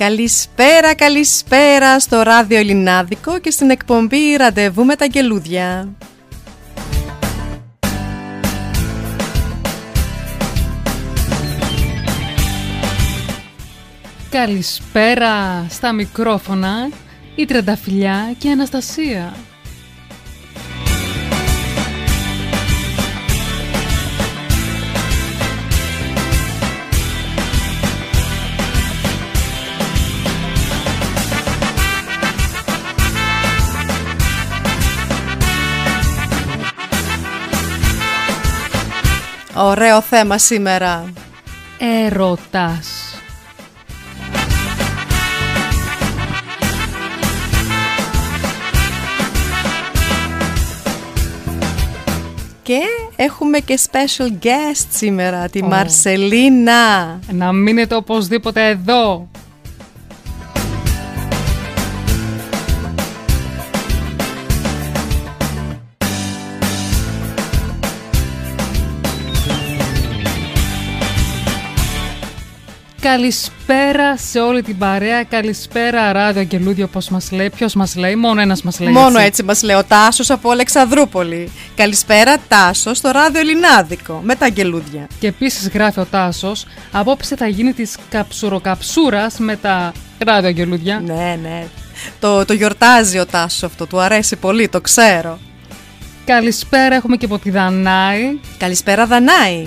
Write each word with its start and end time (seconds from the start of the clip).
Καλησπέρα, 0.00 0.94
καλησπέρα 0.94 2.00
στο 2.00 2.22
ράδιο 2.22 2.58
Ελληνάδικο 2.58 3.38
και 3.38 3.50
στην 3.50 3.70
εκπομπή 3.70 4.36
Ραντεβού 4.36 4.84
με 4.84 4.96
τα 4.96 5.04
Γελούδια. 5.04 5.88
Καλησπέρα 14.30 15.66
στα 15.68 15.92
μικρόφωνα, 15.92 16.88
η 17.34 17.44
Τρενταφυλιά 17.44 18.34
και 18.38 18.48
η 18.48 18.50
Αναστασία. 18.50 19.34
Ωραίο 39.62 40.00
θέμα 40.00 40.38
σήμερα. 40.38 41.12
Ερωτάς. 41.78 43.14
Και 52.62 52.80
έχουμε 53.16 53.58
και 53.58 53.78
special 53.90 54.44
guest 54.44 54.86
σήμερα, 54.88 55.48
τη 55.48 55.64
Μαρσελίνα. 55.64 57.18
Να 57.32 57.52
μείνετε 57.52 57.94
οπωσδήποτε 57.94 58.68
εδώ. 58.68 59.28
Καλησπέρα 73.00 74.16
σε 74.16 74.40
όλη 74.40 74.62
την 74.62 74.78
παρέα. 74.78 75.24
Καλησπέρα, 75.24 76.12
Ράδιο 76.12 76.40
Αγγελούδιο, 76.40 76.84
όπω 76.84 76.98
μας 77.10 77.30
λέει. 77.30 77.50
Ποιος 77.50 77.74
μας 77.74 77.96
λέει, 77.96 78.16
μόνο 78.16 78.40
ένας 78.40 78.62
μας 78.62 78.80
λέει. 78.80 78.92
Μόνο 78.92 79.06
έτσι. 79.06 79.26
έτσι 79.26 79.42
μας 79.42 79.62
λέει 79.62 79.76
ο 79.76 79.84
Τάσος 79.84 80.30
από 80.30 80.50
Αλεξανδρούπολη. 80.50 81.52
Καλησπέρα, 81.74 82.36
Τάσος, 82.48 82.98
στο 82.98 83.10
ράδιο 83.10 83.40
Ελληνάδικο, 83.40 84.20
με 84.24 84.34
τα 84.34 84.44
αγγελούδια. 84.44 85.06
Και 85.18 85.26
επίσης 85.26 85.68
γράφει 85.68 86.00
ο 86.00 86.06
Τάσος, 86.10 86.66
απόψε 86.92 87.36
θα 87.36 87.46
γίνει 87.46 87.72
της 87.72 87.96
καψουροκαψούρας 88.10 89.38
με 89.38 89.56
τα 89.56 89.92
Ράδιο 90.18 90.48
Αγγελούδια. 90.48 91.02
Ναι, 91.06 91.38
ναι. 91.42 91.66
Το, 92.20 92.44
το 92.44 92.52
γιορτάζει 92.52 93.18
ο 93.18 93.26
Τάσος 93.26 93.62
αυτό, 93.62 93.86
του 93.86 94.00
αρέσει 94.00 94.36
πολύ, 94.36 94.68
το 94.68 94.80
ξέρω. 94.80 95.38
Καλησπέρα, 96.24 96.94
έχουμε 96.94 97.16
και 97.16 97.24
από 97.24 97.38
τη 97.38 97.50
Δανάη. 97.50 98.38
Καλησπέρα, 98.58 99.06
Δανάη. 99.06 99.66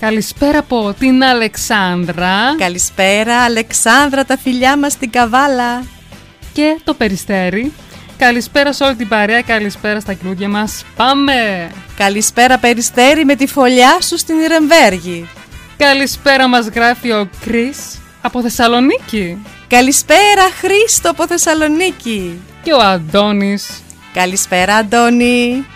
Καλησπέρα 0.00 0.58
από 0.58 0.94
την 0.98 1.24
Αλεξάνδρα. 1.24 2.54
Καλησπέρα, 2.58 3.42
Αλεξάνδρα, 3.42 4.24
τα 4.24 4.38
φιλιά 4.38 4.78
μας 4.78 4.92
στην 4.92 5.10
Καβάλα. 5.10 5.82
Και 6.52 6.80
το 6.84 6.94
Περιστέρι. 6.94 7.72
Καλησπέρα 8.18 8.72
σε 8.72 8.84
όλη 8.84 8.96
την 8.96 9.08
παρέα, 9.08 9.42
καλησπέρα 9.42 10.00
στα 10.00 10.14
κλούδια 10.14 10.48
μας. 10.48 10.84
Πάμε! 10.96 11.70
Καλησπέρα, 11.96 12.58
Περιστέρη, 12.58 13.24
με 13.24 13.34
τη 13.34 13.46
φωλιά 13.46 14.00
σου 14.00 14.18
στην 14.18 14.38
Ιρεμβέργη. 14.38 15.28
Καλησπέρα 15.76 16.48
μας 16.48 16.66
γράφει 16.66 17.10
ο 17.10 17.28
Κρίς 17.44 17.98
από 18.20 18.42
Θεσσαλονίκη. 18.42 19.38
Καλησπέρα, 19.68 20.50
Χρήστο 20.60 21.10
από 21.10 21.26
Θεσσαλονίκη. 21.26 22.40
Και 22.62 22.72
ο 22.72 22.78
Αντώνης. 22.78 23.82
Καλησπέρα, 24.14 24.74
Αντώνη. 24.74 25.66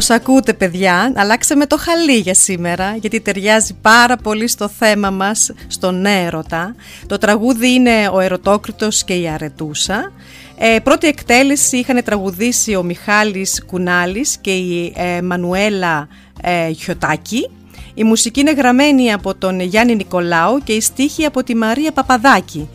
Όπως 0.00 0.14
ακούτε 0.14 0.52
παιδιά, 0.52 1.12
αλλάξαμε 1.16 1.66
το 1.66 1.78
χαλί 1.78 2.16
για 2.18 2.34
σήμερα 2.34 2.96
γιατί 3.00 3.20
ταιριάζει 3.20 3.74
πάρα 3.82 4.16
πολύ 4.16 4.48
στο 4.48 4.68
θέμα 4.68 5.10
μας, 5.10 5.52
στον 5.66 6.06
έρωτα. 6.06 6.74
Το 7.06 7.18
τραγούδι 7.18 7.72
είναι 7.72 8.08
ο 8.12 8.20
Ερωτόκριτος 8.20 9.04
και 9.04 9.14
η 9.14 9.28
Αρετούσα. 9.28 10.12
Ε, 10.58 10.78
πρώτη 10.82 11.06
εκτέλεση 11.06 11.76
είχαν 11.76 12.04
τραγουδήσει 12.04 12.74
ο 12.74 12.82
Μιχάλης 12.82 13.64
Κουνάλης 13.66 14.36
και 14.40 14.50
η 14.50 14.92
ε, 14.96 15.22
Μανουέλα 15.22 16.08
ε, 16.42 16.72
Χιωτάκη. 16.72 17.50
Η 17.94 18.04
μουσική 18.04 18.40
είναι 18.40 18.52
γραμμένη 18.52 19.12
από 19.12 19.34
τον 19.34 19.60
Γιάννη 19.60 19.94
Νικολάου 19.94 20.58
και 20.64 20.72
η 20.72 20.80
στίχη 20.80 21.24
από 21.24 21.44
τη 21.44 21.54
Μαρία 21.56 21.92
Παπαδάκη. 21.92 22.68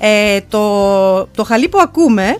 Ε, 0.00 0.40
το, 0.48 1.26
το 1.26 1.44
χαλί 1.44 1.68
που 1.68 1.78
ακούμε 1.80 2.36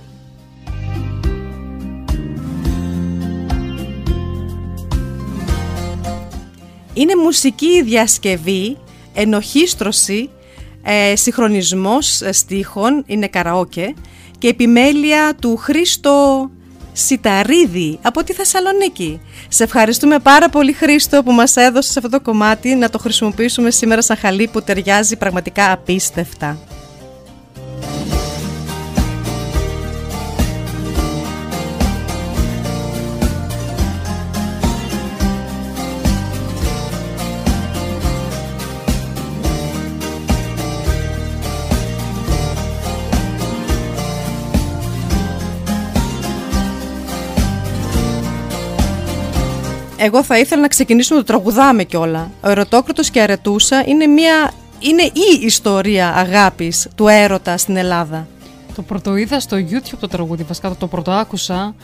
είναι 7.00 7.16
μουσική 7.16 7.82
διασκευή, 7.82 8.76
ενοχίστρωση, 9.14 10.30
ε, 10.82 11.16
συγχρονισμός 11.16 12.20
ε, 12.20 12.32
στίχων, 12.32 13.04
είναι 13.06 13.26
καραόκε 13.26 13.94
και 14.38 14.48
επιμέλεια 14.48 15.34
του 15.40 15.56
Χρήστο 15.56 16.50
Σιταρίδη 16.92 17.98
από 18.02 18.24
τη 18.24 18.32
Θεσσαλονίκη. 18.32 19.20
Σε 19.48 19.64
ευχαριστούμε 19.64 20.18
πάρα 20.18 20.48
πολύ 20.48 20.72
Χρήστο 20.72 21.22
που 21.22 21.32
μας 21.32 21.56
έδωσες 21.56 21.96
αυτό 21.96 22.08
το 22.08 22.20
κομμάτι 22.20 22.74
να 22.74 22.90
το 22.90 22.98
χρησιμοποιήσουμε 22.98 23.70
σήμερα 23.70 24.02
σαν 24.02 24.16
χαλί 24.16 24.48
που 24.52 24.62
ταιριάζει 24.62 25.16
πραγματικά 25.16 25.72
απίστευτα. 25.72 26.58
Εγώ 50.02 50.22
θα 50.22 50.38
ήθελα 50.38 50.60
να 50.60 50.68
ξεκινήσουμε 50.68 51.18
το 51.18 51.24
τραγουδάμε 51.24 51.84
κιόλα. 51.84 52.30
Ο 52.40 52.50
Ερωτόκριτος 52.50 53.10
και 53.10 53.20
Αρετούσα 53.20 53.82
είναι, 53.86 54.06
μια, 54.06 54.52
είναι 54.78 55.02
η 55.02 55.44
ιστορία 55.44 56.08
αγάπης 56.08 56.88
του 56.94 57.08
έρωτα 57.08 57.56
στην 57.56 57.76
Ελλάδα. 57.76 58.26
Το 58.74 58.82
πρωτοείδα 58.82 59.40
στο 59.40 59.56
YouTube 59.56 59.98
το 60.00 60.08
τραγούδι, 60.08 60.42
βασικά 60.42 60.74
το 60.78 60.86
πρωτοάκουσα, 60.86 61.74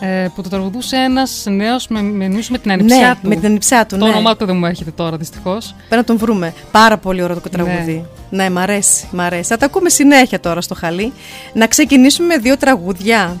ε, 0.00 0.28
που 0.34 0.42
το 0.42 0.48
τραγουδούσε 0.48 0.96
ένας 0.96 1.44
νέος 1.48 1.88
με, 1.88 2.02
με, 2.02 2.28
με 2.50 2.58
την 2.58 2.70
ανιψιά 2.70 3.08
ναι, 3.08 3.14
του. 3.22 3.28
με 3.28 3.34
την 3.34 3.46
ανιψιά 3.46 3.86
του, 3.86 3.98
Το 3.98 4.04
ναι. 4.04 4.10
όνομά 4.10 4.36
του 4.36 4.46
δεν 4.46 4.56
μου 4.56 4.66
έρχεται 4.66 4.90
τώρα, 4.90 5.16
δυστυχώς. 5.16 5.74
Πρέπει 5.76 5.96
να 5.96 6.04
τον 6.04 6.16
βρούμε. 6.16 6.54
Πάρα 6.70 6.98
πολύ 6.98 7.22
ωραίο 7.22 7.40
το 7.40 7.48
τραγούδι. 7.48 8.04
Ναι. 8.30 8.50
μ' 8.50 8.58
αρέσει, 8.58 9.08
μ' 9.10 9.20
αρέσει. 9.20 9.48
Θα 9.48 9.56
τα 9.56 9.66
ακούμε 9.66 9.88
συνέχεια 9.88 10.40
τώρα 10.40 10.60
στο 10.60 10.74
χαλί. 10.74 11.12
Να 11.52 11.66
ξεκινήσουμε 11.66 12.26
με 12.26 12.36
δύο 12.36 12.56
τραγούδια. 12.56 13.36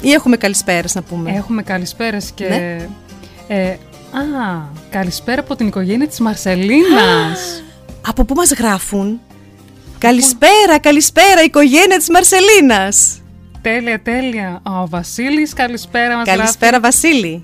Ή 0.00 0.12
έχουμε 0.12 0.36
καλησπέρες 0.36 0.94
να 0.94 1.02
πούμε. 1.02 1.32
Έχουμε 1.36 1.62
καλησπέρες 1.62 2.30
και. 2.34 2.48
Ναι. 2.48 2.88
Ε, 3.54 3.68
α, 3.68 4.62
καλησπέρα 4.90 5.40
από 5.40 5.56
την 5.56 5.66
οικογένεια 5.66 6.08
της 6.08 6.20
Μαρσελίνας. 6.20 7.62
Από 8.08 8.24
πού 8.24 8.34
μας 8.34 8.52
γράφουν; 8.52 9.20
Καλησπέρα, 9.98 10.78
καλησπέρα, 10.80 11.42
οικογένεια 11.44 11.96
της 11.98 12.08
Μαρσελίνας. 12.10 13.20
τέλεια, 13.62 14.00
τέλεια. 14.02 14.60
Ο 14.64 14.86
Βασίλης, 14.88 15.52
καλησπέρα 15.52 16.16
μας 16.16 16.26
Καλησπέρα, 16.26 16.80
Βασίλη. 16.80 17.18
γράφει. 17.20 17.42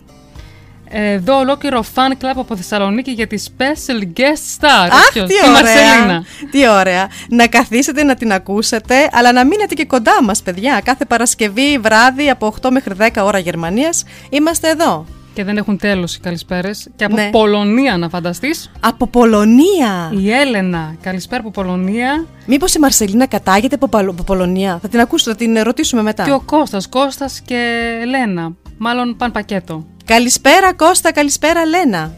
Ε, 0.91 1.13
Εδώ 1.13 1.39
ολόκληρο 1.39 1.85
fan 1.95 2.13
club 2.13 2.37
από 2.37 2.57
Θεσσαλονίκη 2.57 3.11
για 3.11 3.27
τη 3.27 3.45
special 3.49 4.03
guest 4.19 4.61
star. 4.61 4.89
Αχ, 4.91 5.13
Ποιος; 5.13 5.29
τι 5.29 5.35
τη 5.35 5.49
ωραία. 5.49 5.53
Μαρσελίνα. 5.53 6.25
Τι 6.51 6.69
ωραία. 6.69 7.09
Να 7.29 7.47
καθίσετε 7.47 8.03
να 8.03 8.15
την 8.15 8.33
ακούσετε, 8.33 9.09
αλλά 9.13 9.33
να 9.33 9.45
μείνετε 9.45 9.75
και 9.75 9.85
κοντά 9.85 10.23
μας, 10.23 10.43
παιδιά. 10.43 10.81
Κάθε 10.85 11.05
Παρασκευή 11.05 11.79
βράδυ 11.79 12.31
από 12.31 12.47
8 12.63 12.71
μέχρι 12.71 12.95
10 12.99 13.23
ώρα 13.25 13.39
Γερμανίας 13.39 14.05
είμαστε 14.31 14.69
εδώ. 14.69 15.07
Και 15.39 15.45
δεν 15.45 15.57
έχουν 15.57 15.79
τέλος 15.79 16.15
οι 16.15 16.21
καλησπέρες. 16.21 16.89
Και 16.97 17.05
από 17.05 17.15
Ναι. 17.17 17.29
Πολωνία 17.31 17.97
να 17.97 18.09
φανταστείς. 18.09 18.71
Από 18.81 19.07
Πολωνία. 19.07 20.13
Η 20.21 20.31
Έλενα, 20.33 20.95
καλησπέρα 21.01 21.41
από 21.41 21.51
Πολωνία. 21.51 22.27
Μήπως 22.47 22.75
η 22.75 22.79
Μαρσελίνα 22.79 23.27
κατάγεται 23.27 23.75
από, 23.75 23.89
Παλο- 23.89 24.11
από 24.11 24.23
Πολωνία; 24.23 24.79
Θα 24.83 24.89
την 24.89 25.01
ακούσω, 25.01 25.31
θα 25.31 25.37
την 25.37 25.59
ρωτήσουμε 25.63 26.03
μετά. 26.03 26.25
Και 26.25 26.33
ο 26.33 26.41
Κώστας, 26.45 26.89
Κώστας 26.89 27.41
και 27.45 27.89
Λένα. 28.07 28.53
Μάλλον 28.79 29.17
παν 29.17 29.33
πακέτο. 29.33 29.87
Καλησπέρα 30.05 30.73
Κώστα, 30.75 31.13
καλησπέρα 31.13 31.65
Λένα. 31.65 32.13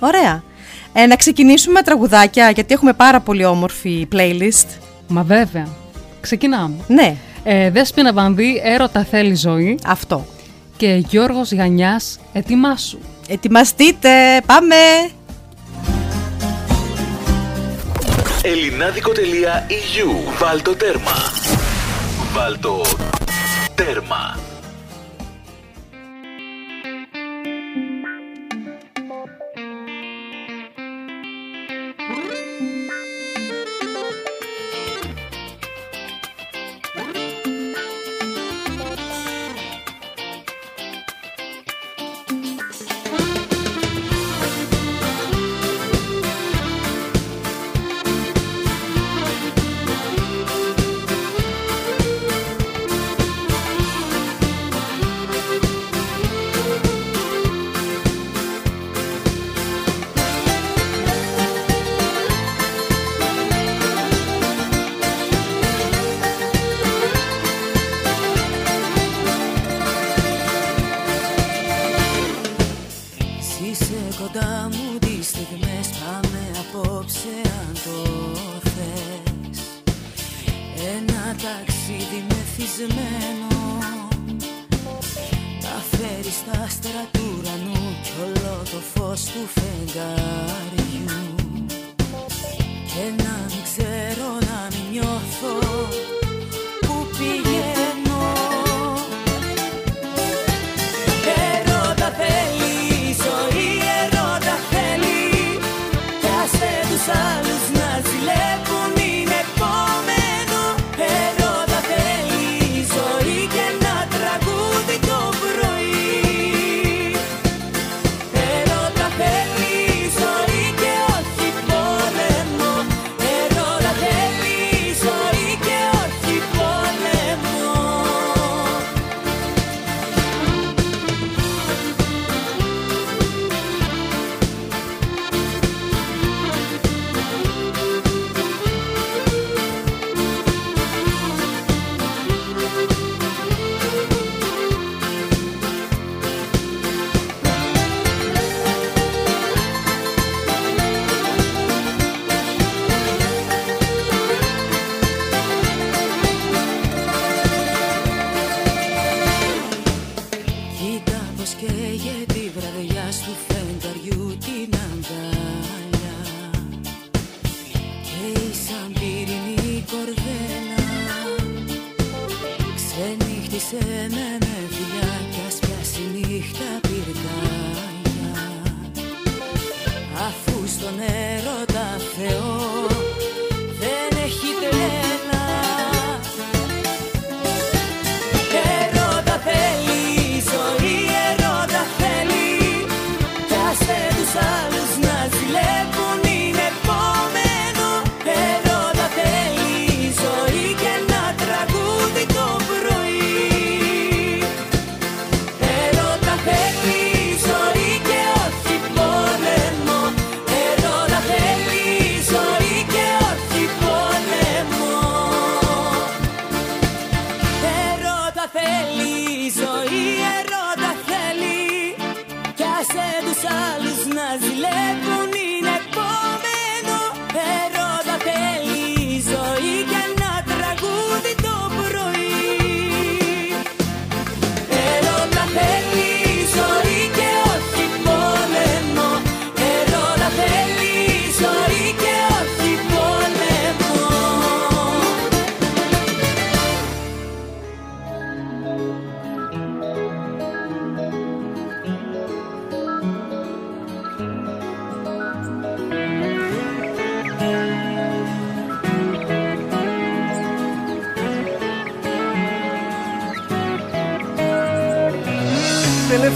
Ωραία. 0.00 0.42
Ε, 0.92 1.06
να 1.06 1.16
ξεκινήσουμε 1.16 1.72
με 1.72 1.82
τραγουδάκια, 1.82 2.50
γιατί 2.50 2.74
έχουμε 2.74 2.92
πάρα 2.92 3.20
πολύ 3.20 3.44
όμορφη 3.44 4.08
playlist. 4.12 4.66
Μα 5.08 5.22
βέβαια. 5.22 5.66
Ξεκινάμε. 6.20 6.74
Ναι, 6.86 7.14
Ε, 7.44 7.70
Δέσποινα 7.70 8.12
Βανδύ, 8.12 8.60
έρωτα 8.64 9.04
θέλει 9.04 9.34
ζωή. 9.34 9.78
αυτό. 9.86 10.26
Και 10.80 11.02
Γιώργος 11.08 11.52
Γανιάς, 11.52 12.18
ετοιμάσου. 12.32 12.98
Ετοιμαστείτε, 13.28 14.42
πάμε! 14.46 14.76
Ελληνάδικο.eu 18.42 20.38
Βάλτο 20.38 20.76
τέρμα. 20.76 21.12
Βάλτο 22.32 22.80
τέρμα. 23.74 24.49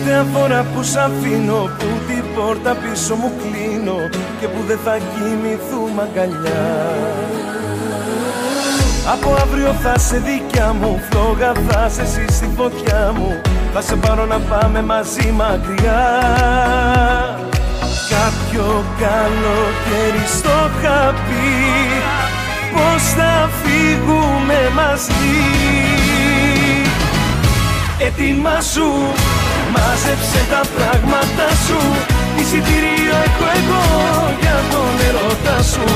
Τελευταία 0.07 0.41
φορά 0.41 0.67
που 0.75 0.83
σ' 0.83 0.97
αφήνω 0.97 1.71
Που 1.79 1.87
την 2.07 2.25
πόρτα 2.35 2.75
πίσω 2.75 3.15
μου 3.15 3.33
κλείνω 3.41 3.97
Και 4.41 4.49
που 4.49 4.61
δεν 4.67 4.79
θα 4.85 4.97
κοιμηθούμε 4.97 6.03
αγκαλιά. 6.03 6.95
Από 9.13 9.35
αύριο 9.43 9.73
θα 9.83 9.99
σε 9.99 10.17
δικιά 10.19 10.73
μου 10.73 11.01
Φλόγα 11.11 11.53
θα 11.69 11.89
σε 11.89 12.03
εσύ 12.03 12.25
στη 12.29 12.49
φωτιά 12.57 13.13
μου. 13.17 13.41
Θα 13.75 13.81
σε 13.81 13.97
πάρω 13.97 14.27
να 14.27 14.39
πάμε 14.39 14.83
μαζί 14.83 15.31
μακριά. 15.31 16.05
Κάποιο 18.15 18.85
καλοκαίρι 18.99 20.27
στο 20.39 20.71
χαπί 20.83 21.65
Πώς 22.73 23.03
θα 23.03 23.51
φύγουμε 23.63 24.71
μαζί; 24.75 25.13
Έτοιμα 27.99 28.61
σου, 28.61 28.93
μάζεψε 29.75 30.41
τα 30.53 30.63
πράγματα 30.75 31.47
σου. 31.67 31.81
Εισιτήριο 32.39 33.17
έχω 33.27 33.47
εγώ 33.59 33.85
για 34.43 34.59
τον 34.73 34.93
ερώτα 35.09 35.59
σου. 35.73 35.89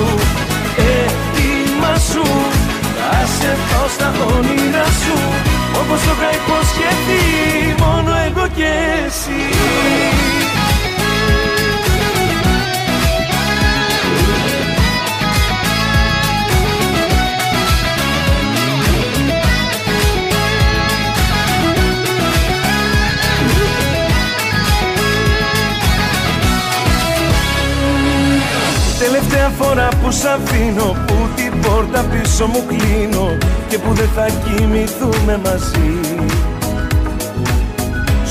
Έτοιμα 0.96 1.94
σου, 2.10 2.24
θα 2.98 3.12
σε 3.36 3.50
πάω 3.68 3.88
στα 3.96 4.08
όνειρα 4.34 4.86
σου. 5.02 5.16
Όπως 5.80 6.00
το 6.06 6.12
είχα 6.16 6.30
υποσχεθεί 6.40 7.24
μόνο 7.82 8.10
εγώ 8.26 8.46
και 8.58 8.70
εσύ 9.06 9.40
Τελευταία 29.18 29.48
φορά 29.48 29.88
που 30.02 30.10
σ' 30.10 30.24
αφήνω 30.24 30.96
Που 31.06 31.14
την 31.36 31.60
πόρτα 31.60 32.00
πίσω 32.00 32.46
μου 32.46 32.64
κλείνω 32.66 33.36
Και 33.68 33.78
που 33.78 33.92
δεν 33.92 34.08
θα 34.14 34.26
κοιμηθούμε 34.44 35.40
μαζί. 35.44 36.00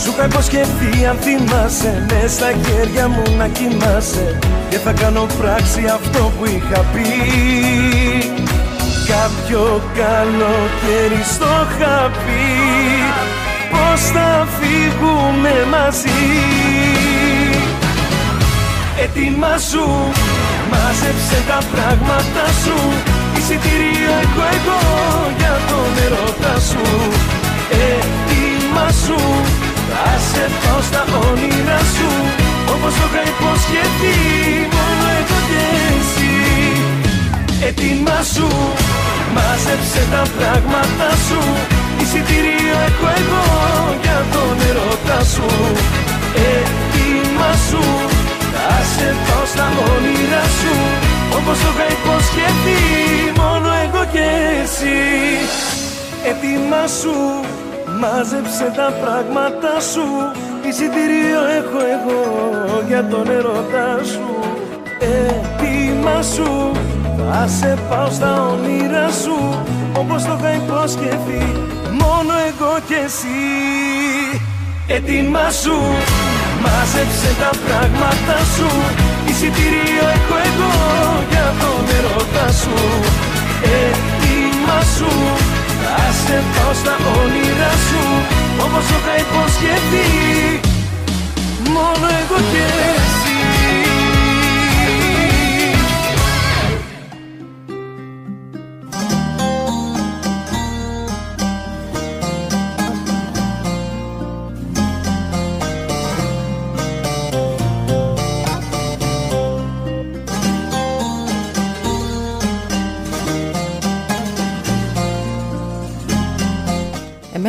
Σου 0.01 0.09
είχα 0.13 0.25
υποσχεθεί 0.25 1.05
αν 1.09 1.17
θυμάσαι 1.21 2.05
Μες 2.09 2.31
στα 2.31 2.51
χέρια 2.63 3.07
μου 3.07 3.23
να 3.37 3.47
κοιμάσαι 3.47 4.39
Και 4.69 4.77
θα 4.77 4.91
κάνω 4.91 5.25
πράξη 5.39 5.85
αυτό 5.93 6.31
που 6.37 6.45
είχα 6.45 6.79
πει. 6.93 7.07
Κάποιο 9.07 9.81
καλοκαίρι 9.95 11.23
στο 11.33 11.53
χαπί 11.77 12.47
Πώς 13.71 14.01
θα 14.01 14.47
φύγουμε 14.59 15.53
μαζί. 15.71 16.27
Έτοιμα 19.03 19.57
σου 19.57 20.11
Μάζεψε 20.71 21.39
τα 21.49 21.59
πράγματα 21.71 22.45
σου. 22.63 22.77
Εισιτήριο 23.37 24.11
έχω 24.23 24.43
εγώ 24.57 24.81
για 25.39 25.53
τον 25.69 25.89
ερώτα 26.05 26.55
σου. 26.69 26.85
Έτοιμα 27.89 28.87
σου. 29.03 29.19
Θα 29.89 30.07
σε 30.29 30.43
πάω 30.61 30.81
στα 30.89 31.03
όνειρα 31.27 31.79
σου. 31.95 32.09
Όπως 32.73 32.93
το 32.99 33.05
είχα 33.09 33.21
υποσχεθεί 33.31 34.17
Μόνο 34.75 35.05
εγώ 35.19 35.39
και 35.49 35.63
εσύ. 35.95 36.35
Έτοιμα 37.67 38.19
σου. 38.33 38.47
Μάζεψε 39.35 40.01
τα 40.13 40.23
πράγματα 40.37 41.09
σου. 41.27 41.41
Εισιτήριο 42.01 42.77
έχω 42.89 43.07
εγώ 43.21 43.45
για 44.03 44.19
τον 44.33 44.55
ερώτα 44.69 45.19
σου. 45.33 45.47
Έτοιμα 46.51 47.51
σου 47.69 47.83
θα 48.67 48.83
σε 48.93 49.07
πάω 49.25 49.45
στα 49.53 49.67
όνειρα 49.93 50.43
σου 50.59 50.75
Όπως 51.37 51.57
το 51.63 51.69
είχα 51.73 51.87
υποσχεθεί 51.97 52.81
Μόνο 53.41 53.69
εγώ 53.83 54.03
και 54.13 54.27
εσύ. 54.63 54.99
Έτοιμα 56.29 56.83
σου 56.99 57.15
Μάζεψε 58.01 58.67
τα 58.75 58.89
πράγματα 59.01 59.73
σου 59.91 60.07
Εισιτήριο 60.67 61.41
έχω 61.59 61.79
εγώ 61.95 62.21
Για 62.87 63.07
τον 63.07 63.29
ερώτα 63.29 64.03
σου. 64.11 64.27
Έτοιμα 64.99 66.21
σου 66.21 66.71
Θα 67.17 67.47
σε 67.47 67.77
πάω 67.89 68.09
στα 68.09 68.31
όνειρα 68.51 69.07
σου 69.23 69.63
Όπως 69.97 70.23
το 70.23 70.37
είχα 70.39 70.53
υποσχεθεί 70.53 71.45
Μόνο 72.01 72.33
εγώ 72.49 72.73
και 72.87 72.99
εσύ. 73.05 73.39
Έτοιμα 74.87 75.49
σου 75.49 75.77
Μάζεψε 76.63 77.29
τα 77.41 77.51
πράγματα 77.65 78.37
σου. 78.55 78.69
Εισιτήριο 79.29 80.05
έχω 80.17 80.35
εγώ 80.49 80.73
για 81.31 81.47
τον 81.61 81.81
ερώτα 81.97 82.47
σου. 82.61 82.77
Έτοιμα 83.81 84.79
σου. 84.95 85.11
Θα 85.81 85.97
σε 86.21 86.37
πάω 86.53 86.73
στα 86.81 86.95
όνειρα 87.19 87.73
σου. 87.87 88.03
Όπως 88.65 88.83
το 88.89 88.95
είχα 88.99 89.13
υποσχεθεί. 89.23 90.09
Μόνο 91.75 92.07
εγώ 92.21 92.37
και 92.51 92.65
εσύ 92.95 93.26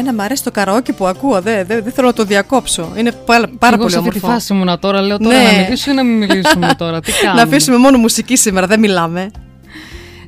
Εμένα 0.08 0.22
μου 0.22 0.26
αρέσει 0.26 0.44
το 0.44 0.50
καραόκι 0.50 0.92
που 0.92 1.06
ακούω, 1.06 1.40
δεν 1.40 1.66
δε, 1.66 1.80
δε 1.80 1.90
θέλω 1.90 2.06
να 2.06 2.12
το 2.12 2.24
διακόψω. 2.24 2.92
Είναι 2.96 3.12
πάρα, 3.12 3.48
πάρα 3.58 3.74
Εγώ 3.74 3.82
πολύ 3.82 3.90
σε 3.92 3.98
αυτή 3.98 4.10
τη 4.10 4.16
όμορφο. 4.18 4.26
φάση 4.38 4.52
ήμουνα 4.52 4.78
τώρα. 4.78 5.00
Λέω 5.00 5.18
τώρα 5.18 5.36
Ναι. 5.36 5.42
να 5.42 5.58
μιλήσω 5.62 5.90
ή 5.90 5.94
να 5.94 6.02
μην 6.04 6.16
μιλήσουμε 6.16 6.74
τώρα. 6.78 7.00
Τι 7.00 7.12
κάνουμε; 7.12 7.42
Να 7.42 7.48
αφήσουμε 7.48 7.76
μόνο 7.76 7.98
μουσική 7.98 8.36
σήμερα, 8.36 8.66
δεν 8.66 8.78
μιλάμε. 8.78 9.30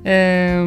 Ε, 0.02 0.58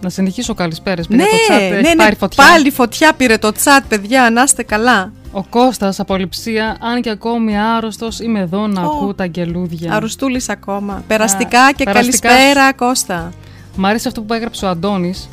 να 0.00 0.08
συνεχίσω 0.08 0.54
καλησπέρες. 0.54 1.08
Ναι, 1.08 1.16
το 1.16 1.24
chat 1.48 1.60
έχει 1.60 1.72
ναι, 1.72 1.80
ναι, 1.88 1.94
πάρει 1.94 2.16
φωτιά. 2.16 2.44
πάλι 2.44 2.70
φωτιά 2.70 3.12
πήρε 3.16 3.36
το 3.38 3.52
τσάτ, 3.52 3.84
παιδιά, 3.88 4.30
να 4.30 4.42
είστε 4.42 4.62
καλά. 4.62 5.12
Ο 5.32 5.42
Κώστας 5.42 6.00
από 6.00 6.16
λειψία, 6.16 6.76
αν 6.80 7.00
και 7.02 7.10
ακόμη 7.10 7.58
άρρωστος, 7.60 8.20
είμαι 8.20 8.40
εδώ 8.40 8.66
να 8.66 8.82
Ω, 8.82 8.84
ακούω 8.84 9.14
τα 9.14 9.22
αγγελούδια. 9.24 9.92
Αρουστούλης 9.94 10.48
ακόμα. 10.48 11.02
Περαστικά 11.06 11.72
και 11.76 11.84
περαστικά 11.84 12.28
καλησπέρα, 12.28 12.72
Κώστα. 12.72 13.32
Μ' 13.76 13.86
αρέσει 13.86 14.08
αυτό 14.08 14.22
που 14.22 14.32
έγραψε 14.34 14.64
ο 14.64 14.68
Αντώνης. 14.68 15.28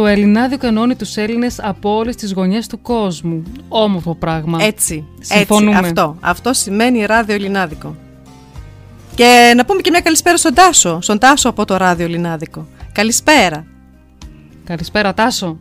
Το 0.00 0.06
Ελληνάδιο 0.06 0.58
κανόνι 0.58 0.96
τους 0.96 1.16
Έλληνες 1.16 1.60
από 1.62 1.96
όλες 1.96 2.16
τις 2.16 2.32
γωνιές 2.32 2.66
του 2.66 2.82
κόσμου. 2.82 3.42
Όμορφο 3.68 4.14
πράγμα. 4.14 4.58
Έτσι, 4.62 5.04
Συμφωνούμε. 5.20 5.76
έτσι, 5.76 5.88
αυτό. 5.88 6.16
Αυτό 6.20 6.52
σημαίνει 6.52 7.04
ράδιο 7.04 7.34
Ελληνάδικο. 7.34 7.96
Και 9.14 9.52
να 9.56 9.64
πούμε 9.64 9.80
και 9.80 9.90
μια 9.90 10.00
καλησπέρα 10.00 10.36
στον 10.36 10.54
Τάσο, 10.54 10.98
στον 11.00 11.18
Τάσο 11.18 11.48
από 11.48 11.64
το 11.64 11.76
ράδιο 11.76 12.04
Ελληνάδικο. 12.04 12.66
Καλησπέρα. 12.92 13.66
Καλησπέρα 14.64 15.14
Τάσο. 15.14 15.58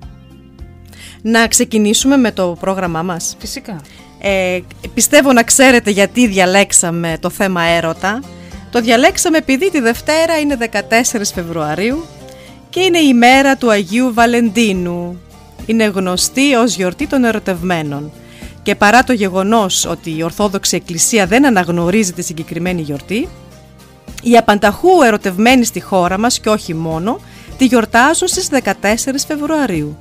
Να 1.21 1.47
ξεκινήσουμε 1.47 2.17
με 2.17 2.31
το 2.31 2.57
πρόγραμμά 2.59 3.01
μας. 3.01 3.35
Φυσικά. 3.39 3.81
Ε, 4.19 4.59
πιστεύω 4.93 5.33
να 5.33 5.43
ξέρετε 5.43 5.89
γιατί 5.89 6.27
διαλέξαμε 6.27 7.17
το 7.19 7.29
θέμα 7.29 7.61
έρωτα. 7.61 8.19
Το 8.71 8.81
διαλέξαμε 8.81 9.37
επειδή 9.37 9.71
τη 9.71 9.79
Δευτέρα 9.79 10.39
είναι 10.39 10.57
14 10.71 11.21
Φεβρουαρίου 11.33 12.05
και 12.69 12.79
είναι 12.79 12.99
η 12.99 13.13
μέρα 13.13 13.55
του 13.55 13.71
Αγίου 13.71 14.13
Βαλεντίνου. 14.13 15.21
Είναι 15.65 15.85
γνωστή 15.85 16.53
ως 16.53 16.75
γιορτή 16.75 17.07
των 17.07 17.23
ερωτευμένων. 17.23 18.11
Και 18.63 18.75
παρά 18.75 19.03
το 19.03 19.13
γεγονός 19.13 19.85
ότι 19.85 20.17
η 20.17 20.23
Ορθόδοξη 20.23 20.75
Εκκλησία 20.75 21.25
δεν 21.25 21.45
αναγνωρίζει 21.45 22.13
τη 22.13 22.21
συγκεκριμένη 22.21 22.81
γιορτή, 22.81 23.27
οι 24.23 24.37
απανταχού 24.37 25.01
ερωτευμένοι 25.01 25.65
στη 25.65 25.79
χώρα 25.79 26.17
μας 26.17 26.39
και 26.39 26.49
όχι 26.49 26.73
μόνο, 26.73 27.19
τη 27.57 27.65
γιορτάζουν 27.65 28.27
στις 28.27 28.49
14 28.51 29.25
Φεβρουαρίου. 29.27 29.97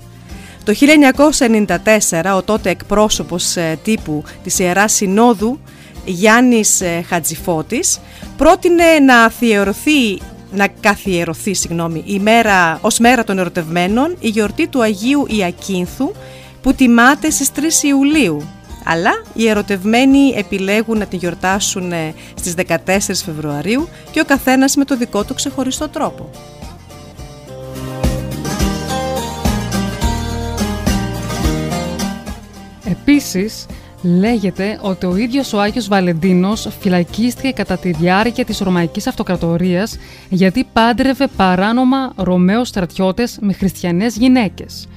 Το 0.64 0.74
1994 2.22 2.36
ο 2.36 2.42
τότε 2.42 2.70
εκπρόσωπος 2.70 3.56
ε, 3.56 3.78
τύπου 3.82 4.24
της 4.42 4.58
Ιεράς 4.58 4.92
Συνόδου 4.92 5.58
Γιάννης 6.04 6.80
ε, 6.80 7.04
Χατζηφώτης 7.08 8.00
πρότεινε 8.36 8.98
να 8.98 9.22
αφιερωθεί 9.22 10.20
να 10.52 10.68
καθιερωθεί 10.80 11.54
συγγνώμη, 11.54 12.02
η 12.06 12.18
μέρα, 12.18 12.78
ως 12.82 12.98
μέρα 12.98 13.24
των 13.24 13.38
ερωτευμένων 13.38 14.16
η 14.20 14.28
γιορτή 14.28 14.68
του 14.68 14.82
Αγίου 14.82 15.26
Ιακίνθου 15.28 16.12
που 16.62 16.74
τιμάται 16.74 17.30
στις 17.30 17.50
3 17.82 17.82
Ιουλίου. 17.82 18.48
Αλλά 18.84 19.10
οι 19.34 19.48
ερωτευμένοι 19.48 20.32
επιλέγουν 20.36 20.98
να 20.98 21.06
τη 21.06 21.16
γιορτάσουν 21.16 21.92
ε, 21.92 22.14
στις 22.34 22.54
14 22.68 22.98
Φεβρουαρίου 23.24 23.88
και 24.10 24.20
ο 24.20 24.24
καθένας 24.24 24.76
με 24.76 24.84
το 24.84 24.96
δικό 24.96 25.24
του 25.24 25.34
ξεχωριστό 25.34 25.88
τρόπο. 25.88 26.30
Επίσης, 32.84 33.66
Λέγεται 34.02 34.78
ότι 34.82 35.06
ο 35.06 35.16
ίδιος 35.16 35.52
ο 35.52 35.60
Άγιος 35.60 35.88
Βαλεντίνος 35.88 36.68
φυλακίστηκε 36.80 37.50
κατά 37.50 37.78
τη 37.78 37.92
διάρκεια 37.92 38.44
της 38.44 38.58
Ρωμαϊκής 38.58 39.06
Αυτοκρατορίας 39.06 39.96
γιατί 40.28 40.66
πάντρευε 40.72 41.26
παράνομα 41.36 42.12
Ρωμαίους 42.16 42.68
στρατιώτες 42.68 43.38
με 43.40 43.52
χριστιανές 43.52 44.16
γυναίκες. 44.16 44.88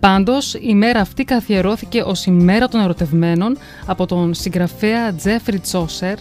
Πάντως, 0.00 0.54
η 0.60 0.74
μέρα 0.74 1.00
αυτή 1.00 1.24
καθιερώθηκε 1.24 2.02
ως 2.02 2.26
η 2.26 2.30
μέρα 2.30 2.68
των 2.68 2.80
ερωτευμένων 2.80 3.58
από 3.86 4.06
τον 4.06 4.34
συγγραφέα 4.34 5.14
Τζέφρι 5.14 5.58
Τσόσερ 5.58 6.16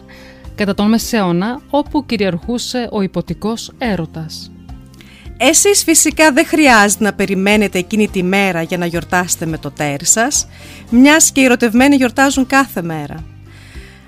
κατά 0.55 0.73
τον 0.73 0.89
Μεσαίωνα, 0.89 1.61
όπου 1.69 2.05
κυριαρχούσε 2.05 2.87
ο 2.91 3.01
υποτικός 3.01 3.71
έρωτας. 3.77 4.52
Εσείς 5.37 5.83
φυσικά 5.83 6.31
δεν 6.31 6.45
χρειάζεται 6.45 7.03
να 7.03 7.13
περιμένετε 7.13 7.77
εκείνη 7.77 8.07
τη 8.07 8.23
μέρα 8.23 8.61
για 8.61 8.77
να 8.77 8.85
γιορτάσετε 8.85 9.45
με 9.45 9.57
το 9.57 9.71
τέρι 9.71 10.05
σας, 10.05 10.47
μιας 10.89 11.31
και 11.31 11.41
οι 11.41 11.43
ερωτευμένοι 11.43 11.95
γιορτάζουν 11.95 12.47
κάθε 12.47 12.81
μέρα. 12.81 13.23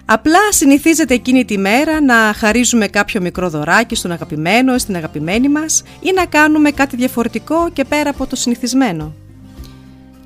Απλά 0.05 0.39
συνηθίζετε 0.49 1.13
εκείνη 1.13 1.45
τη 1.45 1.57
μέρα 1.57 2.01
να 2.01 2.33
χαρίζουμε 2.35 2.87
κάποιο 2.87 3.21
μικρό 3.21 3.49
δωράκι 3.49 3.95
στον 3.95 4.11
αγαπημένο, 4.11 4.77
στην 4.77 4.95
αγαπημένη 4.95 5.49
μας 5.49 5.83
ή 5.99 6.11
να 6.15 6.25
κάνουμε 6.25 6.71
κάτι 6.71 6.95
διαφορετικό 6.95 7.69
και 7.73 7.83
πέρα 7.83 8.09
από 8.09 8.27
το 8.27 8.35
συνηθισμένο. 8.35 9.13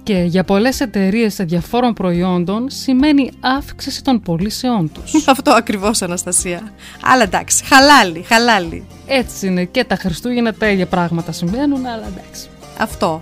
Και 0.03 0.13
για 0.13 0.44
πολλές 0.44 0.79
εταιρείες 0.79 1.36
διαφόρων 1.36 1.94
προϊόντων 1.94 2.70
σημαίνει 2.70 3.32
αύξηση 3.39 4.03
των 4.03 4.22
πωλήσεών 4.22 4.91
τους. 4.91 5.27
Αυτό 5.27 5.51
ακριβώς 5.51 6.01
Αναστασία. 6.01 6.74
Αλλά 7.03 7.24
εντάξει, 7.24 7.63
χαλάλι, 7.65 8.22
χαλάλι. 8.22 8.88
Έτσι 9.08 9.48
είναι 9.48 9.65
και 9.65 9.84
τα 9.84 9.96
Χριστούγεννα 9.96 10.53
τα 10.53 10.70
ίδια 10.70 10.86
πράγματα 10.86 11.32
συμβαίνουν, 11.32 11.86
αλλά 11.86 12.08
εντάξει. 12.08 12.48
Αυτό. 12.77 13.22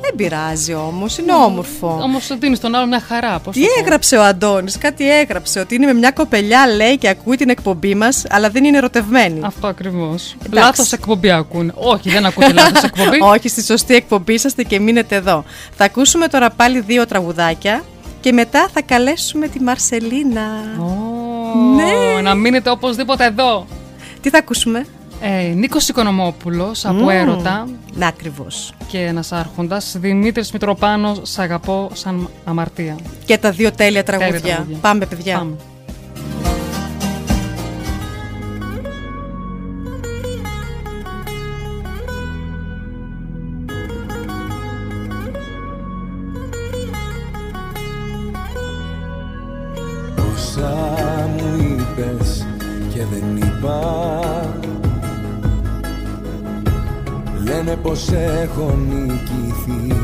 Δεν 0.00 0.14
πειράζει 0.16 0.74
όμως, 0.74 1.18
είναι 1.18 1.32
όμορφο. 1.32 1.98
Όμως 2.02 2.30
δίνεις 2.38 2.60
τον 2.60 2.74
άλλο 2.74 2.86
μια 2.86 3.00
χαρά. 3.00 3.38
Πώς 3.38 3.54
Τι 3.54 3.60
το 3.60 3.66
πω. 3.66 3.80
έγραψε 3.80 4.16
ο 4.16 4.22
Αντώνης, 4.24 4.78
κάτι 4.78 5.10
έγραψε. 5.10 5.60
Ότι 5.60 5.74
είναι 5.74 5.86
με 5.86 5.92
μια 5.92 6.10
κοπελιά, 6.10 6.66
λέει, 6.66 6.98
και 6.98 7.08
ακούει 7.08 7.36
την 7.36 7.48
εκπομπή 7.48 7.94
μας, 7.94 8.24
αλλά 8.30 8.50
δεν 8.50 8.64
είναι 8.64 8.76
ερωτευμένη. 8.76 9.40
Αυτό 9.44 9.66
ακριβώς. 9.66 10.36
Εντάξει. 10.46 10.66
Λάθος 10.66 10.92
εκπομπή 10.92 11.30
ακούνε. 11.30 11.72
Όχι, 11.74 12.10
δεν 12.10 12.26
ακούτε 12.26 12.52
λάθος 12.52 12.82
εκπομπή. 12.82 13.18
Όχι, 13.34 13.48
στη 13.48 13.62
σωστή 13.62 13.94
εκπομπή 13.94 14.32
είσαστε 14.32 14.62
και 14.62 14.80
μείνετε 14.80 15.14
εδώ. 15.14 15.44
Θα 15.76 15.84
ακούσουμε 15.84 16.26
τώρα 16.28 16.50
πάλι 16.50 16.80
δύο 16.80 17.06
τραγουδάκια 17.06 17.82
και 18.20 18.32
μετά 18.32 18.68
θα 18.72 18.82
καλέσουμε 18.82 19.48
τη 19.48 19.60
Μαρσελίνα. 19.62 20.46
Ω, 20.80 20.84
Ναι. 21.74 22.20
Να 22.22 22.34
μείνετε 22.34 22.70
οπωσδήποτε 22.70 23.24
εδώ. 23.24 23.66
Τι 24.20 24.30
θα 24.30 24.38
ακούσουμε; 24.38 24.86
Ε, 25.20 25.52
Νίκος 25.54 25.88
Οικονομόπουλος 25.88 26.84
από 26.84 26.94
Μμμ. 27.02 27.08
Έρωτα 27.08 27.68
Να, 27.94 28.06
ακριβώς. 28.06 28.72
και 28.86 28.98
ένας 28.98 29.32
άρχοντας. 29.32 29.96
Δημήτρης 29.98 30.52
Μητροπάνος, 30.52 31.20
Σ' 31.22 31.38
αγαπώ 31.38 31.90
σαν 31.92 32.28
αμαρτία. 32.44 32.96
Και 33.24 33.38
τα 33.38 33.50
δύο 33.50 33.72
τέλεια 33.72 34.04
τραγούδια. 34.04 34.40
τραγούδια. 34.40 34.78
Πάμε, 34.80 35.06
παιδιά. 35.06 35.36
Πάμε. 35.38 35.56
Πως 57.98 58.08
έχω 58.12 58.78
νικηθεί. 58.88 59.96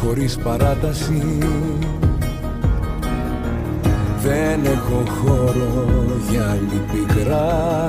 Χωρίς 0.00 0.36
παράταση 0.36 1.38
Δεν 4.22 4.64
έχω 4.64 5.02
χώρο 5.06 6.04
για 6.30 6.50
άλλη 6.50 6.82
πικρά 6.92 7.88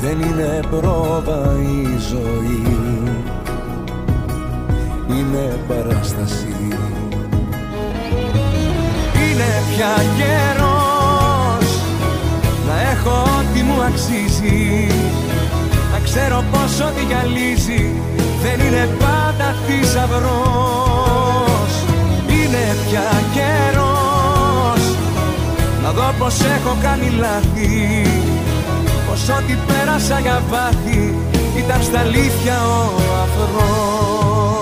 Δεν 0.00 0.20
είναι 0.20 0.60
πρόβα 0.70 1.52
η 1.60 1.98
ζωή 2.10 2.62
είναι 5.08 5.58
παράσταση. 5.68 6.56
Είναι 9.18 9.62
πια 9.74 9.94
καιρός 10.16 10.81
να 12.72 12.90
έχω 12.90 13.22
ό,τι 13.38 13.62
μου 13.62 13.82
αξίζει. 13.82 14.86
Να 15.92 15.98
ξέρω 16.04 16.44
πως 16.52 16.80
ό,τι 16.80 17.04
γυαλίζει 17.04 17.90
δεν 18.42 18.66
είναι 18.66 18.88
πάντα 18.98 19.54
θησαυρός. 19.66 21.72
Είναι 22.28 22.76
πια 22.84 23.10
καιρός. 23.34 24.96
Να 25.82 25.90
δω 25.90 26.14
πως 26.18 26.40
έχω 26.40 26.76
κάνει 26.82 27.10
λάθη. 27.18 28.06
Πως 29.08 29.28
ό,τι 29.28 29.54
πέρασα 29.66 30.20
για 30.20 30.42
βάθη 30.50 31.14
ήταν 31.56 31.82
στα 31.82 31.98
αλήθεια 31.98 32.56
ο 32.66 32.92
αφρός 33.22 34.61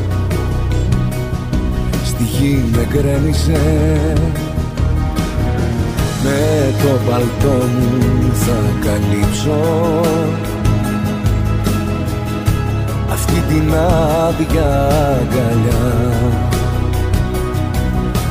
Στη 2.21 2.29
γη 2.29 2.63
με 2.71 2.87
γκρέμισε. 2.89 3.61
Με 6.23 6.73
το 6.81 7.09
παλτό 7.09 7.65
μου 7.65 8.31
θα 8.33 8.59
καλύψω. 8.85 9.59
Αυτή 13.11 13.33
την 13.33 13.73
άδεια 13.73 14.87
αγκαλιά 15.19 16.13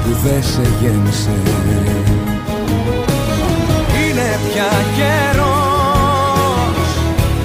που 0.03 0.11
δεν 0.25 0.43
σε 0.43 0.63
γέμισε. 0.81 1.37
Είναι 4.03 4.39
πια 4.53 4.71
καιρός 4.97 5.51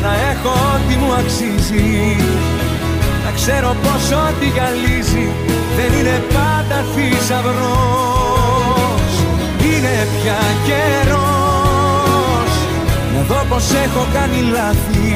να 0.01 0.13
έχω 0.31 0.49
ό,τι 0.49 0.95
μου 0.95 1.13
αξίζει. 1.13 2.15
Να 3.25 3.31
ξέρω 3.31 3.75
πως 3.83 4.11
ό,τι 4.11 4.45
γυαλίζει 4.45 5.54
δεν 5.77 5.91
είναι 5.99 6.17
πάντα 6.35 6.77
θησαυρός 6.93 8.33
Είναι 9.69 9.95
πια 10.15 10.41
καιρός. 10.67 12.51
Να 13.13 13.21
δω 13.29 13.41
πως 13.49 13.65
έχω 13.85 14.03
κάνει 14.13 14.39
λάθη 14.55 15.15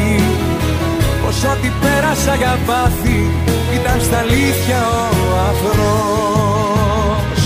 Πως 1.21 1.43
ό,τι 1.43 1.69
πέρασα 1.81 2.35
για 2.35 2.57
πάθη 2.67 3.19
ήταν 3.77 3.97
στα 4.07 4.17
αλήθεια 4.17 4.79
ο 5.23 5.29
αφρός 5.49 7.41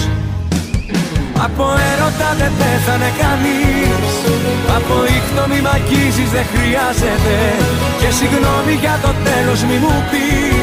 Από 1.46 1.66
έρωτα 1.92 2.30
δεν 2.40 2.52
πέθανε 2.60 3.10
κανείς 3.22 4.14
Από 4.78 4.96
ήχτο 5.18 5.44
μη 5.50 5.60
μ' 5.66 5.72
αγγίζεις 5.76 6.30
δεν 6.36 6.46
χρειάζεται. 6.54 7.38
Και 8.00 8.10
συγγνώμη 8.18 8.74
για 8.84 8.96
το 9.04 9.12
τέλος 9.28 9.60
μη 9.68 9.78
μου 9.84 9.96
πεις 10.10 10.63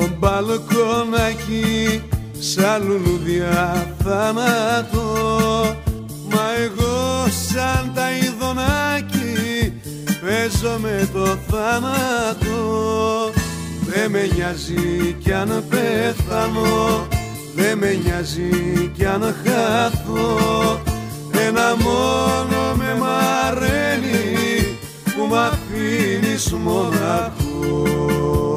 στο 0.00 0.08
μπαλκόνακι 0.18 2.02
σαν 2.38 2.86
λουλουδιά 2.86 3.94
θάνατο 4.04 5.06
Μα 6.30 6.44
εγώ 6.62 7.26
σαν 7.48 7.90
τα 7.94 8.10
ειδονάκι 8.10 9.72
παίζω 10.20 10.78
με 10.78 11.08
το 11.12 11.26
θάνατο. 11.26 12.60
Δεν 13.86 14.10
με 14.10 14.28
νοιάζει 14.34 15.16
κι 15.18 15.32
αν 15.32 15.64
πέθανω 15.68 17.06
Δεν 17.54 17.78
με 17.78 17.98
νοιάζει 18.04 18.50
κι 18.96 19.04
αν 19.04 19.22
χάθω 19.22 20.38
Ένα 21.46 21.76
μόνο 21.76 22.74
με 22.74 22.96
μαραίνει 22.98 24.76
που 25.04 25.26
μ' 25.28 25.34
αφήνεις 25.34 26.52
μοναχός 26.52 28.49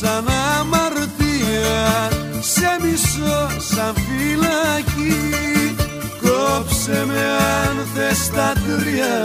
σαν 0.00 0.24
αμαρτία 0.58 2.08
σε 2.40 2.78
μισό 2.82 3.60
σαν 3.72 3.94
φυλακή. 3.94 5.74
Κόψε 6.22 7.04
με 7.06 7.22
αν 7.62 7.86
θες 7.94 8.30
τα 8.30 8.52
τρία 8.52 9.16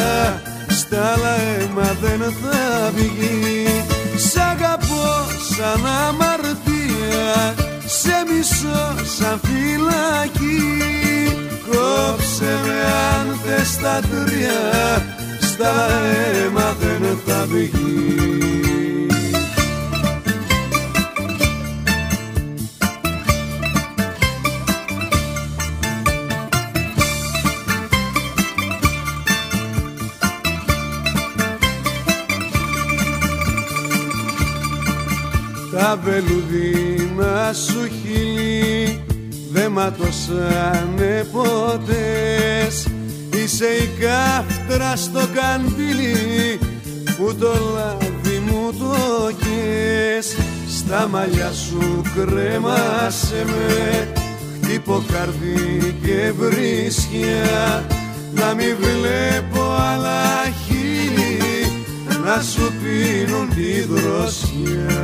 στα 0.69 1.13
άλλα 1.13 1.35
αίμα 1.35 1.97
δεν 2.01 2.19
θα 2.19 2.91
βγει. 2.95 3.83
Σ' 4.15 4.37
αγαπώ 4.37 5.09
σαν 5.55 5.85
αμαρτία 6.07 7.53
σε 7.85 8.15
μισό 8.29 8.95
σαν 9.17 9.39
φυλακή. 9.43 10.61
Κόψε 11.69 12.57
με 12.65 12.79
αν 13.13 13.39
θες 13.45 13.77
τα 13.77 13.99
τρία 13.99 14.61
στα 15.41 15.73
αίμα 16.33 16.75
δεν 16.79 17.19
θα 17.25 17.45
βγει 17.49 18.62
τα 35.83 35.99
βελουδίνα 36.03 37.53
σου 37.53 37.87
χείλη 37.87 39.03
δε 39.51 39.69
ματώσανε 39.69 41.27
ποτές. 41.31 42.87
Είσαι 43.33 43.65
η 43.65 43.89
κάφτρα 43.99 44.95
στο 44.95 45.19
καντήλι 45.19 46.59
που 47.17 47.35
το 47.35 47.53
λάδι 47.75 48.39
μου 48.45 48.73
το 48.79 48.95
κες 49.37 50.37
Στα 50.77 51.07
μαλλιά 51.07 51.51
σου 51.51 52.01
κρέμασε 52.15 53.45
με 53.45 54.07
χτύπω 54.55 55.03
καρδί 55.11 55.95
και 56.03 56.31
βρίσκια. 56.37 57.85
Να 58.33 58.53
μην 58.53 58.75
βλέπω 58.79 59.61
άλλα 59.93 60.23
να 62.23 62.41
σου 62.41 62.73
πίνουν 62.81 63.49
τη 63.49 63.81
δροσιά. 63.81 65.01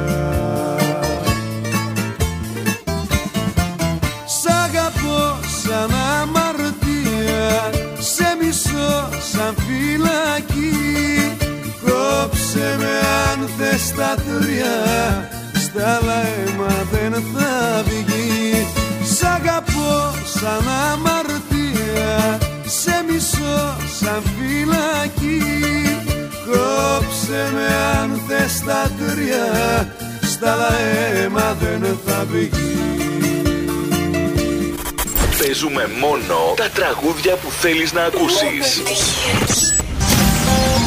Σ' 4.26 4.52
αγαπώ 4.64 5.40
σαν 5.64 5.92
αμαρτία 6.22 7.70
σε 8.00 8.38
μισώ 8.42 9.10
σαν 9.32 9.56
φυλακή. 9.56 11.38
Κόψε 11.84 12.76
με 12.80 13.00
αν 13.30 13.50
θες 13.58 13.94
τα 13.98 14.16
τρία 14.16 15.30
στα 15.54 16.00
λαίμα 16.04 16.74
δεν 16.92 17.12
θα 17.12 17.84
βγει. 17.84 18.66
Σ' 19.16 19.24
αγαπώ 19.24 20.14
σαν 20.40 20.68
αμαρτία 20.92 22.38
σε 22.66 23.06
μισώ 23.08 23.76
σαν 24.00 24.22
φυλακή 24.38 25.89
Κόψε 26.50 27.52
με 27.54 27.76
αν 28.02 28.22
θες 28.28 28.62
τα 28.66 28.92
τρία 28.98 29.94
Στα 30.22 30.58
αίμα 31.14 31.58
δεν 31.60 32.00
θα 32.06 32.26
βγει. 32.32 32.50
Παίζουμε 35.40 35.90
μόνο 36.00 36.54
τα 36.56 36.70
τραγούδια 36.74 37.36
που 37.36 37.52
θέλεις 37.52 37.94
να 37.94 38.04
ακούσεις. 38.04 38.82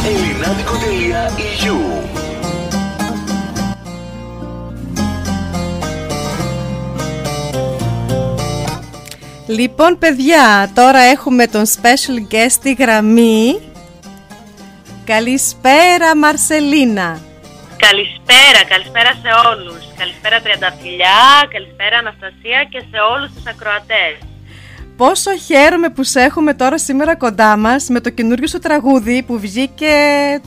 Ελληνάδικο.eu 0.06 2.02
Λοιπόν 9.46 9.98
παιδιά, 9.98 10.70
τώρα 10.74 10.98
έχουμε 11.00 11.46
τον 11.46 11.62
special 11.66 12.34
guest 12.34 12.50
στη 12.50 12.76
γραμμή 12.78 13.60
Καλησπέρα 15.04 16.16
Μαρσελίνα. 16.16 17.20
Καλησπέρα, 17.76 18.64
καλησπέρα 18.68 19.10
σε 19.22 19.30
όλους. 19.50 19.82
Καλησπέρα 19.98 20.40
Τριανταφυλιά, 20.40 21.48
καλησπέρα 21.52 21.96
Αναστασία 21.98 22.66
και 22.70 22.78
σε 22.90 22.98
όλους 23.14 23.32
τους 23.34 23.46
ακροατές. 23.46 24.14
Πόσο 24.96 25.36
χαίρομαι 25.36 25.88
που 25.88 26.02
σε 26.02 26.20
έχουμε 26.20 26.54
τώρα 26.54 26.78
σήμερα 26.78 27.16
κοντά 27.16 27.56
μας 27.56 27.88
με 27.88 28.00
το 28.00 28.10
καινούριο 28.10 28.46
σου 28.46 28.58
τραγούδι 28.58 29.22
που 29.22 29.38
βγήκε 29.38 29.94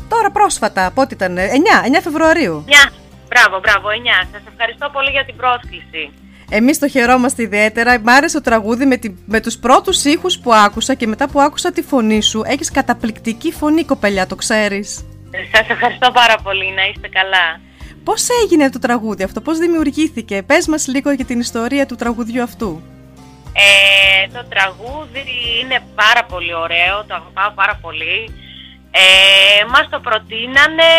τώρα 0.10 0.32
πρόσφατα. 0.32 0.92
Πότε 0.92 1.14
ήταν, 1.14 1.38
9, 1.38 1.42
9 1.86 2.02
Φεβρουαρίου. 2.02 2.66
9, 2.68 2.92
μπράβο, 3.30 3.60
μπράβο, 3.60 3.88
9. 3.90 4.28
Σας 4.32 4.42
ευχαριστώ 4.52 4.90
πολύ 4.90 5.10
για 5.10 5.26
την 5.26 5.36
πρόσκληση. 5.36 6.12
Εμείς 6.50 6.80
το 6.80 6.88
χαιρόμαστε 6.88 7.42
ιδιαίτερα. 7.42 8.00
Μ' 8.00 8.10
άρεσε 8.10 8.38
το 8.38 8.44
τραγούδι 8.44 8.86
με, 8.86 8.98
τη, 8.98 9.14
με 9.26 9.40
τους 9.40 9.58
πρώτους 9.58 10.04
ήχους 10.04 10.40
που 10.40 10.54
άκουσα 10.54 10.94
και 10.94 11.08
μετά 11.08 11.30
που 11.30 11.42
άκουσα 11.42 11.72
τη 11.72 11.82
φωνή 11.82 12.22
σου. 12.22 12.44
Έχεις 12.46 12.72
καταπληκτική 12.72 13.52
φωνή 13.52 13.84
κοπελιά, 13.84 14.28
το 14.28 14.36
ξέρεις. 14.36 15.06
Σας 15.52 15.70
ευχαριστώ 15.70 16.12
πάρα 16.12 16.36
πολύ, 16.44 16.72
να 16.76 16.84
είστε 16.86 17.08
καλά. 17.08 17.60
Πώς 18.04 18.28
έγινε 18.42 18.70
το 18.70 18.80
τραγούδι 18.80 19.24
αυτό, 19.24 19.42
πώς 19.42 19.58
δημιουργήθηκε; 19.58 20.44
Πες 20.44 20.68
μας 20.68 20.88
λίγο 20.88 21.12
για 21.12 21.26
την 21.26 21.40
ιστορία 21.40 21.86
του 21.86 21.96
τραγουδιού 21.96 22.42
αυτού. 22.42 22.84
Ε, 23.54 24.28
το 24.38 24.46
τραγούδι 24.50 25.24
είναι 25.62 25.80
πάρα 25.96 26.24
πολύ 26.26 26.54
ωραίο, 26.54 26.96
το 27.08 27.14
αγαπάω 27.16 27.52
πάρα 27.52 27.80
πολύ. 27.82 28.20
Ε, 28.92 29.66
μας 29.74 29.86
το 29.90 30.00
προτείνανε 30.00 30.92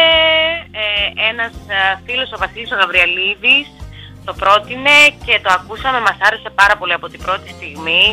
ε, 0.83 1.29
ένας 1.31 1.53
ε, 1.53 1.99
φίλος 2.05 2.33
ο 2.33 2.39
Βασίλης 2.39 2.73
ο 2.73 2.77
Γαβριαλίδης 2.81 3.67
το 4.29 4.33
πρότεινε 4.43 4.97
και 5.27 5.35
το 5.45 5.51
ακούσαμε, 5.59 6.01
μας 6.09 6.19
άρεσε 6.27 6.51
πάρα 6.61 6.75
πολύ 6.81 6.93
από 6.99 7.07
την 7.13 7.21
πρώτη 7.27 7.49
στιγμή. 7.57 8.05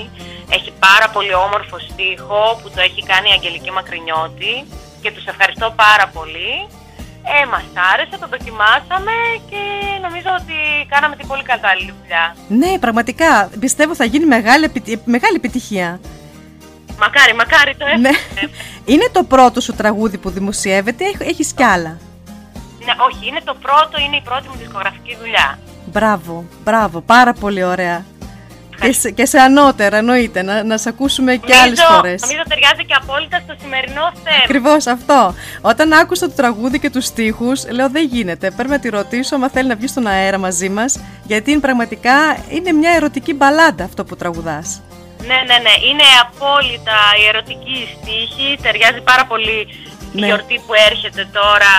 Έχει 0.56 0.72
πάρα 0.88 1.08
πολύ 1.16 1.34
όμορφο 1.46 1.78
στίχο 1.90 2.42
που 2.60 2.68
το 2.76 2.80
έχει 2.88 3.02
κάνει 3.12 3.28
η 3.30 3.34
Αγγελική 3.38 3.72
Μακρινιώτη 3.72 4.54
και 5.02 5.12
τους 5.12 5.26
ευχαριστώ 5.26 5.68
πάρα 5.84 6.06
πολύ. 6.18 6.52
Ε, 7.36 7.46
μας 7.54 7.66
άρεσε, 7.92 8.16
το 8.22 8.28
δοκιμάσαμε 8.34 9.16
και 9.50 9.62
νομίζω 10.06 10.30
ότι 10.42 10.58
κάναμε 10.94 11.16
την 11.16 11.28
πολύ 11.28 11.44
κατάλληλη 11.44 11.94
δουλειά. 12.00 12.36
Ναι, 12.48 12.80
πραγματικά. 12.80 13.50
Πιστεύω 13.60 13.96
θα 13.96 14.06
γίνει 14.06 14.26
μεγάλη, 14.26 14.72
μεγάλη 15.06 15.36
επιτυχία. 15.36 16.00
Μακάρι, 17.00 17.34
μακάρι 17.36 17.76
το 17.76 17.86
ναι. 18.00 18.10
Είναι 18.86 19.08
το 19.12 19.24
πρώτο 19.24 19.62
σου 19.62 19.74
τραγούδι 19.74 20.18
που 20.18 20.30
δημοσιεύεται, 20.30 21.06
έχεις 21.18 21.54
κι 21.54 21.64
άλλα. 21.64 21.98
Ναι, 22.86 22.94
όχι, 23.08 23.28
είναι 23.28 23.42
το 23.44 23.56
πρώτο, 23.62 23.96
είναι 24.06 24.16
η 24.16 24.22
πρώτη 24.22 24.48
μου 24.48 24.56
δισκογραφική 24.58 25.18
δουλειά. 25.22 25.60
Μπράβο, 25.94 26.46
μπράβο, 26.64 27.02
πάρα 27.02 27.34
πολύ 27.34 27.64
ωραία. 27.64 28.06
Και 28.82 28.92
σε, 28.94 29.12
και 29.12 29.26
σε 29.26 29.40
ανώτερα, 29.40 29.98
εννοείται, 29.98 30.42
να, 30.42 30.64
να 30.64 30.78
σε 30.78 30.90
ακούσουμε 30.90 31.36
και 31.36 31.56
άλλες 31.56 31.82
φορές. 31.84 32.22
Νομίζω 32.22 32.42
ταιριάζει 32.50 32.86
και 32.86 32.96
απόλυτα 33.02 33.40
στο 33.46 33.56
σημερινό 33.62 34.12
θέμα. 34.24 34.38
Ακριβώς 34.44 34.88
αυτό. 34.88 35.36
Όταν 35.62 35.94
άκουσα 35.94 36.28
το 36.28 36.34
τραγούδι 36.36 36.80
και 36.80 36.90
τους 36.90 37.06
στίχους, 37.06 37.70
λέω 37.72 37.90
δεν 37.90 38.06
γίνεται. 38.08 38.52
Πρέπει 38.52 38.70
να 38.70 38.80
τη 38.80 38.90
ρωτήσω 38.90 39.36
αν 39.36 39.50
θέλει 39.50 39.68
να 39.68 39.76
βγει 39.76 39.88
στον 39.88 40.08
αέρα 40.08 40.38
μαζί 40.38 40.70
μας, 40.70 41.00
γιατί 41.24 41.52
είναι 41.52 41.60
πραγματικά 41.60 42.14
είναι 42.50 42.72
μια 42.72 42.92
ερωτική 42.92 43.34
μπαλάντα 43.34 43.84
αυτό 43.84 44.04
που 44.06 44.16
τραγουδάς. 44.16 44.82
Ναι, 45.20 45.36
ναι, 45.48 45.58
ναι. 45.66 45.74
Είναι 45.90 46.08
απόλυτα 46.26 46.98
η 47.24 47.28
ερωτική 47.28 47.78
στίχη. 47.96 48.58
Ταιριάζει 48.62 49.02
πάρα 49.02 49.26
πολύ 49.26 49.60
η 50.16 50.20
Ναι. 50.20 50.26
γιορτή 50.26 50.62
που 50.68 50.74
έρχεται 50.90 51.30
τώρα 51.34 51.72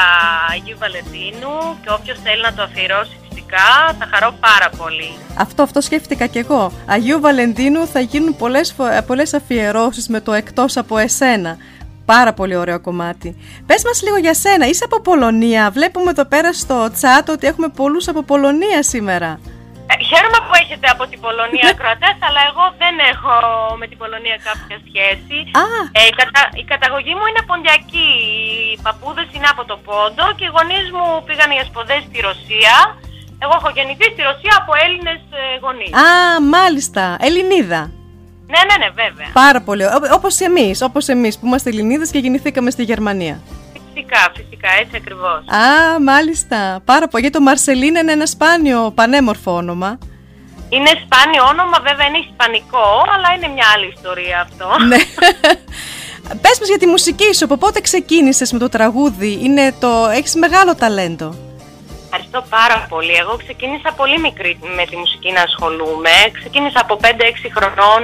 Αγίου 0.52 0.78
Βαλεντίνου 0.78 1.54
και 1.82 1.90
όποιος 1.98 2.18
θέλει 2.24 2.42
να 2.42 2.54
το 2.54 2.62
αφιερώσει 2.62 3.16
φυσικά 3.58 3.96
θα 3.98 4.08
χαρώ 4.12 4.34
πάρα 4.40 4.70
πολύ. 4.76 5.14
Αυτό, 5.38 5.62
αυτό 5.62 5.80
σκέφτηκα 5.80 6.26
κι 6.26 6.38
εγώ. 6.38 6.72
Αγίου 6.86 7.20
Βαλεντίνου 7.20 7.86
θα 7.86 8.00
γίνουν 8.00 8.36
πολλές, 8.36 8.72
φο- 8.76 9.02
πολλές 9.06 9.34
αφιερώσεις 9.34 10.08
με 10.08 10.20
το 10.20 10.32
εκτός 10.32 10.76
από 10.76 10.98
εσένα. 10.98 11.56
Πάρα 12.06 12.32
πολύ 12.32 12.56
ωραίο 12.56 12.80
κομμάτι. 12.80 13.28
Πες 13.66 13.82
μας 13.84 14.02
λίγο 14.02 14.16
για 14.16 14.34
σένα. 14.34 14.66
Είσαι 14.66 14.84
από 14.84 15.00
Πολωνία. 15.00 15.70
Βλέπουμε 15.70 16.10
εδώ 16.10 16.24
πέρα 16.24 16.52
στο 16.52 16.76
chat 17.00 17.26
ότι 17.28 17.46
έχουμε 17.46 17.68
πολλούς 17.68 18.08
από 18.08 18.22
Πολωνία 18.22 18.82
σήμερα. 18.82 19.30
Ε, 19.92 19.94
χαίρομαι 20.10 20.40
που 20.46 20.54
έχετε 20.62 20.86
από 20.94 21.04
την 21.10 21.18
Πολωνία 21.26 21.68
ακροατές, 21.74 22.16
αλλά 22.26 22.40
εγώ 22.50 22.64
δεν 22.82 22.94
έχω 23.12 23.32
με 23.80 23.86
την 23.90 23.98
Πολωνία 24.02 24.36
κάποια 24.48 24.76
σχέση. 24.88 25.36
Α. 25.62 25.64
Ε, 25.98 26.00
η, 26.10 26.12
κατα- 26.20 26.50
η 26.62 26.64
καταγωγή 26.72 27.12
μου 27.18 27.26
είναι 27.30 27.42
ποντιακή. 27.50 28.10
Οι 28.72 28.78
παππούδες 28.86 29.28
είναι 29.34 29.48
από 29.54 29.62
το 29.70 29.76
Πόντο 29.86 30.24
και 30.36 30.44
οι 30.48 30.52
γονείς 30.56 30.86
μου 30.96 31.06
πήγαν 31.26 31.50
για 31.56 31.64
σπουδές 31.70 32.00
στη 32.08 32.16
Ρωσία. 32.28 32.74
Εγώ 33.38 33.52
έχω 33.60 33.70
γεννηθεί 33.74 34.04
στη 34.04 34.22
Ρωσία 34.22 34.54
από 34.62 34.72
Έλληνες 34.84 35.20
ε, 35.30 35.58
γονείς. 35.60 35.92
Α, 35.92 36.40
μάλιστα. 36.40 37.16
Ελληνίδα. 37.20 37.90
Ναι, 38.46 38.60
ναι, 38.68 38.76
ναι, 38.84 38.88
βέβαια. 39.02 39.28
Πάρα 39.32 39.60
πολύ. 39.60 39.84
Ω- 39.84 40.08
Όπως 40.12 40.40
εμείς, 40.40 40.82
όπως 40.82 41.08
εμείς 41.08 41.38
που 41.38 41.46
είμαστε 41.46 41.70
Ελληνίδες 41.70 42.10
και 42.10 42.18
γεννηθήκαμε 42.18 42.70
στη 42.70 42.82
Γερμανία. 42.82 43.40
Φυσικά, 43.94 44.32
φυσικά, 44.36 44.68
έτσι 44.80 44.96
ακριβώς. 44.96 45.38
Α, 45.48 46.00
μάλιστα. 46.00 46.80
Πάρα 46.84 47.08
πολύ. 47.08 47.22
Γιατί 47.22 47.38
το 47.38 47.42
Μαρσελίν 47.44 47.94
είναι 47.94 48.12
ένα 48.12 48.26
σπάνιο 48.26 48.92
πανέμορφο 48.94 49.54
όνομα. 49.54 49.98
Είναι 50.68 50.88
σπάνιο 51.04 51.44
όνομα, 51.48 51.78
βέβαια 51.88 52.06
είναι 52.06 52.18
ισπανικό, 52.18 52.86
αλλά 53.14 53.28
είναι 53.36 53.48
μια 53.54 53.64
άλλη 53.74 53.92
ιστορία 53.96 54.40
αυτό. 54.40 54.66
ναι. 54.88 54.96
Πες 56.40 56.56
μας 56.60 56.68
για 56.68 56.78
τη 56.78 56.86
μουσική 56.86 57.34
σου, 57.34 57.44
από 57.44 57.56
πότε 57.56 57.80
ξεκίνησες 57.80 58.52
με 58.52 58.58
το 58.58 58.68
τραγούδι, 58.68 59.38
είναι 59.42 59.74
το... 59.80 59.88
έχεις 60.12 60.34
μεγάλο 60.34 60.74
ταλέντο. 60.74 61.34
Ευχαριστώ 62.16 62.56
πάρα 62.58 62.78
πολύ. 62.92 63.14
Εγώ 63.22 63.34
ξεκίνησα 63.44 63.90
πολύ 64.00 64.18
μικρή 64.26 64.52
με 64.78 64.84
τη 64.90 64.96
μουσική 65.02 65.30
να 65.36 65.42
ασχολούμαι. 65.48 66.14
Ξεκίνησα 66.38 66.80
από 66.84 66.94
5-6 67.02 67.06
χρονών. 67.56 68.00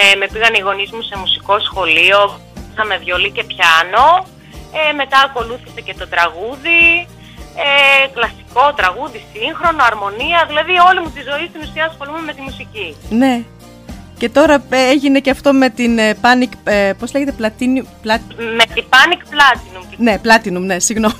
Ε, 0.00 0.14
με 0.20 0.26
πήγαν 0.32 0.54
οι 0.54 0.62
γονείς 0.66 0.90
μου 0.94 1.02
σε 1.08 1.14
μουσικό 1.22 1.54
σχολείο. 1.68 2.20
με 2.90 2.96
βιολί 3.04 3.30
και 3.36 3.44
πιάνο. 3.50 4.06
Ε, 4.78 4.92
μετά 5.00 5.18
ακολούθησε 5.26 5.80
και 5.86 5.94
το 6.00 6.06
τραγούδι. 6.14 6.82
Ε, 7.64 8.06
κλασικό 8.16 8.64
τραγούδι, 8.80 9.18
σύγχρονο, 9.32 9.82
αρμονία. 9.90 10.40
Δηλαδή 10.50 10.74
όλη 10.88 10.98
μου 11.02 11.10
τη 11.16 11.22
ζωή 11.30 11.44
στην 11.50 11.60
ουσία 11.64 11.84
ασχολούμαι 11.90 12.22
με 12.28 12.32
τη 12.36 12.40
μουσική. 12.48 12.88
Ναι. 13.22 13.34
Και 14.20 14.28
τώρα 14.38 14.54
ε, 14.70 14.88
έγινε 14.94 15.18
και 15.24 15.32
αυτό 15.36 15.52
με 15.62 15.68
την 15.78 15.92
ε, 15.98 16.16
Panic, 16.24 16.52
ε, 16.64 16.92
πώς 16.98 17.12
λέγεται, 17.12 17.34
Platinum, 17.40 17.86
Plat- 18.04 18.34
Με 18.58 18.64
την 18.74 18.84
Panic 18.94 19.22
Platinum 19.34 19.76
ναι, 19.96 20.20
Platinum, 20.24 20.60
ναι, 20.60 20.78
συγγνώμη. 20.78 21.14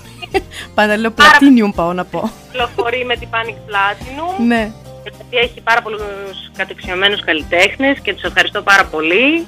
Πάντα 0.74 0.96
λέω 0.96 1.10
Πάρα- 1.10 1.30
Platinum 1.40 1.72
πάω 1.74 1.92
να 1.92 2.04
πω. 2.04 2.30
κυκλοφορεί 2.46 3.04
με 3.04 3.16
την 3.16 3.28
Panic 3.30 3.58
Platinum. 3.70 4.44
ναι. 4.46 4.70
γιατί 5.02 5.36
έχει 5.36 5.60
πάρα 5.60 5.82
πολλούς 5.82 6.02
κατεξιωμένους 6.56 7.24
καλλιτέχνες 7.24 7.98
και 8.02 8.14
τους 8.14 8.22
ευχαριστώ 8.22 8.62
πάρα 8.62 8.84
πολύ. 8.84 9.46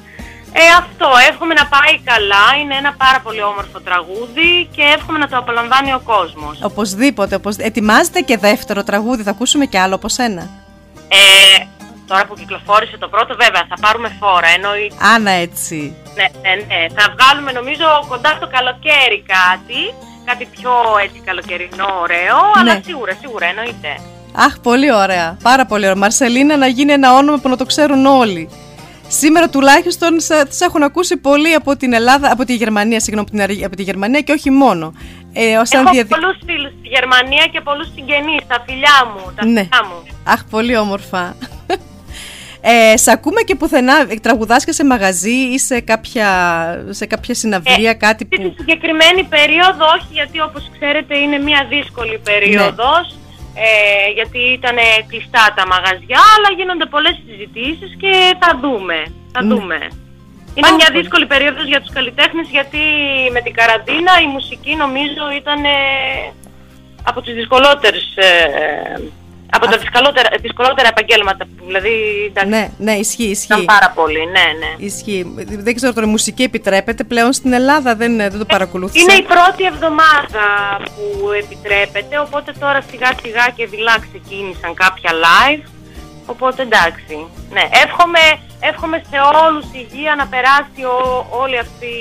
Ε, 0.53 0.61
αυτό, 0.79 1.09
εύχομαι 1.31 1.55
να 1.55 1.67
πάει 1.67 1.99
καλά, 2.05 2.47
είναι 2.63 2.75
ένα 2.77 2.95
πάρα 2.99 3.21
πολύ 3.21 3.43
όμορφο 3.43 3.81
τραγούδι 3.81 4.69
και 4.75 4.83
εύχομαι 4.97 5.19
να 5.19 5.29
το 5.29 5.37
απολαμβάνει 5.37 5.93
ο 5.93 6.01
κόσμος. 6.05 6.59
Οπωσδήποτε, 6.63 7.35
οπωσ... 7.35 7.57
ετοιμάζεται 7.57 8.21
και 8.21 8.37
δεύτερο 8.39 8.83
τραγούδι, 8.85 9.23
θα 9.23 9.31
ακούσουμε 9.31 9.65
και 9.67 9.79
άλλο 9.79 9.95
από 9.95 10.09
σένα. 10.09 10.43
Ε, 11.09 11.65
τώρα 12.07 12.27
που 12.27 12.35
κυκλοφόρησε 12.35 12.97
το 12.99 13.09
πρώτο, 13.09 13.35
βέβαια, 13.43 13.63
θα 13.69 13.77
πάρουμε 13.81 14.17
φόρα, 14.21 14.49
εννοεί, 14.57 14.93
Άνα 15.15 15.31
έτσι. 15.31 15.95
ναι, 16.15 16.27
ναι, 16.43 16.55
ναι, 16.69 16.87
θα 16.97 17.15
βγάλουμε 17.17 17.53
νομίζω 17.53 17.85
κοντά 18.09 18.31
στο 18.37 18.47
καλοκαίρι 18.57 19.19
κάτι, 19.37 19.81
κάτι 20.31 20.45
πιο 20.57 20.71
έτσι 21.05 21.19
καλοκαιρινό 21.25 21.87
ωραίο, 22.03 22.37
αλλά 22.59 22.73
Ναι. 22.75 22.81
σίγουρα, 22.85 23.13
σίγουρα 23.21 23.47
εννοείται. 23.47 23.91
Αχ, 24.47 24.59
πολύ 24.61 24.93
ωραία. 24.95 25.37
Πάρα 25.43 25.67
πολύ 25.67 25.85
ωραία. 25.85 25.97
Μαρσελίνα 25.97 26.57
να 26.57 26.67
γίνει 26.67 26.93
ένα 26.93 27.15
όνομα 27.15 27.39
που 27.39 27.49
να 27.49 27.57
το 27.57 27.65
ξέρουν 27.67 28.07
όλοι. 28.07 28.49
Σήμερα 29.09 29.49
τουλάχιστον 29.49 30.21
σε, 30.21 30.45
τις 30.47 30.61
έχουν 30.61 30.83
ακούσει 30.83 31.17
πολύ 31.17 31.55
από 31.55 31.77
την 31.77 31.93
Ελλάδα, 31.93 32.33
από 32.33 32.45
τη 32.45 32.55
Γερμανία, 32.55 33.01
συγγνώμη, 33.01 33.27
από 33.31 33.37
την, 33.37 33.43
Αρ- 33.59 33.65
από 33.67 33.77
τη 33.77 33.83
Γερμανία 33.83 34.21
και 34.21 34.33
όχι 34.33 34.51
μόνο. 34.51 34.93
Ε, 35.33 35.57
ως 35.57 35.69
σαν 35.69 35.81
Έχω 35.85 35.93
διαδι- 35.93 36.15
πολλούς 36.15 36.37
φίλους 36.47 36.73
στη 36.79 36.89
Γερμανία 36.89 37.45
και 37.53 37.61
πολλούς 37.61 37.87
συγγενείς, 37.95 38.41
τα 38.47 38.65
φιλιά 38.67 38.97
μου, 39.15 39.33
τα 39.37 39.45
Ναι. 39.47 39.61
φιλιά 39.61 39.83
μου. 39.89 40.07
Αχ, 40.25 40.45
πολύ 40.51 40.77
όμορφα. 40.77 41.37
Ε, 42.71 42.97
σε 42.97 43.11
ακούμε 43.11 43.41
και 43.41 43.55
πουθενά, 43.55 43.97
ε, 44.09 44.15
τραγουδάς 44.15 44.65
και 44.65 44.73
σε 44.73 44.85
μαγαζί 44.85 45.31
ή 45.55 45.59
σε 45.59 45.81
κάποια, 45.81 46.29
σε 46.91 47.07
κάποια 47.07 47.35
συναυλία, 47.35 47.95
κάτι 47.95 48.23
Αυτή 48.25 48.37
τη 48.37 48.49
που... 48.49 48.55
συγκεκριμένη 48.59 49.23
περίοδο 49.25 49.85
όχι, 49.97 50.09
γιατί 50.11 50.41
όπως 50.41 50.71
ξέρετε 50.79 51.19
είναι 51.19 51.39
μια 51.39 51.67
δύσκολη 51.69 52.19
περίοδος. 52.25 53.07
Ε, 53.61 54.11
γιατί 54.19 54.39
ήταν 54.59 54.77
κλειστά 55.11 55.45
τα 55.57 55.65
μαγαζιά, 55.73 56.21
αλλά 56.35 56.49
γίνονται 56.59 56.87
πολλές 56.95 57.17
συζητήσεις 57.27 57.91
και 58.03 58.13
θα 58.43 58.51
δούμε. 58.63 58.99
Θα 59.33 59.43
Ναι. 59.43 59.55
δούμε. 59.55 59.79
Είναι 60.55 60.67
Πάρα 60.67 60.75
μια 60.75 60.87
πολύ. 60.91 60.99
δύσκολη 60.99 61.27
περίοδος 61.27 61.67
για 61.73 61.81
τους 61.81 61.93
καλλιτέχνες 61.97 62.47
γιατί 62.57 62.83
με 63.35 63.41
την 63.41 63.55
καραντίνα 63.59 64.13
η 64.27 64.29
μουσική 64.37 64.73
νομίζω 64.85 65.25
ήταν 65.41 65.65
ε, 65.65 65.77
από 67.11 67.19
τις 67.23 67.35
δυσκολότερες 67.35 68.07
ε, 68.17 68.31
από 69.51 69.67
τα 69.67 69.77
δυσκολότερα, 69.77 70.29
δυσκολότερα 70.41 70.89
επαγγέλματα 70.89 71.45
που 71.45 71.65
δηλαδή 71.67 71.91
εντάξει, 72.29 72.49
Ναι, 72.51 72.71
ναι, 72.79 72.93
ισχύει, 72.93 73.23
ήταν 73.23 73.33
ισχύει. 73.59 73.65
πάρα 73.65 73.91
πολύ, 73.95 74.19
ναι, 74.27 74.47
ναι. 74.61 74.85
Ισχύει. 74.87 75.35
Δεν 75.67 75.75
ξέρω 75.75 75.93
τώρα, 75.93 76.07
η 76.07 76.11
μουσική 76.11 76.43
επιτρέπεται 76.43 77.05
πλέον 77.05 77.33
στην 77.33 77.53
Ελλάδα, 77.53 77.95
δεν, 77.97 78.17
δεν 78.17 78.39
το 78.39 78.45
παρακολούθησα. 78.45 79.03
Είναι 79.03 79.13
η 79.13 79.23
πρώτη 79.35 79.65
εβδομάδα 79.65 80.45
που 80.95 81.31
επιτρέπεται, 81.43 82.19
οπότε 82.19 82.53
τώρα 82.61 82.81
σιγά 82.91 83.11
σιγά 83.23 83.45
και 83.57 83.67
δειλά 83.67 83.95
ξεκίνησαν 84.07 84.75
κάποια 84.75 85.11
live, 85.27 85.63
οπότε 86.27 86.63
εντάξει. 86.63 87.17
Ναι, 87.51 87.65
εύχομαι, 87.85 88.21
εύχομαι 88.61 89.03
σε 89.11 89.17
όλους 89.45 89.65
υγεία 89.73 90.15
να 90.15 90.27
περάσει 90.27 90.81
ο- 90.97 91.27
όλη 91.43 91.59
αυτή 91.59 91.93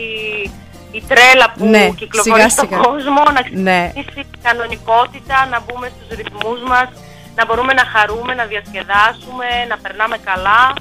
η 0.92 1.04
τρέλα 1.08 1.54
που 1.58 1.66
Ναι, 1.66 1.90
κυκλοφορεί 2.02 2.36
σιγά 2.40 2.50
στον 2.50 2.68
σιγά. 2.68 2.80
κόσμο, 2.88 3.22
να 3.36 3.42
Ναι. 3.68 3.80
ξεκινήσει 3.94 4.20
η 4.20 4.38
κανονικότητα, 4.48 5.38
να 5.52 5.58
μπούμε 5.66 5.88
στους 5.96 6.08
ρυθμούς 6.20 6.60
μας, 6.72 6.88
να 7.38 7.46
μπορούμε 7.46 7.74
να 7.74 7.86
χαρούμε, 7.94 8.34
να 8.34 8.46
διασκεδάσουμε, 8.46 9.46
να 9.70 9.78
περνάμε 9.78 10.18
καλά. 10.18 10.74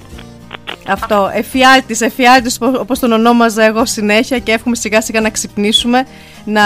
Αυτό, 0.88 1.30
εφιάλτης, 1.32 2.00
εφιάλτης 2.00 2.56
οπо- 2.60 2.80
όπως 2.80 2.98
τον 2.98 3.12
ονόμαζα 3.12 3.62
εγώ 3.64 3.84
συνέχεια 3.86 4.38
και 4.38 4.52
εύχομαι 4.52 4.76
σιγά 4.76 5.00
σιγά 5.00 5.20
να 5.20 5.30
ξυπνήσουμε 5.30 6.06
να... 6.44 6.62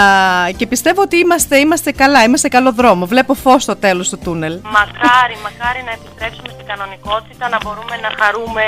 και 0.57 0.67
πιστεύω 0.67 1.01
ότι 1.01 1.17
είμαστε, 1.17 1.57
είμαστε 1.57 1.91
καλά, 1.91 2.23
είμαστε 2.23 2.47
καλό 2.47 2.71
δρόμο. 2.71 3.05
Βλέπω 3.05 3.33
φως 3.33 3.63
στο 3.63 3.75
τέλος 3.75 4.09
του 4.09 4.17
τούνελ. 4.23 4.59
Μακάρι, 4.63 5.35
μακάρι 5.43 5.81
να 5.85 5.91
επιστρέψουμε 5.91 6.49
στην 6.55 6.65
κανονικότητα, 6.65 7.49
να 7.49 7.57
μπορούμε 7.63 7.95
να 8.05 8.09
χαρούμε 8.23 8.63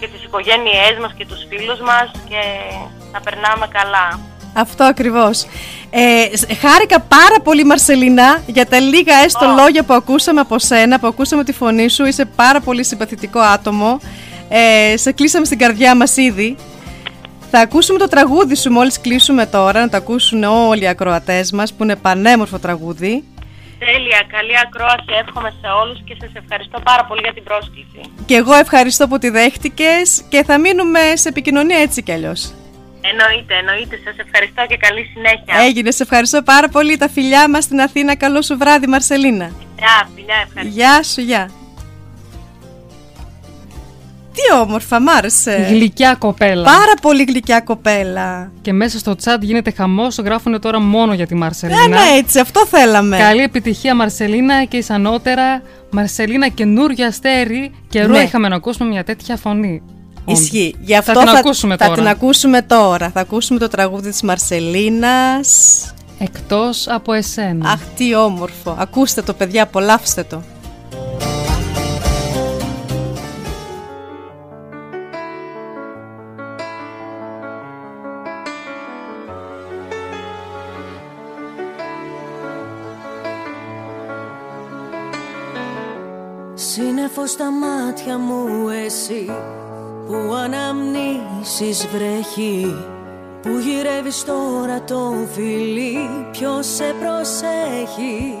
και 0.00 0.08
τις 0.08 0.22
οικογένειές 0.24 0.94
μας 1.00 1.12
και 1.16 1.26
τους 1.26 1.40
φίλους 1.48 1.80
μας 1.80 2.10
και 2.28 2.42
να 3.12 3.20
περνάμε 3.20 3.66
καλά. 3.78 4.20
Αυτό 4.56 4.84
ακριβώς. 4.84 5.46
Ε, 5.90 6.36
σ- 6.36 6.52
χάρηκα 6.60 7.00
πάρα 7.00 7.40
πολύ 7.44 7.64
Μαρσελινά 7.64 8.42
για 8.46 8.66
τα 8.66 8.80
λίγα 8.80 9.14
έστω 9.24 9.46
Ω. 9.46 9.54
λόγια 9.54 9.82
που 9.82 9.94
ακούσαμε 9.94 10.40
από 10.40 10.58
σένα, 10.58 10.98
που 10.98 11.06
ακούσαμε 11.06 11.44
τη 11.44 11.52
φωνή 11.52 11.88
σου. 11.88 12.04
Είσαι 12.04 12.24
πάρα 12.24 12.60
πολύ 12.60 12.84
συμπαθητικό 12.84 13.38
άτομο. 13.40 14.00
Ε, 14.48 14.96
σε 14.96 15.12
κλείσαμε 15.12 15.44
στην 15.44 15.58
καρδιά 15.58 15.96
μας 15.96 16.16
ήδη. 16.16 16.56
Θα 17.50 17.60
ακούσουμε 17.60 17.98
το 17.98 18.08
τραγούδι 18.08 18.56
σου 18.56 18.70
μόλις 18.70 19.00
κλείσουμε 19.00 19.46
τώρα, 19.46 19.80
να 19.80 19.88
το 19.88 19.96
ακούσουν 19.96 20.44
όλοι 20.44 20.82
οι 20.82 20.88
ακροατές 20.88 21.52
μας, 21.52 21.72
που 21.72 21.82
είναι 21.82 21.96
πανέμορφο 21.96 22.58
τραγούδι. 22.58 23.24
Τέλεια, 23.78 24.22
καλή 24.30 24.52
ακρόαση 24.66 25.04
εύχομαι 25.26 25.52
σε 25.60 25.66
όλους 25.82 25.98
και 26.04 26.16
σας 26.20 26.30
ευχαριστώ 26.42 26.80
πάρα 26.84 27.04
πολύ 27.04 27.20
για 27.24 27.32
την 27.32 27.42
πρόσκληση. 27.42 28.00
Και 28.26 28.34
εγώ 28.34 28.54
ευχαριστώ 28.54 29.08
που 29.08 29.18
τη 29.18 29.28
δέχτηκες 29.28 30.22
και 30.28 30.44
θα 30.44 30.58
μείνουμε 30.58 31.00
σε 31.14 31.28
επικοινωνία 31.28 31.78
έτσι 31.78 32.02
κι 32.02 32.12
αλλιώς. 32.12 32.52
Εννοείται, 33.10 33.54
εννοείται. 33.54 33.98
Σας 34.04 34.16
ευχαριστώ 34.26 34.62
και 34.68 34.76
καλή 34.76 35.02
συνέχεια. 35.12 35.64
Έγινε, 35.66 35.90
σε 35.90 36.02
ευχαριστώ 36.02 36.42
πάρα 36.42 36.68
πολύ. 36.68 36.96
Τα 36.96 37.08
φιλιά 37.08 37.50
μας 37.50 37.64
στην 37.64 37.80
Αθήνα. 37.80 38.16
Καλό 38.16 38.42
σου 38.42 38.56
βράδυ, 38.58 38.86
Μαρσελίνα. 38.86 39.50
Γεια, 39.78 40.08
φιλιά, 40.14 40.34
ευχαριστώ. 40.46 40.78
Γεια 40.78 41.02
σου, 41.02 41.20
γεια. 41.20 41.50
τι 44.32 44.54
όμορφα, 44.60 45.00
μ' 45.00 45.08
άρεσε. 45.08 45.66
Γλυκιά 45.70 46.14
κοπέλα. 46.18 46.64
Πάρα 46.64 46.94
πολύ 47.02 47.24
γλυκιά 47.24 47.60
κοπέλα. 47.60 48.50
Και 48.62 48.72
μέσα 48.72 48.98
στο 48.98 49.14
chat 49.24 49.38
γίνεται 49.40 49.70
χαμός. 49.70 50.16
Γράφουν 50.18 50.60
τώρα 50.60 50.80
μόνο 50.80 51.14
για 51.14 51.26
τη 51.26 51.34
Μαρσελίνα. 51.34 51.82
Ε, 51.82 51.86
ναι, 51.88 52.16
έτσι, 52.18 52.38
αυτό 52.38 52.66
θέλαμε. 52.66 53.16
Καλή 53.18 53.42
επιτυχία, 53.42 53.94
Μαρσελίνα, 53.94 54.64
και 54.64 54.76
ισανότερα. 54.76 55.62
Μαρσελίνα, 55.90 56.48
καινούργια 56.48 57.06
αστέρι. 57.06 57.74
Καιρό 57.88 58.12
Ναι. 58.12 58.18
είχαμε 58.18 58.48
να 58.48 58.56
ακούσουμε 58.56 58.88
μια 58.88 59.04
τέτοια 59.04 59.36
φωνή. 59.36 59.82
Ισχύει. 60.26 60.74
Γι' 60.80 60.92
Θα 60.92 60.98
αυτό 60.98 61.12
την 61.12 61.28
ακούσουμε 61.28 61.76
θα 61.76 61.84
τώρα. 61.84 61.96
την 61.96 62.08
ακούσουμε 62.08 62.62
τώρα. 62.62 63.10
Θα 63.10 63.20
ακούσουμε 63.20 63.58
το 63.58 63.68
τραγούδι 63.68 64.10
της 64.10 64.22
Μαρσελίνας. 64.22 65.50
Εκτός 66.18 66.88
από 66.88 67.12
εσένα. 67.12 67.70
Αχ, 67.70 67.80
τι 67.96 68.14
όμορφο. 68.14 68.76
Ακούστε 68.78 69.22
το, 69.22 69.32
παιδιά, 69.32 69.62
απολαύστε 69.62 70.22
το. 70.22 70.42
Σύννεφος 86.54 87.30
στα 87.30 87.50
μάτια 87.50 88.18
μου 88.18 88.68
εσύ 88.68 89.30
που 90.06 90.34
αναμνήσεις 90.44 91.86
βρέχει 91.86 92.76
που 93.42 93.58
γυρεύεις 93.58 94.24
τώρα 94.24 94.82
το 94.82 95.14
φιλί 95.34 96.26
ποιος 96.30 96.66
σε 96.66 96.94
προσέχει. 97.00 98.38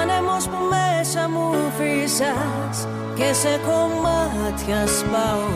Άνεμος 0.00 0.44
που 0.48 0.58
μέσα 0.70 1.28
μου 1.28 1.54
φύσας 1.78 2.86
και 3.14 3.32
σε 3.32 3.60
κομμάτια 3.66 4.86
σπάω. 4.86 5.52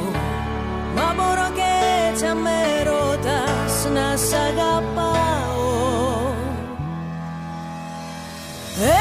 Μα 0.96 1.14
μπορώ 1.16 1.48
και 1.54 1.70
έτσι 2.10 2.26
αν 2.26 2.36
με 2.36 2.60
ρωτάς 2.90 3.74
να 3.94 4.16
σ' 4.16 4.34
αγαπάω. 4.48 5.24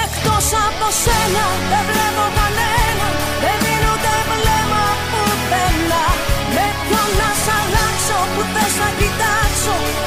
Εκτός 0.04 0.48
από 0.66 0.88
σένα 1.04 1.46
δεν 1.70 1.84
βλέπω 1.90 2.26
κανένα 2.38 3.03
κοιτάξω 9.64 10.03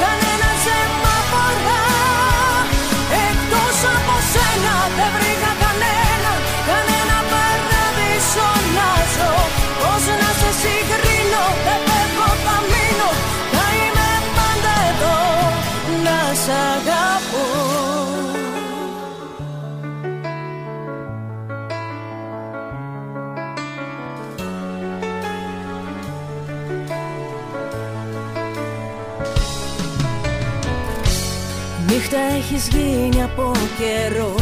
Νύχτα 32.09 32.35
έχεις 32.37 32.67
γίνει 32.67 33.23
από 33.23 33.51
καιρό. 33.79 34.35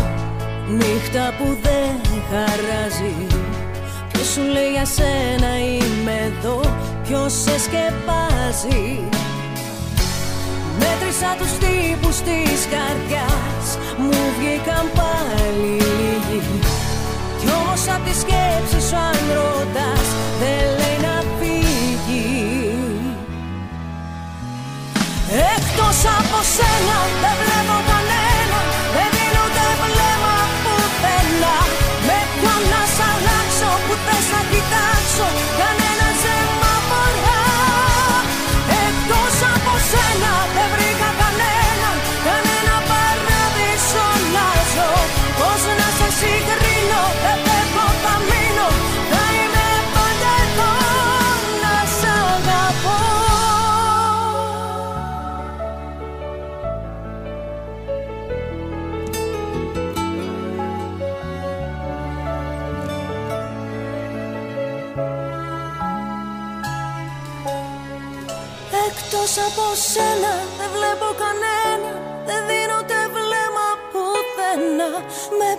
Νύχτα 0.68 1.34
που 1.38 1.58
δεν 1.62 2.22
χαράζει. 2.30 3.16
Ποιος 4.12 4.28
σου 4.28 4.42
λέει 4.42 4.72
για 4.72 4.86
σένα 4.86 5.52
είμαι 5.60 6.16
εδώ 6.30 6.60
Ποιος 7.04 7.34
σε 7.34 7.56
σκεπάζει. 7.66 8.84
Μέτρησα 10.80 11.32
τους 11.40 11.52
τύπους 11.64 12.18
της 12.28 12.60
καρδιάς. 12.74 13.68
Μου 13.98 14.22
βγήκαν 14.38 14.86
πάλι 15.00 15.72
λίγοι. 15.98 16.42
Κι 17.40 17.48
όμως 17.60 17.82
απ' 17.96 18.06
τη 18.08 18.14
σκέψη 18.24 18.80
σου 18.88 18.96
αν 18.96 19.20
ρωτάς 19.38 20.08
Δεν 20.40 20.64
λέει 20.80 21.05
Εκτός 25.98 26.14
από 26.20 26.44
σένα 26.56 26.98
δεν 27.22 27.36
βλέπω 27.40 27.95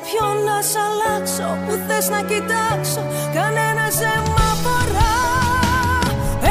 ποιον 0.07 0.37
να 0.49 0.59
σ' 0.71 0.79
αλλάξω 0.87 1.49
που 1.65 1.73
θες 1.87 2.07
να 2.15 2.21
κοιτάξω 2.31 3.03
Κανένας 3.37 3.95
δεν 4.03 4.21
μ' 4.33 4.41
αφορά 4.53 5.17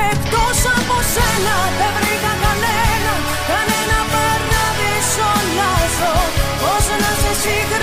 Εκτός 0.10 0.58
από 0.78 0.98
σένα 1.14 1.56
δεν 1.80 1.92
βρήκα 1.98 2.34
κανένα 2.44 3.14
Κανένα 3.52 4.00
παράδεισο 4.14 5.32
να 5.58 5.72
ζω. 5.98 6.16
Πώς 6.62 6.86
να 7.02 7.12
σε 7.22 7.32
συγκρίνω 7.42 7.75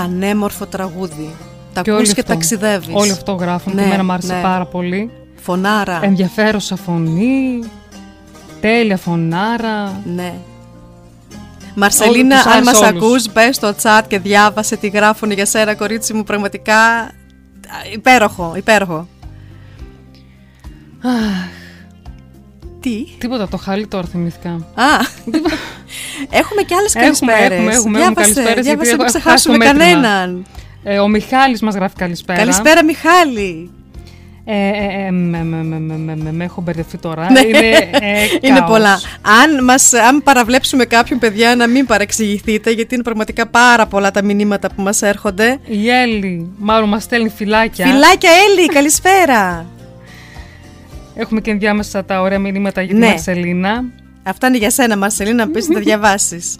Πανέμορφο 0.00 0.66
τραγούδι. 0.66 1.34
Τα 1.72 1.82
Και 1.82 1.90
ακούς 1.90 2.02
όλοι 2.02 2.14
και 2.14 2.20
αυτό. 2.20 2.32
ταξιδεύεις. 2.32 2.94
Όλοι 2.94 3.10
αυτό 3.10 3.32
γράφουν. 3.32 3.74
Ναι, 3.74 3.80
και 3.80 3.86
εμένα 3.86 4.04
μου 4.04 4.12
άρεσε 4.12 4.34
ναι. 4.34 4.42
πάρα 4.42 4.66
πολύ. 4.66 5.10
Φωνάρα. 5.34 6.00
Ενδιαφέρουσα 6.02 6.76
φωνή. 6.76 7.60
Τέλεια 8.60 8.96
φωνάρα. 8.96 10.00
Ναι. 10.14 10.34
Μαρσελίνα, 11.74 12.36
τους 12.36 12.46
αν 12.46 12.52
άρεσε 12.52 12.64
μας 12.70 12.80
όλους. 12.80 13.02
ακούς, 13.02 13.32
μπες 13.32 13.56
στο 13.56 13.74
chat 13.82 14.02
και 14.08 14.18
διάβασε 14.18 14.76
τι 14.76 14.88
γράφουν 14.88 15.30
για 15.30 15.46
σένα, 15.46 15.74
κορίτσι 15.74 16.12
μου, 16.12 16.24
πραγματικά 16.24 16.76
α, 16.76 17.08
υπέροχο, 17.92 18.52
υπέροχο. 18.56 19.08
Τι; 22.80 23.04
Τίποτα, 23.18 23.48
το 23.48 23.56
χάλι 23.56 23.86
τώρα 23.86 24.06
θυμήθηκα. 24.06 24.50
Α, 24.74 24.84
έχουμε 26.30 26.62
και 26.62 26.74
άλλες 26.78 26.94
Έχουμε, 26.94 27.32
καλησπέρες. 27.32 27.58
έχουμε, 27.58 27.72
έχουμε, 27.74 27.98
διάβασε, 27.98 28.00
έχουμε 28.00 28.14
καλησπέρες, 28.22 28.64
γιατί 28.66 28.84
διάβασε, 28.84 28.90
έχω- 28.90 29.02
μην 29.02 29.06
έχω 29.06 29.18
ξεχάσουμε 29.18 29.64
χάσει 29.64 29.72
το 29.72 29.78
μέτρημα. 29.78 30.02
κανέναν. 30.02 30.46
Ε, 30.84 30.98
ο 30.98 31.08
Μιχάλης 31.08 31.60
μας 31.62 31.74
γράφει 31.74 31.94
καλησπέρα. 31.96 32.38
Καλησπέρα 32.38 32.84
Μιχάλη. 32.84 33.70
Ε, 34.44 34.54
ε, 34.54 35.06
ε, 35.06 35.10
με, 35.10 35.42
με, 35.44 35.62
με, 35.62 35.78
με, 35.78 35.96
με, 35.96 36.16
με, 36.16 36.32
με 36.32 36.44
έχω 36.44 36.60
μπερδευτεί 36.60 36.98
τώρα. 36.98 37.30
Ναι. 37.30 37.40
Είναι, 37.40 37.58
ε, 37.90 38.24
Είναι 38.46 38.58
κάος. 38.58 38.70
πολλά. 38.70 39.00
Αν, 39.42 39.64
μας, 39.64 39.92
αν 39.92 40.22
παραβλέψουμε 40.22 40.84
κάποιον, 40.84 41.18
παιδιά, 41.18 41.56
να 41.56 41.66
μην 41.66 41.86
παρεξηγηθείτε, 41.86 42.70
γιατί 42.70 42.94
είναι 42.94 43.02
πραγματικά 43.02 43.46
πάρα 43.46 43.86
πολλά 43.86 44.10
τα 44.10 44.22
μηνύματα 44.24 44.68
που 44.74 44.82
μας 44.82 45.02
έρχονται. 45.02 45.58
Η 45.66 45.88
Έλλη, 45.90 46.50
μάλλον 46.58 46.88
μας 46.88 47.02
στέλνει 47.02 47.28
φυλάκια. 47.28 47.86
Φιλάκια, 47.86 48.30
Έλλη, 48.48 48.66
καλησπέρα. 48.78 49.66
Έχουμε 51.14 51.40
και 51.40 51.50
ενδιάμεσα 51.50 52.04
τα 52.04 52.20
ωραία 52.20 52.38
μηνύματα 52.38 52.82
για 52.82 52.94
τη 52.94 53.00
Ναι. 53.00 53.06
Μαρσελίνα. 53.06 53.84
Αυτά 54.22 54.46
είναι 54.46 54.56
για 54.56 54.70
σένα, 54.70 54.96
Μαρσελίνα, 54.96 55.44
να 55.46 55.50
πεις 55.52 55.68
να 55.68 55.74
τα 55.74 55.80
διαβάσεις. 55.80 56.56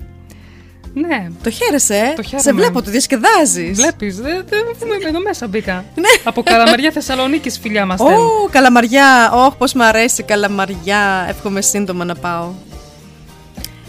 Ναι, 0.94 1.28
Το 1.42 1.50
χαίρεσαι, 1.50 1.94
ε; 1.96 2.12
Το 2.16 2.22
χαίρομαι. 2.22 2.42
Σε 2.42 2.52
βλέπω, 2.52 2.82
το 2.82 2.90
διασκεδάζεις. 2.90 3.76
βλέπεις, 3.80 4.16
δεν 4.20 4.44
δε, 4.48 4.56
δε- 5.00 5.08
εδώ 5.08 5.20
μέσα 5.20 5.46
μπήκα. 5.46 5.84
Ναι. 5.94 6.08
Από 6.24 6.42
Καλαμαριά 6.42 6.90
Θεσσαλονίκης 6.90 7.58
φιλιά 7.58 7.86
μας 7.86 8.00
στέλνουν. 8.00 8.24
Ω, 8.26 8.48
καλαμαριά. 8.50 9.30
Ωχ, 9.34 9.54
πώς 9.56 9.72
μ' 9.72 9.80
αρέσει 9.82 10.20
η 10.20 10.24
καλαμαριά. 10.24 11.26
Εύχομαι 11.28 11.60
σύντομα 11.60 12.04
να 12.04 12.14
πάω. 12.14 12.48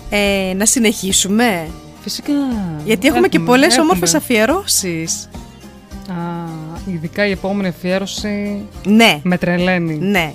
Ε, 0.09 0.53
να 0.55 0.65
συνεχίσουμε. 0.65 1.67
Φυσικά. 2.01 2.33
Γιατί 2.85 3.07
έχουμε, 3.07 3.27
και 3.27 3.39
πολλές 3.39 3.67
έχουμε. 3.67 3.83
όμορφες 3.83 4.13
αφιερώσεις. 4.13 5.29
Α, 6.09 6.13
ειδικά 6.93 7.25
η 7.25 7.31
επόμενη 7.31 7.67
αφιέρωση 7.67 8.65
Ναι, 8.85 9.19
με 9.23 9.37
τρελαίνει. 9.37 9.97
ναι. 9.97 10.33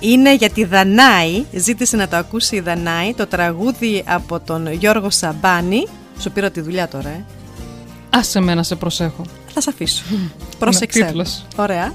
Είναι 0.00 0.34
για 0.34 0.50
τη 0.50 0.64
Δανάη, 0.64 1.44
ζήτησε 1.52 1.96
να 1.96 2.08
το 2.08 2.16
ακούσει 2.16 2.56
η 2.56 2.60
Δανάη, 2.60 3.14
το 3.14 3.26
τραγούδι 3.26 4.04
από 4.06 4.40
τον 4.40 4.72
Γιώργο 4.72 5.10
Σαμπάνη. 5.10 5.86
Σου 6.18 6.30
πήρα 6.30 6.50
τη 6.50 6.60
δουλειά 6.60 6.88
τώρα, 6.88 7.08
ε. 7.08 7.24
Άσε 8.10 8.40
με 8.40 8.54
να 8.54 8.62
σε 8.62 8.74
προσέχω. 8.74 9.22
Θα 9.54 9.60
σε 9.60 9.70
αφήσω. 9.70 10.02
Πρόσεξε. 10.58 11.04
τίτλος. 11.04 11.46
Ωραία. 11.56 11.92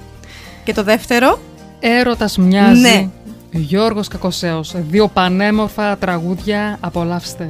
Και 0.63 0.73
το 0.73 0.83
δεύτερο, 0.83 1.39
Έρωτας 1.79 2.37
μοιάζει. 2.37 2.79
Ναι. 2.81 3.09
Γιώργος 3.51 4.07
Κακοσέος. 4.07 4.73
Δύο 4.89 5.07
πανέμορφα 5.07 5.97
τραγούδια. 5.97 6.77
Απολαύστε. 6.79 7.49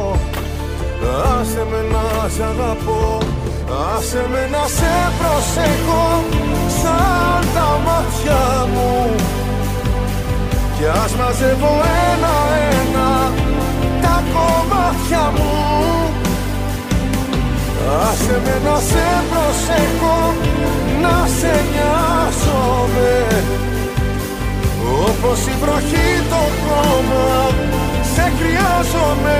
Άσε 1.01 1.65
με 1.71 1.81
να 1.91 2.29
σ' 2.29 2.39
αγαπώ 2.39 3.17
Άσε 3.95 4.25
με 4.31 4.47
να 4.51 4.63
σε 4.77 4.93
προσέχω 5.19 6.23
Σαν 6.81 7.47
τα 7.53 7.69
μάτια 7.85 8.67
μου. 8.73 9.15
Κι 10.77 10.85
ας 11.03 11.11
μαζεύω 11.19 11.73
ένα-ένα 12.11 13.31
Τα 14.01 14.23
κομμάτια 14.33 15.31
μου. 15.35 15.53
Άσε 18.01 18.41
με 18.43 18.69
να 18.69 18.75
σε 18.79 19.05
προσέχω 19.31 20.33
Να 21.01 21.27
σε 21.39 21.53
νοιάζομαι. 21.71 23.11
Όπως 25.07 25.39
η 25.39 25.55
βροχή 25.61 26.09
το 26.29 26.43
χώμα 26.61 27.49
Σε 28.13 28.31
χρειάζομαι 28.37 29.39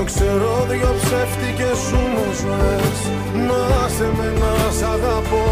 το 0.00 0.06
ξέρω 0.06 0.66
δυο 0.70 0.92
ψεύτικες 1.00 1.76
ζούμε 1.88 2.24
ζωές. 2.40 2.98
Να 3.48 3.62
σε 3.94 4.08
με 4.16 4.28
να 4.40 4.54
σ' 4.78 4.84
αγαπώ. 4.94 5.46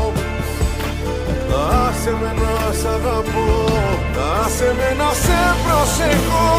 Άσε 1.85 2.13
με 2.21 2.31
να 2.43 2.55
σ' 2.81 2.89
αγαπώ. 2.97 3.49
Άσε 4.43 4.71
με 4.79 4.89
να 5.01 5.11
σε 5.25 5.41
προσεχώ 5.65 6.51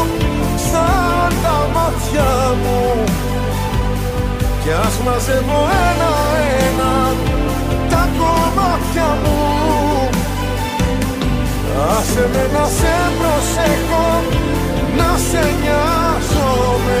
Σαν 0.70 1.30
τα 1.42 1.58
μάτια 1.74 2.30
μου. 2.62 2.80
Κι 4.62 4.72
ας 4.84 4.94
μαζεύω 5.04 5.60
ένα-ένα 5.88 6.94
Τα 7.92 8.02
κομμάτια 8.18 9.08
μου. 9.22 9.38
Άσε 11.96 12.24
με 12.32 12.44
να 12.54 12.64
σε 12.78 12.94
προσεχώ 13.18 14.08
Να 14.98 15.10
σε 15.28 15.42
νοιάζομαι 15.60 17.00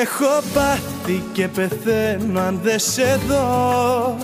έχω 0.00 0.42
πάθει 0.54 1.22
και 1.32 1.48
πεθαίνω 1.48 2.40
αν 2.40 2.60
δεν 2.62 2.78
σε 2.78 3.20
δω. 3.28 4.16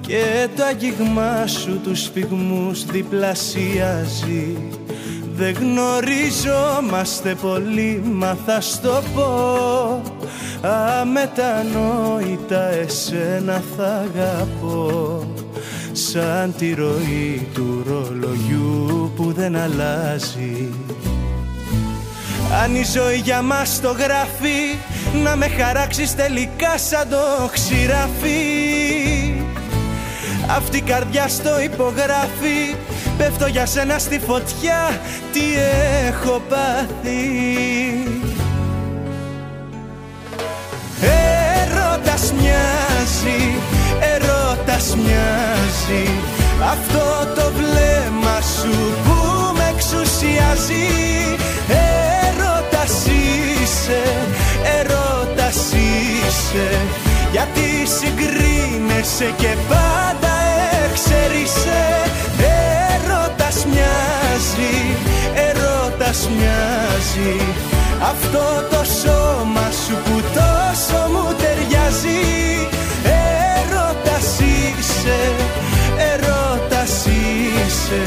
Και 0.00 0.48
το 0.56 0.64
αγγίγμα 0.64 1.46
σου 1.46 1.80
τους 1.82 2.10
φυγμούς 2.14 2.84
διπλασιάζει. 2.84 4.56
Δεν 5.34 5.54
γνωριζόμαστε 5.54 7.34
πολύ 7.34 8.02
μα 8.04 8.36
θα 8.46 8.60
στο 8.60 9.02
πω. 9.14 10.02
Αμετανόητα 11.00 12.68
εσένα 12.68 13.62
θα 13.76 14.06
αγαπώ. 14.10 15.22
Σαν 15.92 16.54
τη 16.58 16.74
ροή 16.74 17.48
του 17.54 17.84
ρολογιού 17.86 19.12
που 19.16 19.32
δεν 19.32 19.56
αλλάζει 19.56 20.68
αν 22.52 22.74
η 22.74 22.84
ζωή 22.84 23.16
για 23.16 23.42
μας 23.42 23.80
το 23.80 23.90
γράφει 23.90 24.78
Να 25.22 25.36
με 25.36 25.48
χαράξεις 25.48 26.14
τελικά 26.14 26.78
σαν 26.78 27.08
το 27.08 27.50
ξηραφί 27.52 28.38
Αυτή 30.56 30.76
η 30.76 30.80
καρδιά 30.80 31.28
στο 31.28 31.60
υπογράφει 31.60 32.76
Πέφτω 33.18 33.46
για 33.46 33.66
σένα 33.66 33.98
στη 33.98 34.18
φωτιά 34.26 35.00
Τι 35.32 35.40
έχω 36.06 36.42
πάθει. 36.48 37.22
Ερώτας 41.00 42.32
μοιάζει 42.32 43.54
Ερώτας 44.14 44.96
μοιάζει 44.96 46.10
Αυτό 46.70 47.32
το 47.34 47.52
βλέμμα 47.52 48.40
σου 48.40 48.92
που 49.04 49.16
με 49.56 49.72
εξουσιάζει. 49.74 50.86
Ερώτας 51.68 52.07
είσαι 53.68 54.02
Ερώτας 54.78 55.56
είσαι. 55.56 56.68
Γιατί 57.30 57.68
συγκρίνεσαι 57.98 59.34
και 59.36 59.56
πάντα 59.68 60.34
έξερησε 60.84 61.80
Ερώτας 62.38 63.66
μοιάζει 63.66 64.76
Ερώτας 65.48 66.28
μοιάζει. 66.36 67.36
Αυτό 68.02 68.44
το 68.70 68.84
σώμα 69.00 69.70
σου 69.84 69.94
που 70.04 70.22
τόσο 70.34 71.00
μου 71.12 71.34
ταιριάζει. 71.40 72.20
Ερώτας 73.04 74.38
είσαι 74.40 75.18
Ερώτας 76.12 77.06
είσαι 77.06 78.02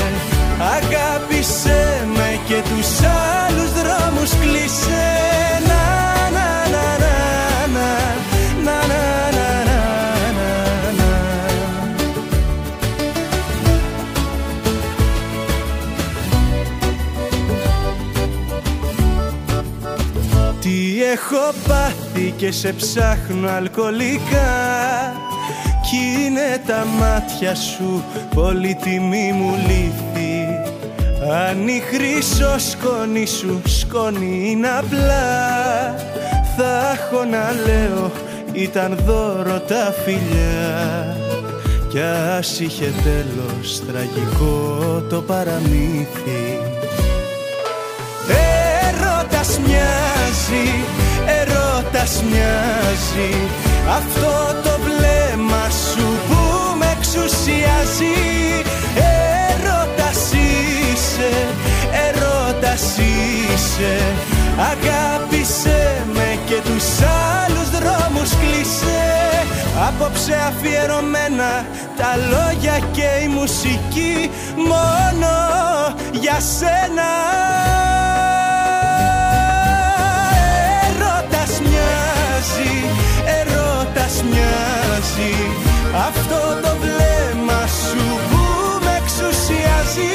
έχω 21.11 21.53
πάθει 21.67 22.33
και 22.37 22.51
σε 22.51 22.73
ψάχνω 22.73 23.49
αλκοολικά. 23.49 24.51
Κι 25.81 26.25
είναι 26.25 26.61
τα 26.67 26.85
μάτια 26.99 27.55
σου 27.55 28.03
πολύτιμη 28.35 29.31
μου 29.31 29.55
λύθη. 29.67 30.45
Αν 31.31 31.67
η 31.67 31.79
χρυσό 31.79 32.59
σκόνη 32.59 33.25
σου 33.25 33.61
σκόνη 33.65 34.43
είναι 34.45 34.67
απλά 34.67 35.25
Θα 36.57 36.91
έχω 36.91 37.23
να 37.23 37.51
λέω 37.65 38.11
ήταν 38.53 38.97
δώρο 39.05 39.59
τα 39.59 39.93
φιλιά. 40.03 41.17
Κι 41.89 41.99
ας 42.37 42.59
είχε 42.59 42.93
τέλος 43.03 43.81
τραγικό 43.85 45.01
το 45.09 45.21
παραμύθι. 45.21 46.59
Ερώτας 46.61 46.80
μοιάζει, 49.65 50.67
ερώτας 51.39 52.23
μοιάζει. 52.29 53.31
Αυτό 53.97 54.33
το 54.63 54.73
βλέμμα 54.85 55.63
σου 55.69 56.07
που 56.27 56.41
με 56.79 56.95
εξουσιάζει. 56.97 58.19
Ερώτας 59.55 60.19
είσαι, 60.31 61.31
ερώτας 62.07 62.83
είσαι. 62.97 63.95
Αγάπησέ 64.71 66.05
με 66.13 66.39
και 66.45 66.61
τους 66.63 66.85
άλλους 67.41 67.69
δρόμους 67.69 68.29
κλείσε. 68.41 69.01
Απόψε 69.87 70.35
αφιερωμένα 70.47 71.65
τα 71.97 72.15
λόγια 72.29 72.79
και 72.91 73.23
η 73.23 73.27
μουσική 73.27 74.29
Μόνο 74.55 75.33
για 76.11 76.39
σένα 76.39 77.09
μοιάζει. 84.29 85.33
Αυτό 86.07 86.39
το 86.63 86.71
βλέμμα 86.83 87.61
σου 87.81 88.05
που 88.29 88.43
με 88.83 88.93
εξουσιάζει. 89.01 90.13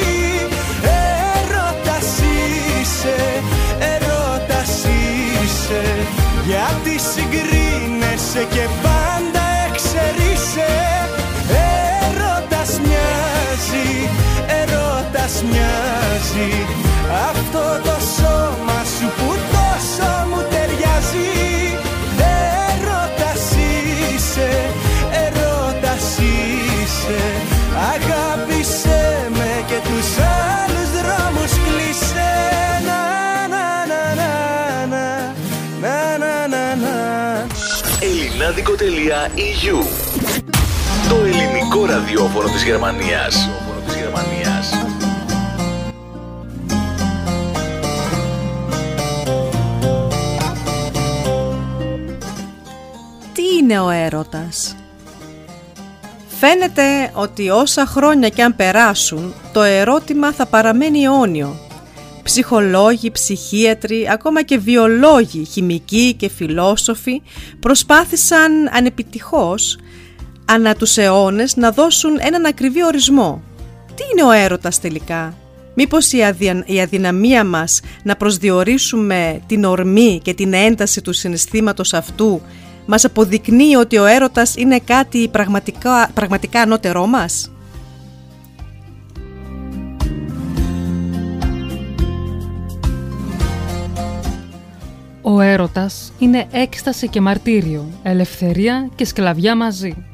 Ερώτας 1.41 2.07
είσαι, 2.27 3.17
ερώτας 3.93 4.71
είσαι. 4.91 5.83
Γιατί 6.45 6.93
συγκρίνεσαι 7.11 8.43
και 8.53 8.65
πάντα 8.83 9.43
εξαιρείσαι. 9.67 10.71
Ερώτας 12.07 12.69
μοιάζει, 12.85 13.89
ερώτας 14.61 15.33
μοιάζει. 15.49 16.51
Αυτό 17.29 17.63
το 17.83 17.95
σώμα 18.15 18.79
σου 18.83 18.96
Ελληνάδικο.eu 38.57 39.83
Το 41.09 41.15
ελληνικό 41.15 41.85
ραδιόφωνο 41.85 42.47
της 42.49 42.63
Γερμανίας. 42.63 43.49
Της 43.85 43.95
Γερμανίας. 43.95 44.73
Τι 53.33 53.41
είναι 53.61 53.79
ο 53.79 53.89
έρωτας; 53.89 54.75
Φαίνεται 56.39 57.11
ότι 57.13 57.49
όσα 57.49 57.85
χρόνια 57.85 58.29
και 58.29 58.43
αν 58.43 58.55
περάσουν, 58.55 59.33
το 59.53 59.61
ερώτημα 59.61 60.31
θα 60.31 60.45
παραμένει 60.45 61.03
αιώνιο. 61.03 61.66
Ψυχολόγοι, 62.27 63.11
ψυχίατροι, 63.11 64.07
ακόμα 64.11 64.43
και 64.43 64.57
βιολόγοι, 64.57 65.45
χημικοί 65.45 66.13
και 66.13 66.29
φιλόσοφοι 66.29 67.21
προσπάθησαν 67.59 68.51
ανεπιτυχώς 68.71 69.77
ανά 70.45 70.75
τους 70.75 70.97
αιώνες 70.97 71.55
να 71.55 71.71
δώσουν 71.71 72.17
έναν 72.19 72.45
ακριβή 72.45 72.83
ορισμό. 72.85 73.41
Τι 73.95 74.03
είναι 74.11 74.23
ο 74.23 74.31
έρωτας 74.31 74.79
τελικά; 74.79 75.33
Μήπως 75.73 76.11
η, 76.11 76.23
αδια- 76.23 76.63
η 76.65 76.81
αδυναμία 76.81 77.43
μας 77.43 77.79
να 78.03 78.15
προσδιορίσουμε 78.15 79.41
την 79.47 79.63
ορμή 79.63 80.19
και 80.23 80.33
την 80.33 80.53
ένταση 80.53 81.01
του 81.01 81.13
συναισθήματος 81.13 81.93
αυτού 81.93 82.41
μας 82.85 83.05
αποδεικνύει 83.05 83.75
ότι 83.75 83.97
ο 83.97 84.05
έρωτας 84.05 84.55
είναι 84.55 84.79
κάτι 84.79 85.27
πραγματικά, 85.27 86.09
πραγματικά 86.13 86.61
ανώτερό 86.61 87.05
μας; 87.05 87.51
Ο 95.29 95.41
έρωτας 95.41 96.11
είναι 96.19 96.47
έκσταση 96.51 97.07
και 97.07 97.21
μαρτύριο, 97.21 97.85
ελευθερία 98.03 98.89
και 98.95 99.05
σκλαβιά 99.05 99.55
μαζί. 99.55 100.05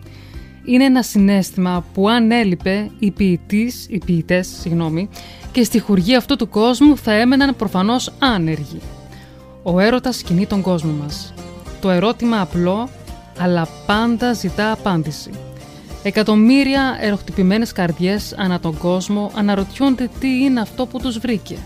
Είναι 0.66 0.84
ένα 0.84 1.04
συνέστημα 1.04 1.86
που 1.94 2.10
αν 2.10 2.32
έλειπε 2.32 2.90
οι 3.00 3.12
ποιητής, 3.12 3.88
οι 3.90 3.98
ποιητές, 4.06 4.48
συγγνώμη, 4.62 5.10
και 5.52 5.64
στη 5.64 5.80
χουργή 5.80 6.16
αυτού 6.16 6.36
του 6.36 6.50
κόσμου 6.50 6.98
θα 6.98 7.14
έμεναν 7.14 7.56
προφανώς 7.56 8.14
άνεργοι. 8.20 8.80
Ο 9.64 9.80
έρωτας 9.80 10.22
κινεί 10.22 10.46
τον 10.46 10.62
κόσμο 10.62 10.92
μας. 10.92 11.34
Το 11.82 11.90
ερώτημα 11.90 12.42
απλό, 12.42 12.90
αλλά 13.40 13.68
πάντα 13.86 14.34
ζητά 14.34 14.72
απάντηση. 14.72 15.30
Εκατομμύρια 16.04 16.98
εροχτυπημένες 17.02 17.72
καρδιές 17.72 18.36
ανά 18.38 18.60
τον 18.60 18.78
κόσμο 18.78 19.32
αναρωτιούνται 19.36 20.10
τι 20.20 20.44
είναι 20.44 20.60
αυτό 20.60 20.86
που 20.86 21.00
τους 21.00 21.18
βρήκε. 21.18 21.58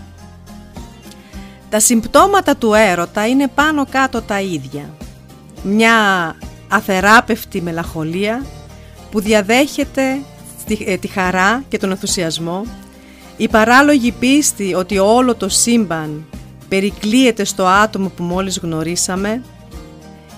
Τα 1.70 1.80
συμπτώματα 1.80 2.56
του 2.56 2.74
έρωτα 2.74 3.26
είναι 3.26 3.48
πάνω 3.48 3.86
κάτω 3.90 4.22
τα 4.22 4.40
ίδια. 4.40 4.90
Μια 5.62 5.94
αθεράπευτη 6.68 7.62
μελαγχολία 7.62 8.44
που 9.10 9.20
διαδέχεται 9.20 10.18
τη, 10.66 10.78
ε, 10.86 10.96
τη 10.96 11.08
χαρά 11.08 11.64
και 11.68 11.78
τον 11.78 11.90
ενθουσιασμό, 11.90 12.62
η 13.36 13.48
παράλογη 13.48 14.12
πίστη 14.12 14.74
ότι 14.74 14.98
όλο 14.98 15.34
το 15.34 15.48
σύμπαν 15.48 16.24
περικλείεται 16.68 17.44
στο 17.44 17.66
άτομο 17.66 18.08
που 18.08 18.22
μόλις 18.22 18.58
γνωρίσαμε, 18.58 19.42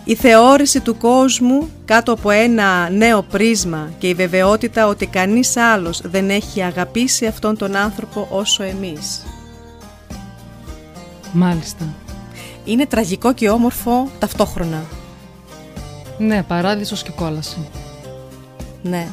η 0.05 0.14
θεώρηση 0.14 0.81
του 0.81 0.97
κόσμου 0.97 1.70
κάτω 1.85 2.12
από 2.12 2.31
ένα 2.31 2.91
νέο 2.91 3.22
πρίσμα 3.22 3.91
και 3.99 4.09
η 4.09 4.14
βεβαιότητα 4.14 4.87
ότι 4.87 5.07
κανείς 5.07 5.57
άλλος 5.57 6.01
δεν 6.05 6.31
έχει 6.31 6.62
αγαπήσει 6.62 7.26
αυτόν 7.26 7.57
τον 7.57 7.76
άνθρωπο 7.76 8.28
όσο 8.31 8.62
εμείς. 8.62 9.24
Μάλιστα. 11.33 11.85
είναι 12.64 12.87
τραγικό 12.87 13.33
και 13.33 13.51
όμορφο 13.51 14.09
ταυτόχρονα. 14.18 14.83
Ναι, 16.18 16.43
παράδεισος 16.43 17.03
και 17.03 17.11
κόλαση. 17.11 17.68
Ναι. 18.83 19.07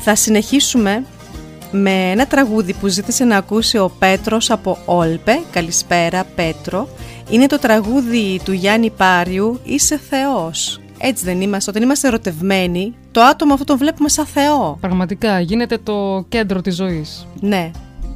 Θα 0.00 0.14
συνεχίσουμε 0.14 1.04
με 1.70 2.10
ένα 2.10 2.26
τραγούδι 2.26 2.74
που 2.74 2.86
ζήτησε 2.86 3.24
να 3.24 3.36
ακούσει 3.36 3.78
ο 3.78 3.92
Πέτρος 3.98 4.50
από 4.50 4.78
Όλπε. 4.84 5.40
Καλησπέρα 5.50 6.24
Πέτρο. 6.34 6.88
Είναι 7.30 7.46
το 7.46 7.58
τραγούδι 7.58 8.40
του 8.44 8.52
Γιάννη 8.52 8.90
Πάριου 8.90 9.60
«Είσαι 9.64 10.00
Θεός». 10.10 10.80
Έτσι 10.98 11.24
δεν 11.24 11.40
είμαστε. 11.40 11.70
Όταν 11.70 11.82
είμαστε 11.82 12.08
ερωτευμένοι, 12.08 12.94
το 13.12 13.20
άτομο 13.20 13.52
αυτό 13.52 13.64
το 13.64 13.76
βλέπουμε 13.76 14.08
σαν 14.08 14.26
Θεό. 14.26 14.76
Πραγματικά 14.80 15.40
γίνεται 15.40 15.78
το 15.78 16.24
κέντρο 16.28 16.60
της 16.60 16.74
ζωής. 16.74 17.26
Ναι. 17.40 17.70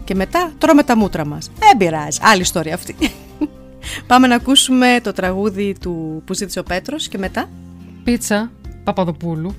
Και 0.09 0.14
μετά 0.14 0.52
τρώμε 0.59 0.82
τα 0.82 0.96
μούτρα 0.96 1.26
μας. 1.26 1.50
Δεν 1.59 1.76
πειράζει. 1.76 2.18
Άλλη 2.22 2.40
ιστορία 2.40 2.74
αυτή. 2.74 2.96
Πάμε 4.06 4.26
να 4.26 4.34
ακούσουμε 4.34 5.00
το 5.02 5.12
τραγούδι 5.12 5.76
του 5.80 6.22
που 6.24 6.34
ζήτησε 6.34 6.59
ο 6.59 6.62
Πέτρος 6.62 7.09
και 7.09 7.18
μετά. 7.18 7.48
Πίτσα 8.04 8.50
Παπαδοπούλου. 8.84 9.54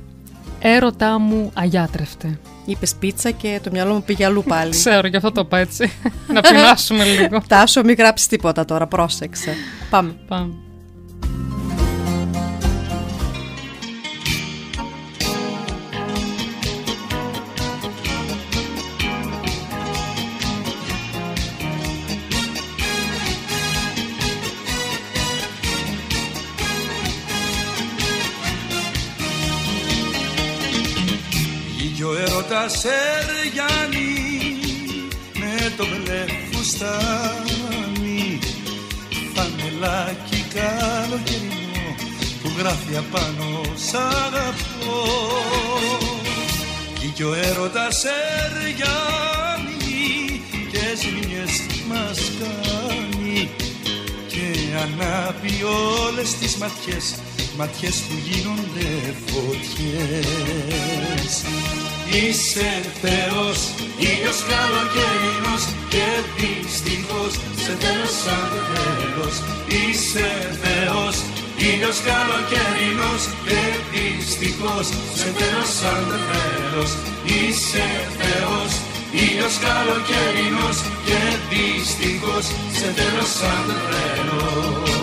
Έρωτά 0.59 1.19
μου 1.19 1.51
αγιάτρευτε. 1.53 2.39
Είπες 2.65 2.95
πίτσα 2.95 3.31
και 3.31 3.59
το 3.63 3.69
μυαλό 3.71 3.93
μου 3.93 4.03
πήγε 4.03 4.25
αλλού 4.25 4.43
πάλι. 4.43 4.71
Ξέρω, 4.81 5.07
γι' 5.07 5.15
αυτό 5.15 5.31
το 5.31 5.41
είπα 5.41 5.57
έτσι. 5.57 5.91
να 6.33 6.41
πεινάσουμε 6.41 7.03
λίγο. 7.03 7.41
Τάσο, 7.47 7.83
μην 7.83 7.95
γράψεις 7.95 8.27
τίποτα 8.27 8.65
τώρα, 8.65 8.87
πρόσεξε. 8.87 9.55
Πάμε. 9.89 10.15
Πάμε. 10.27 10.53
Ο 32.69 32.71
έρωτας 32.71 32.79
Σεργιάννη 32.79 34.13
με 35.33 35.73
το 35.77 35.85
μπλε 35.85 36.25
φουστάνι. 36.51 38.39
Φανελάκι 39.33 40.45
καλοκαιρινό 40.53 41.95
που 42.41 42.49
γράφει 42.57 42.97
απάνω 42.97 43.61
σ' 43.75 43.93
αγαπώ. 43.93 45.01
Βγήκε 46.93 47.23
ο 47.23 47.33
έρωτας 47.33 48.03
Σεργιάννη 48.03 48.81
και 50.71 50.95
ζημιές 50.99 51.53
μας 51.87 52.19
κάνει. 52.39 53.49
Και 54.27 54.47
ανάπει 54.77 55.63
όλες 55.63 56.33
τις 56.33 56.55
ματιές 56.55 57.15
ματιές 57.59 57.97
που 58.05 58.15
γίνονται 58.27 58.87
φωτιές. 59.27 60.63
Είσαι 62.17 62.71
Θεός, 63.01 63.59
ήλιος 64.09 64.39
καλοκαιρινός 64.51 65.63
και 65.93 66.07
δυστυχώς 66.37 67.33
σε 67.63 67.73
θέλω 67.81 68.09
σαν 68.21 68.45
το 68.51 68.61
τέλος 68.73 69.35
Είσαι 69.77 70.29
Θεός, 70.63 71.15
ήλιος 71.69 71.99
καλοκαιρινός 72.09 73.23
και 73.47 73.61
δυστυχώς 73.91 74.87
σε 75.19 75.27
θέλω 75.37 75.65
σαν 75.79 76.01
το 76.09 76.17
τέλος 76.31 76.91
Είσαι 77.37 77.87
Θεός, 78.19 78.71
ήλιος 79.25 79.55
καλοκαιρινός 79.65 80.77
και 81.07 81.21
δυστυχώς 81.49 82.45
σε 82.77 82.87
θέλω 82.97 83.25
σαν 83.37 83.61
το 83.67 83.75
τέλος 83.91 84.98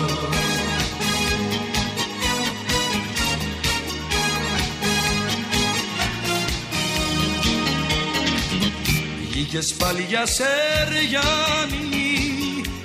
Βγήκες 9.49 9.73
πάλι 9.73 10.05
για 10.09 10.25
Σεργιάννη 10.25 12.11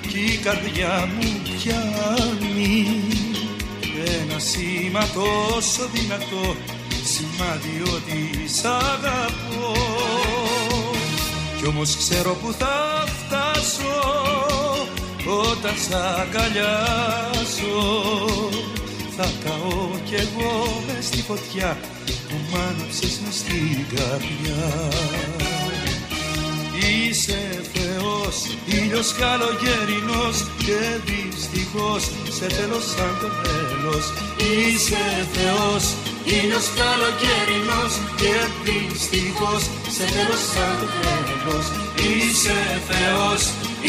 κι 0.07 0.19
η 0.19 0.37
καρδιά 0.37 1.09
μου 1.15 1.41
πιάνει. 1.43 2.85
Ένα 4.05 4.39
σήμα 4.39 4.99
τόσο 4.99 5.89
δυνατό 5.93 6.55
σημάδι 7.03 7.81
ότι 7.95 8.47
σ' 8.47 8.65
αγαπώ. 8.65 9.71
Κι 11.57 11.67
όμως 11.67 11.97
ξέρω 11.97 12.33
που 12.33 12.51
θα 12.51 13.05
φτάσω 13.07 14.01
όταν 15.51 15.73
σ' 15.87 15.93
αγκαλιάσω. 15.93 17.77
Θα 19.17 19.31
καώ 19.43 19.89
κι 20.05 20.15
εγώ 20.15 20.83
μες 20.87 21.05
στη 21.05 21.21
φωτιά 21.21 21.77
που 22.05 22.35
μ' 22.51 22.55
άναψες 22.55 23.19
μες 23.23 23.35
στην 23.35 23.85
καρδιά 23.95 24.63
Είσαι 26.91 27.41
Θεός, 27.73 28.35
ήλιος 28.65 29.09
καλοκαιρινός 29.21 30.37
και 30.65 30.79
δυστυχώς 31.07 32.03
σε 32.35 32.45
θέλω 32.55 32.79
σαν 32.93 33.13
το 33.21 33.29
τέλος. 33.43 34.05
Είσαι 34.51 35.05
Θεός, 35.35 35.83
ήλιος 36.37 36.67
καλοκαιρινός 36.79 37.93
και 38.21 38.33
δυστυχώς 38.65 39.61
σε 39.95 40.05
θέλω 40.13 40.37
σαν 40.51 40.73
το 40.79 40.87
τέλος. 41.03 41.65
Είσαι 42.07 42.59
Θεός, 42.89 43.41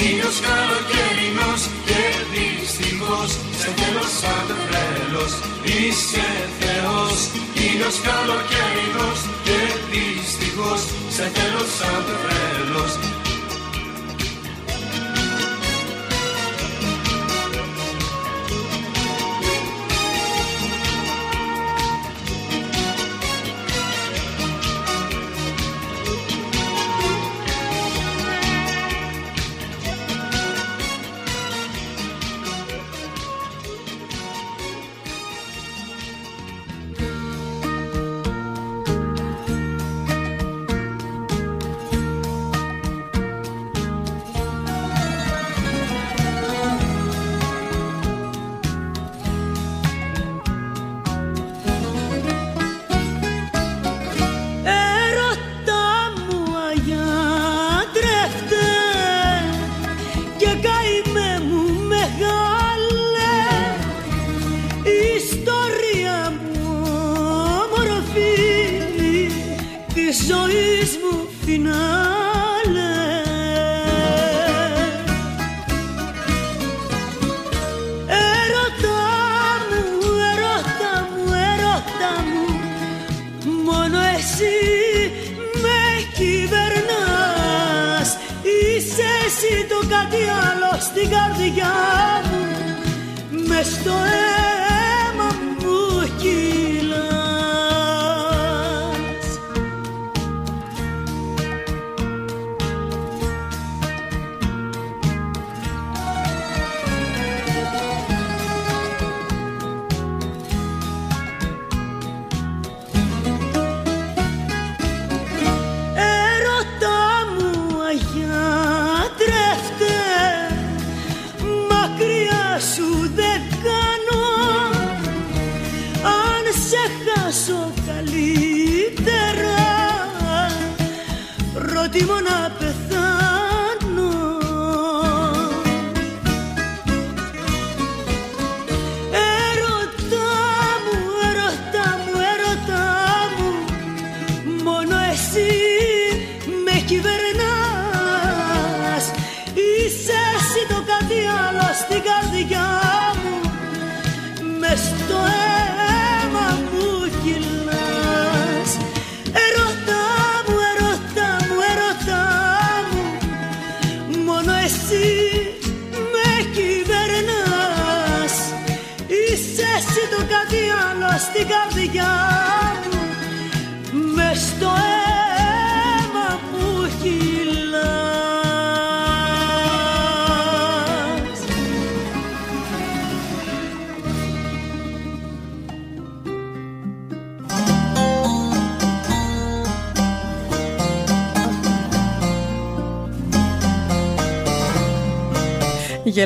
ήλιος 0.07 0.37
καλοκαιρινός 0.49 1.61
και 1.89 2.03
δυστυχώς 2.33 3.31
σε 3.61 3.69
θέλω 3.79 4.07
σαν 4.19 4.43
το 4.49 4.57
τέλος. 4.73 5.33
Είσαι 5.77 6.29
Θεός, 6.61 7.19
ήλιος 7.67 7.97
καλοκαιρινός 8.09 9.19
και 9.47 9.59
δυστυχώς 9.91 10.83
σε 11.15 11.31
θέλω 11.35 11.65
σαν 11.79 12.05
το 12.07 13.24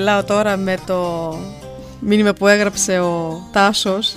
Γελάω 0.09 0.25
τώρα 0.25 0.57
με 0.57 0.77
το 0.87 1.35
μήνυμα 2.01 2.33
που 2.33 2.47
έγραψε 2.47 2.99
ο 2.99 3.41
Τάσος 3.53 4.17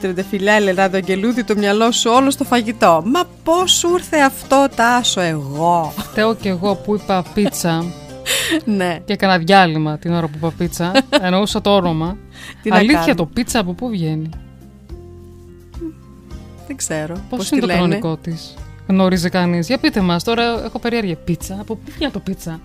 Τριντεφυλιά 0.00 0.52
Ελενάδο 0.52 0.96
Αγγελούδη 0.96 1.44
το 1.44 1.54
μυαλό 1.56 1.90
σου 1.90 2.10
όλο 2.14 2.30
στο 2.30 2.44
φαγητό 2.44 3.02
Μα 3.06 3.22
πώς 3.44 3.70
σου 3.72 3.88
ήρθε 3.94 4.20
αυτό 4.20 4.66
Τάσο 4.74 5.20
εγώ; 5.20 5.92
Φταίω 5.96 6.34
και 6.34 6.48
εγώ 6.48 6.74
που 6.74 6.94
είπα 6.94 7.24
πίτσα 7.34 7.84
Ναι 8.78 8.98
και 9.04 9.12
έκανα 9.12 9.38
διάλειμμα 9.38 9.98
την 9.98 10.12
ώρα 10.12 10.26
που 10.26 10.32
είπα 10.36 10.52
πίτσα. 10.58 10.92
Εννοούσα 11.22 11.60
το 11.60 11.74
όνομα. 11.74 12.16
Τι 12.62 12.68
να 12.68 12.76
Αλήθεια 12.76 13.00
κάνω; 13.00 13.14
το 13.14 13.26
πίτσα 13.26 13.58
από 13.58 13.72
πού 13.72 13.88
βγαίνει; 13.88 14.28
Δεν 16.66 16.76
ξέρω 16.76 17.14
Πώς 17.14 17.38
πώς 17.38 17.50
είναι 17.50 17.60
τη 17.60 17.66
το 17.66 17.72
λένε; 17.72 17.80
κανονικό 17.80 18.16
της; 18.16 18.54
Γνώριζε 18.86 19.28
κανείς. 19.28 19.66
Για 19.66 19.78
πείτε 19.78 20.00
μας, 20.00 20.24
τώρα 20.24 20.64
έχω 20.64 20.78
περιέργεια. 20.78 21.16
Πίτσα. 21.16 21.56
Από 21.60 21.74
πού 21.74 21.90
βγαίνει 21.96 22.12
το 22.12 22.18
πίτσα; 22.20 22.60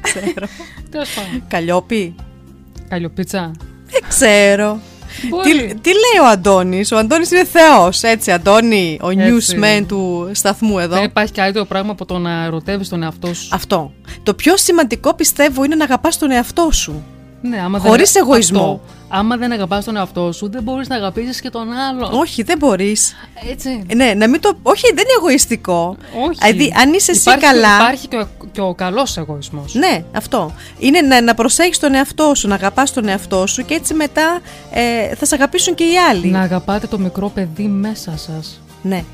Ξέρω 0.00 0.46
Τέλος 0.90 1.08
πάντων. 1.14 1.42
Καλλιόπη 1.48 2.14
Καλλιοπίτσα. 2.88 3.50
Δεν 3.90 4.02
ξέρω 4.08 4.80
Μπορεί. 5.28 5.50
τι, 5.52 5.74
τι 5.74 5.88
λέει 5.90 6.24
ο 6.24 6.26
Αντώνης; 6.26 6.92
Ο 6.92 6.96
Αντώνης 6.98 7.30
είναι 7.30 7.44
θεός 7.44 8.02
Έτσι 8.02 8.30
Αντώνη 8.32 8.98
Ο 9.02 9.10
Έτσι. 9.10 9.56
newsman 9.60 9.84
του 9.88 10.30
σταθμού 10.32 10.78
εδώ 10.78 10.94
Δεν 10.94 11.04
υπάρχει 11.04 11.32
καλύτερο 11.32 11.64
πράγμα 11.64 11.90
από 11.90 12.04
το 12.04 12.18
να 12.18 12.44
ερωτεύεις 12.44 12.88
τον 12.88 13.02
εαυτό 13.02 13.34
σου. 13.34 13.48
Αυτό 13.52 13.92
Το 14.22 14.34
πιο 14.34 14.56
σημαντικό 14.56 15.14
πιστεύω 15.14 15.64
είναι 15.64 15.74
να 15.74 15.84
αγαπάς 15.84 16.18
τον 16.18 16.30
εαυτό 16.30 16.68
σου 16.72 17.04
Ναι, 17.40 17.60
άμα 17.60 17.78
Χωρίς 17.78 18.12
δεν... 18.12 18.22
εγωισμό. 18.22 18.60
Αυτό, 18.60 18.80
άμα 19.08 19.36
δεν 19.36 19.52
αγαπάς 19.52 19.84
τον 19.84 19.96
εαυτό 19.96 20.32
σου, 20.32 20.50
δεν 20.50 20.62
μπορείς 20.62 20.88
να 20.88 20.96
αγαπήσεις 20.96 21.40
και 21.40 21.50
τον 21.50 21.72
άλλον. 21.72 22.12
Όχι 22.12 22.42
δεν 22.42 22.58
μπορείς 22.58 23.14
Έτσι. 23.50 23.84
Ε, 23.86 23.94
Ναι, 23.94 24.12
να 24.16 24.28
μην 24.28 24.40
το. 24.40 24.56
Όχι, 24.62 24.86
δεν 24.86 25.04
είναι 25.04 25.14
εγωιστικό. 25.18 25.96
Όχι. 26.28 26.38
Δηλαδή, 26.40 26.74
αν 26.80 26.92
είσαι 26.92 27.10
εσύ 27.10 27.20
υπάρχει, 27.20 27.44
καλά. 27.44 27.76
Υπάρχει 27.76 28.08
και 28.08 28.16
ο, 28.16 28.28
και 28.52 28.60
ο 28.60 28.74
καλός 28.74 29.16
εγωισμός. 29.16 29.74
Ναι, 29.74 30.04
αυτό. 30.12 30.54
Είναι 30.78 31.00
να, 31.00 31.20
να 31.22 31.34
προσέχεις 31.34 31.78
τον 31.78 31.94
εαυτό 31.94 32.34
σου, 32.34 32.48
να 32.48 32.54
αγαπάς 32.54 32.92
τον 32.92 33.08
εαυτό 33.08 33.46
σου 33.46 33.64
και 33.64 33.74
έτσι 33.74 33.94
μετά 33.94 34.40
ε, 34.72 35.14
θα 35.14 35.24
σε 35.24 35.34
αγαπήσουν 35.34 35.74
και 35.74 35.84
οι 35.84 35.96
άλλοι. 36.10 36.26
Να 36.26 36.40
αγαπάτε 36.40 36.86
το 36.86 36.98
μικρό 36.98 37.28
παιδί 37.28 37.66
μέσα 37.66 38.12
σας. 38.16 38.60
Ναι, 38.82 39.04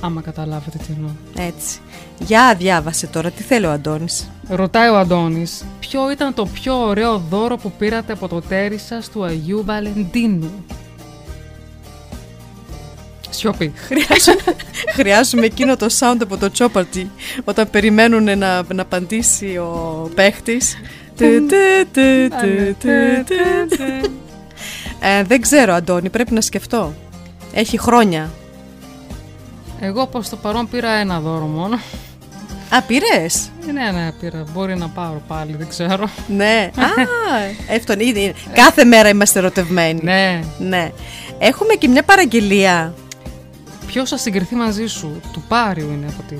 Άμα 0.00 0.20
καταλάβετε 0.20 0.78
τι 0.78 0.92
εννοώ. 0.96 1.10
έτσι. 1.36 1.78
Για 2.18 2.54
διάβασε 2.58 3.06
τώρα, 3.06 3.30
τι 3.30 3.42
θέλει 3.42 3.66
ο 3.66 3.70
Αντώνης. 3.70 4.30
Ρωτάει 4.48 4.88
ο 4.88 4.98
Αντώνης, 4.98 5.64
ποιο 5.80 6.10
ήταν 6.10 6.34
το 6.34 6.46
πιο 6.46 6.86
ωραίο 6.86 7.22
δώρο 7.30 7.56
που 7.56 7.72
πήρατε 7.78 8.12
από 8.12 8.28
το 8.28 8.40
τέρι 8.40 8.78
σας 8.78 9.08
του 9.08 9.24
Αγίου 9.24 9.62
Βαλεντίνου; 9.64 10.64
Σιωπή. 13.30 13.72
Χρειάζομαι, 13.76 14.56
χρειάζομαι 14.94 15.46
εκείνο 15.46 15.76
το 15.76 15.86
sound 15.98 16.18
από 16.22 16.36
το 16.36 16.50
τσόπαρτι 16.50 17.10
όταν 17.44 17.70
περιμένουν 17.70 18.24
να, 18.38 18.62
να 18.72 18.82
απαντήσει 18.82 19.56
ο 19.56 20.10
παίχτης. 20.14 20.76
Τε, 21.16 21.26
τε, 21.40 21.84
τε, 21.92 22.28
τε, 22.28 22.74
τε, 22.80 23.24
τε, 23.26 23.76
τε. 23.76 24.08
Ε, 25.00 25.22
δεν 25.24 25.40
ξέρω, 25.40 25.72
Αντώνη, 25.72 26.10
πρέπει 26.10 26.32
να 26.34 26.40
σκεφτώ. 26.40 26.94
Έχει 27.52 27.78
χρόνια. 27.78 28.30
Εγώ 29.80 30.06
προς 30.06 30.28
το 30.28 30.36
παρόν 30.36 30.68
πήρα 30.68 30.90
ένα 30.90 31.20
δώρο 31.20 31.46
μόνο. 31.46 31.76
Α, 32.68 32.82
πήρες; 32.82 33.50
Ναι, 33.72 33.90
ναι, 33.90 34.12
πήρα. 34.12 34.44
Μπορεί 34.52 34.76
να 34.76 34.88
πάρω 34.88 35.22
πάλι, 35.28 35.54
δεν 35.56 35.68
ξέρω. 35.68 36.08
Ναι. 36.28 36.70
Α, 36.76 36.86
εύτον, 37.68 38.00
είναι, 38.00 38.18
είναι. 38.18 38.34
Κάθε 38.52 38.84
μέρα 38.84 39.08
είμαστε 39.08 39.38
ερωτευμένοι. 39.38 40.00
Ναι. 40.02 40.40
Ναι. 40.58 40.90
Έχουμε 41.38 41.74
και 41.74 41.88
μια 41.88 42.02
παραγγελία. 42.02 42.94
Ποιος 43.86 44.10
θα 44.10 44.16
συγκριθεί 44.16 44.54
μαζί 44.54 44.86
σου, 44.86 45.20
του 45.32 45.42
Πάριου 45.48 45.90
είναι 45.90 46.06
από 46.06 46.22
ό,τι 46.24 46.34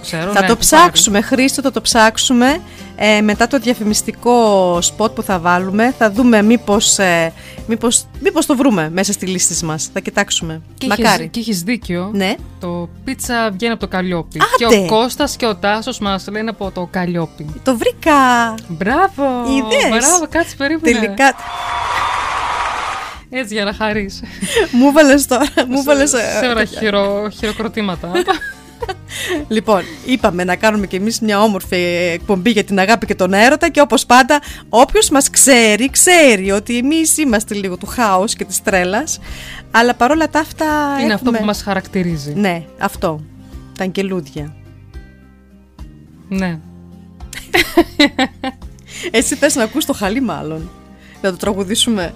ξέρω. 0.00 0.32
θα 0.32 0.40
ναι, 0.40 0.46
το 0.46 0.52
του 0.52 0.58
ψάξουμε, 0.58 1.20
Χρήστο, 1.20 1.62
θα 1.62 1.70
το 1.70 1.80
ψάξουμε. 1.80 2.60
Ε, 2.96 3.20
μετά 3.20 3.46
το 3.46 3.58
διαφημιστικό 3.58 4.78
σποτ 4.82 5.12
που 5.12 5.22
θα 5.22 5.38
βάλουμε, 5.38 5.94
θα 5.98 6.10
δούμε 6.10 6.42
μήπως, 6.42 6.98
ε, 6.98 7.32
μήπως, 7.66 8.06
μήπως 8.20 8.46
το 8.46 8.56
βρούμε 8.56 8.90
μέσα 8.92 9.12
στη 9.12 9.26
λίστη 9.26 9.64
μας. 9.64 9.90
Θα 9.92 10.00
κοιτάξουμε. 10.00 10.60
Και 10.78 10.86
Μακάρι. 10.86 11.08
Έχεις, 11.22 11.28
και 11.30 11.40
έχεις 11.40 11.62
δίκιο. 11.62 12.10
Ναι. 12.14 12.34
Το 12.60 12.88
πίτσα 13.04 13.50
βγαίνει 13.52 13.72
από 13.72 13.80
το 13.80 13.88
Καλλιόπι. 13.88 14.40
Άντε! 14.54 14.76
Και 14.76 14.82
ο 14.82 14.86
Κώστας 14.86 15.36
και 15.36 15.46
ο 15.46 15.56
Τάσος 15.56 15.98
μας 15.98 16.26
λένε 16.30 16.50
από 16.50 16.70
το 16.70 16.88
Καλλιόπι. 16.90 17.46
Το 17.62 17.76
βρήκα. 17.76 18.14
Μπράβο! 18.68 19.24
Είδες; 19.48 19.88
Μπράβο, 19.88 20.26
κάτσε 20.30 20.56
περίμενε. 20.56 20.98
Τελικά. 20.98 21.34
Έτσι 23.30 23.54
για 23.54 23.64
να 23.64 23.72
χαρείς. 23.74 24.22
μου 24.72 24.92
βάλες 24.92 25.26
τώρα. 25.26 25.44
μου 25.68 25.82
βάλες, 25.82 26.12
ε, 26.12 26.38
Σε 26.40 26.48
ώρα 26.48 26.64
χειρο, 26.64 27.28
χειροκροτήματα. 27.38 28.12
Λοιπόν, 29.48 29.82
είπαμε 30.06 30.44
να 30.44 30.56
κάνουμε 30.56 30.86
κι 30.86 30.96
εμείς 30.96 31.20
μια 31.20 31.42
όμορφη 31.42 31.76
εκπομπή 32.12 32.50
για 32.50 32.64
την 32.64 32.78
αγάπη 32.78 33.06
και 33.06 33.14
τον 33.14 33.32
έρωτα 33.32 33.68
και 33.68 33.80
όπως 33.80 34.06
πάντα 34.06 34.40
όποιος 34.68 35.10
μας 35.10 35.30
ξέρει, 35.30 35.90
ξέρει 35.90 36.50
ότι 36.50 36.78
εμείς 36.78 37.16
είμαστε 37.18 37.54
λίγο 37.54 37.76
του 37.76 37.86
χάους 37.86 38.34
και 38.34 38.44
της 38.44 38.62
τρέλας 38.62 39.18
αλλά 39.70 39.94
παρόλα 39.94 40.28
τα 40.30 40.38
αυτά 40.40 40.64
Είναι 41.02 41.12
αυτό 41.12 41.24
έχουμε- 41.24 41.38
που 41.38 41.44
μας 41.44 41.62
χαρακτηρίζει. 41.62 42.32
Ναι, 42.34 42.64
αυτό. 42.78 43.20
Τα 43.78 43.84
αγγελούδια. 43.84 44.54
Ναι. 46.28 46.58
Εσύ 49.10 49.34
θες 49.34 49.54
να 49.54 49.62
ακούς 49.62 49.84
το 49.84 49.92
χαλί 49.92 50.20
μάλλον. 50.20 50.70
Να 51.22 51.30
το 51.30 51.36
τραγουδήσουμε. 51.36 52.14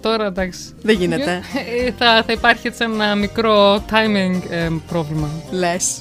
Τώρα 0.00 0.24
εντάξει. 0.26 0.58
Δεν 0.82 0.94
γίνεται. 0.96 1.42
Ε, 1.86 1.90
θα, 1.98 2.22
θα 2.26 2.32
υπάρχει 2.32 2.66
έτσι 2.66 2.84
ένα 2.84 3.14
μικρό 3.14 3.74
timing 3.90 4.40
ε, 4.50 4.68
πρόβλημα. 4.88 5.28
Λες. 5.50 6.00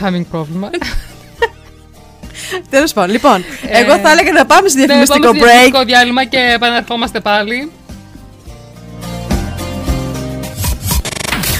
Timing 0.00 0.24
πρόβλημα. 0.30 0.70
Τέλος 2.70 2.92
πάντων. 2.92 3.10
Λοιπόν, 3.10 3.44
Ε, 3.68 3.78
εγώ 3.80 3.98
θα 3.98 4.10
έλεγα 4.10 4.32
να 4.32 4.46
πάμε 4.46 4.68
στο 4.68 4.78
Ναι, 4.78 4.84
διαφημιστικό 4.84 5.20
πάμε 5.26 5.38
στο 5.38 5.44
break. 5.46 5.48
διαφημιστικό 5.48 5.84
διάλειμμα 5.84 6.24
και 6.24 6.38
επαναρχόμαστε 6.54 7.20
πάλι. 7.20 7.70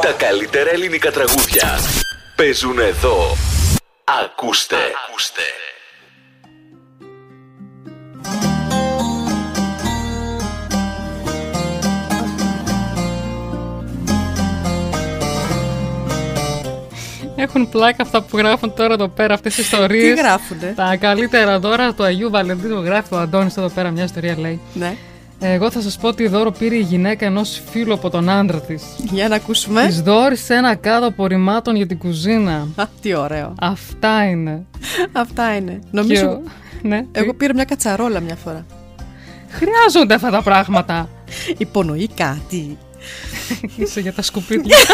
Τα 0.00 0.12
καλύτερα 0.12 0.70
ελληνικά 0.70 1.10
τραγούδια 1.10 1.78
παίζουν 2.36 2.78
εδώ. 2.78 3.36
Ακούστε. 4.04 4.76
Ακούστε. 5.08 5.42
Έχουν 17.44 17.68
πλάκα 17.68 18.02
αυτά 18.02 18.22
που 18.22 18.36
γράφουν 18.36 18.74
τώρα 18.74 18.92
εδώ 18.94 19.08
πέρα, 19.08 19.34
αυτές 19.34 19.54
τις 19.54 19.64
ιστορίες. 19.64 20.14
Τι 20.14 20.20
γράφουνε; 20.20 20.72
Τα 20.76 20.96
καλύτερα 20.96 21.58
δώρα 21.58 21.92
του 21.92 22.02
Αγίου 22.04 22.30
Βαλεντίνου 22.30 22.80
γράφει 22.82 23.14
ο 23.14 23.18
Αντώνης 23.18 23.56
εδώ 23.56 23.68
πέρα, 23.68 23.90
μια 23.90 24.04
ιστορία 24.04 24.36
λέει. 24.38 24.60
Ναι. 24.74 24.94
Εγώ 25.40 25.70
θα 25.70 25.80
σας 25.80 25.96
πω 25.96 26.08
ότι 26.08 26.28
δώρο 26.28 26.50
πήρε 26.50 26.74
η 26.74 26.80
γυναίκα 26.80 27.26
ενός 27.26 27.62
φίλου 27.70 27.92
από 27.94 28.10
τον 28.10 28.28
άντρα 28.28 28.60
της. 28.60 28.82
Για 29.12 29.28
να 29.28 29.34
ακούσουμε. 29.34 29.86
Της 29.86 30.00
δόρισε 30.02 30.54
ένα 30.54 30.74
κάδο 30.74 31.06
απορριμμάτων 31.06 31.76
για 31.76 31.86
την 31.86 31.98
κουζίνα. 31.98 32.68
Α, 32.76 32.84
τι 33.00 33.14
ωραίο. 33.14 33.54
Αυτά 33.60 34.24
είναι. 34.28 34.62
Αυτά 35.12 35.56
είναι. 35.56 35.78
Νομίζω. 35.90 36.40
Και- 36.44 36.88
Ναι. 36.88 37.04
Εγώ 37.12 37.34
πήρα 37.34 37.54
μια 37.54 37.64
κατσαρόλα 37.64 38.20
μια 38.20 38.36
φορά. 38.44 38.66
Χρειάζονται 39.48 40.14
αυτά 40.14 40.30
τα 40.30 40.42
πράγματα. 40.42 41.08
Υπονοεί 41.56 42.08
κάτι. 42.16 42.78
Είσαι 43.76 44.00
για 44.00 44.12
τα 44.12 44.22
σκουπίδια. 44.22 44.76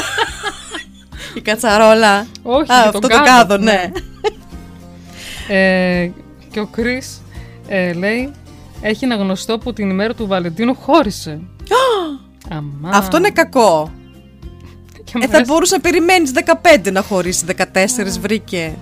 Η 1.35 1.41
κατσαρόλα. 1.41 2.26
Όχι, 2.43 2.72
Α, 2.72 2.74
για 2.76 2.76
αυτό 2.85 2.99
τον 2.99 3.11
το 3.11 3.16
κάδο, 3.16 3.24
κάδο, 3.24 3.57
ναι. 3.57 3.72
ναι. 3.72 3.91
ε, 6.03 6.11
και 6.51 6.61
ο 6.61 6.66
Κρι 6.66 7.03
ε, 7.68 7.93
λέει: 7.93 8.31
Έχει 8.81 9.05
ένα 9.05 9.14
γνωστό 9.16 9.59
που 9.59 9.72
την 9.72 9.91
ημέρα 9.91 10.14
του 10.14 10.26
Βαλεντίνου 10.26 10.74
χώρισε. 10.74 11.41
Αμά. 12.57 12.91
Αυτό 12.93 13.16
είναι 13.16 13.31
κακό. 13.31 13.91
Και 15.05 15.12
μου 15.14 15.22
Ε, 15.24 15.26
θα 15.26 15.35
αρέσει. 15.37 15.51
μπορούσε 15.53 15.74
να 15.74 15.81
περιμένεις 15.81 16.33
15 16.85 16.93
να 16.93 17.03
χωρίσει. 17.03 17.45
14 17.57 17.62
βρήκε. 18.20 18.74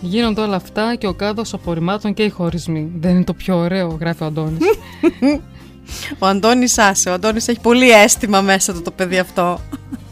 Γίνονται 0.00 0.40
όλα 0.40 0.56
αυτά 0.56 0.94
και 0.94 1.06
ο 1.06 1.14
κάδος 1.14 1.54
απορριμμάτων 1.54 2.14
και 2.14 2.22
οι 2.22 2.28
χωρισμοί. 2.28 2.90
Δεν 2.96 3.14
είναι 3.14 3.24
το 3.24 3.32
πιο 3.32 3.56
ωραίο, 3.56 3.96
γράφει 4.00 4.22
ο 4.22 4.26
Αντώνης. 4.26 4.58
Ο 6.18 6.26
Αντώνης 6.26 6.78
άσε. 6.78 7.10
Ο 7.10 7.12
Αντώνης 7.12 7.48
έχει 7.48 7.60
πολύ 7.60 7.90
αίσθημα 7.90 8.40
μέσα 8.40 8.72
του 8.72 8.82
το 8.82 8.90
παιδί 8.90 9.18
αυτό. 9.18 9.60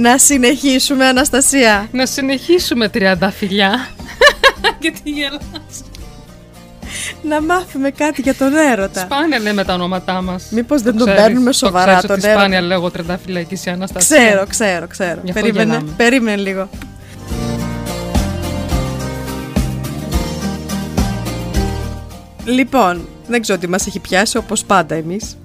Να 0.00 0.18
συνεχίσουμε, 0.18 1.06
Αναστασία. 1.06 1.88
Να 1.92 2.06
συνεχίσουμε 2.06 2.88
τριάντα 2.88 3.30
φιλιά. 3.30 3.88
Γιατί 4.80 5.10
γελάς. 5.16 5.42
Να 7.22 7.42
μάθουμε 7.42 7.90
κάτι 7.90 8.20
για 8.22 8.34
τον 8.34 8.56
έρωτα. 8.56 9.00
Σπάνια 9.00 9.38
λέμε 9.38 9.64
τα 9.64 9.74
ονόματά 9.74 10.22
μας. 10.22 10.46
Μήπως 10.50 10.82
δεν 10.82 10.92
Το 10.92 10.98
τον 10.98 11.06
ξέρεις, 11.06 11.26
παίρνουμε 11.26 11.50
το 11.50 11.56
σοβαρά 11.56 11.84
ξέρεις 11.84 12.06
τον 12.06 12.16
ότι 12.16 12.24
έρωτα. 12.26 12.40
Σπάνια 12.40 12.60
λέγω 12.60 12.90
τριαντάφυλλα 12.90 13.42
και 13.42 13.54
εσύ 13.54 13.70
Αναστασία. 13.70 14.16
Ξέρω, 14.16 14.46
ξέρω, 14.46 14.86
ξέρω. 14.86 15.20
Γι' 15.24 15.30
αυτό 15.30 15.42
Περίμενε, 15.42 15.72
γελάμε. 15.72 15.92
περίμενε 15.96 16.42
λίγο. 16.42 16.68
Λοιπόν, 22.44 23.08
δεν 23.28 23.40
ξέρω 23.42 23.58
τι 23.58 23.68
μας 23.68 23.86
έχει 23.86 23.98
πιάσει 23.98 24.36
όπως 24.36 24.64
πάντα 24.64 24.94
εμείς. 24.94 25.36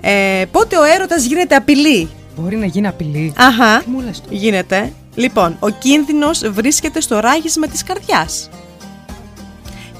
Ε, 0.00 0.44
πότε 0.50 0.76
ο 0.78 0.82
έρωτας 0.84 1.24
γίνεται 1.24 1.54
απειλή; 1.54 2.08
Μπορεί 2.36 2.56
να 2.56 2.66
γίνει 2.66 2.86
απειλή. 2.86 3.32
Αχα, 3.36 3.82
Τι 3.82 3.90
μου 3.90 4.00
λες 4.00 4.20
τώρα; 4.20 4.34
γίνεται. 4.34 4.92
Λοιπόν, 5.14 5.56
ο 5.60 5.68
κίνδυνος 5.68 6.42
βρίσκεται 6.48 7.00
στο 7.00 7.20
ράγισμα 7.20 7.66
της 7.66 7.82
καρδιάς. 7.82 8.50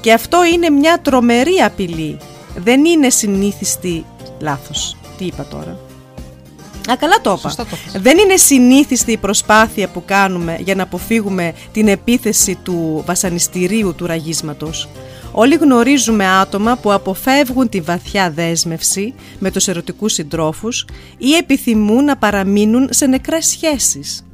Και 0.01 0.13
αυτό 0.13 0.45
είναι 0.45 0.69
μια 0.69 0.99
τρομερή 1.01 1.55
απειλή. 1.65 2.17
Δεν 2.55 2.85
είναι 2.85 3.09
συνήθιστη... 3.09 4.05
Λάθος. 4.39 4.97
Τι 5.17 5.25
είπα 5.25 5.45
τώρα; 5.45 5.77
Α, 6.91 6.95
καλά 6.97 7.21
το 7.21 7.29
είπα. 7.29 7.39
Σωστά 7.39 7.65
το 7.65 7.77
είπες. 7.87 8.01
Δεν 8.01 8.17
είναι 8.17 8.37
συνήθιστη 8.37 9.11
η 9.11 9.17
προσπάθεια 9.17 9.87
που 9.87 10.03
κάνουμε 10.05 10.57
για 10.59 10.75
να 10.75 10.83
αποφύγουμε 10.83 11.53
την 11.71 11.87
επίθεση 11.87 12.55
του 12.63 13.03
βασανιστηρίου 13.05 13.95
του 13.95 14.05
ραγίσματος. 14.05 14.89
Όλοι 15.39 15.55
γνωρίζουμε 15.55 16.27
άτομα 16.27 16.77
που 16.77 16.91
αποφεύγουν 16.91 17.69
τη 17.69 17.81
βαθιά 17.81 18.31
δέσμευση 18.31 19.13
με 19.39 19.51
τους 19.51 19.67
ερωτικούς 19.67 20.13
συντρόφους 20.13 20.85
ή 21.17 21.33
επιθυμούν 21.33 22.03
να 22.03 22.17
παραμείνουν 22.17 22.87
σε 22.91 23.05
νεκρές 23.05 23.45
σχέσεις. 23.45 24.25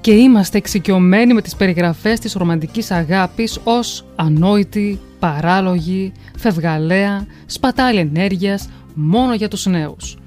Και 0.00 0.12
είμαστε 0.12 0.58
εξοικειωμένοι 0.58 1.34
με 1.34 1.42
τις 1.42 1.56
περιγραφές 1.56 2.18
της 2.18 2.32
ρομαντικής 2.32 2.90
αγάπης 2.90 3.58
ως 3.64 4.04
ανόητη, 4.16 5.00
παράλογη, 5.18 6.12
φευγαλέα, 6.38 7.26
σπατάλη 7.46 7.98
ενέργειας 7.98 8.68
μόνο 8.94 9.34
για 9.34 9.48
τους 9.48 9.66
νέους. 9.66 10.18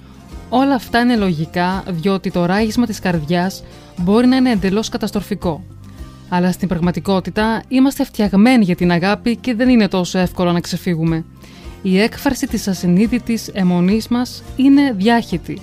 Όλα 0.49 0.75
αυτά 0.75 0.99
είναι 0.99 1.15
λογικά 1.15 1.83
διότι 1.87 2.31
το 2.31 2.45
ράγισμα 2.45 2.85
της 2.85 2.99
καρδιάς 2.99 3.63
μπορεί 3.97 4.27
να 4.27 4.35
είναι 4.35 4.51
εντελώς 4.51 4.89
καταστροφικό. 4.89 5.63
Αλλά 6.35 6.51
στην 6.51 6.67
πραγματικότητα 6.67 7.63
είμαστε 7.67 8.03
φτιαγμένοι 8.05 8.63
για 8.63 8.75
την 8.75 8.91
αγάπη 8.91 9.35
και 9.35 9.53
δεν 9.53 9.69
είναι 9.69 9.87
τόσο 9.87 10.19
εύκολο 10.19 10.51
να 10.51 10.59
ξεφύγουμε. 10.59 11.25
Η 11.81 11.99
έκφραση 11.99 12.47
της 12.47 12.67
ασυνείδητης 12.67 13.47
αιμονής 13.53 14.07
μας 14.07 14.43
είναι 14.55 14.93
διάχυτη 14.97 15.61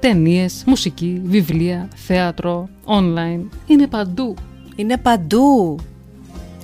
Ταινίες, 0.00 0.62
μουσική, 0.66 1.20
βιβλία, 1.24 1.88
θέατρο, 1.94 2.68
online. 2.84 3.40
Είναι 3.66 3.86
παντού. 3.86 4.34
Είναι 4.76 4.96
παντού. 4.96 5.78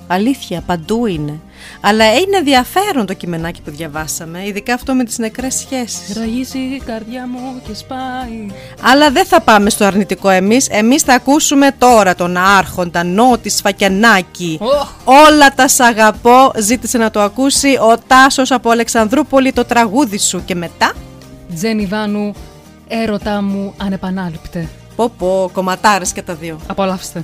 Αλήθεια, 0.07 0.61
παντού 0.61 1.05
είναι. 1.05 1.39
Αλλά 1.81 2.13
είναι 2.13 2.37
ενδιαφέρον 2.37 3.05
το 3.05 3.13
κειμενάκι 3.13 3.61
που 3.61 3.71
διαβάσαμε, 3.71 4.45
ειδικά 4.45 4.73
αυτό 4.73 4.93
με 4.93 5.03
τις 5.03 5.17
νεκρές 5.17 5.55
σχέσεις. 5.55 6.17
Ραγίζει 6.17 6.57
η 6.57 6.81
καρδιά 6.85 7.27
μου 7.27 7.61
και 7.67 7.73
σπάει. 7.73 8.47
Αλλά 8.81 9.11
δεν 9.11 9.25
θα 9.25 9.41
πάμε 9.41 9.69
στο 9.69 9.85
αρνητικό 9.85 10.29
εμείς. 10.29 10.67
Εμείς 10.69 11.01
θα 11.01 11.13
ακούσουμε 11.13 11.71
τώρα 11.77 12.15
τον 12.15 12.37
άρχοντα 12.37 13.03
Νότη 13.03 13.49
Σφακιανάκη. 13.49 14.57
Οχ. 14.61 14.89
Όλα 15.03 15.53
τα 15.55 15.67
σ' 15.67 15.79
αγαπώ. 15.79 16.51
Ζήτησε 16.57 16.97
να 16.97 17.11
το 17.11 17.21
ακούσει 17.21 17.67
ο 17.67 17.97
Τάσος 18.07 18.51
από 18.51 18.69
Αλεξανδρούπολη 18.69 19.51
το 19.51 19.65
τραγούδι 19.65 20.17
σου. 20.19 20.41
Και 20.45 20.55
μετά, 20.55 20.91
Τζένι 21.55 21.85
Βάνου, 21.85 22.33
έρωτά 22.87 23.41
μου 23.41 23.73
ανεπανάληπτε. 23.77 24.67
πω 24.95 25.11
πω, 25.17 25.49
κομματάρες 25.53 26.11
και 26.11 26.21
τα 26.21 26.33
δύο. 26.33 26.59
Απολαύστε. 26.67 27.23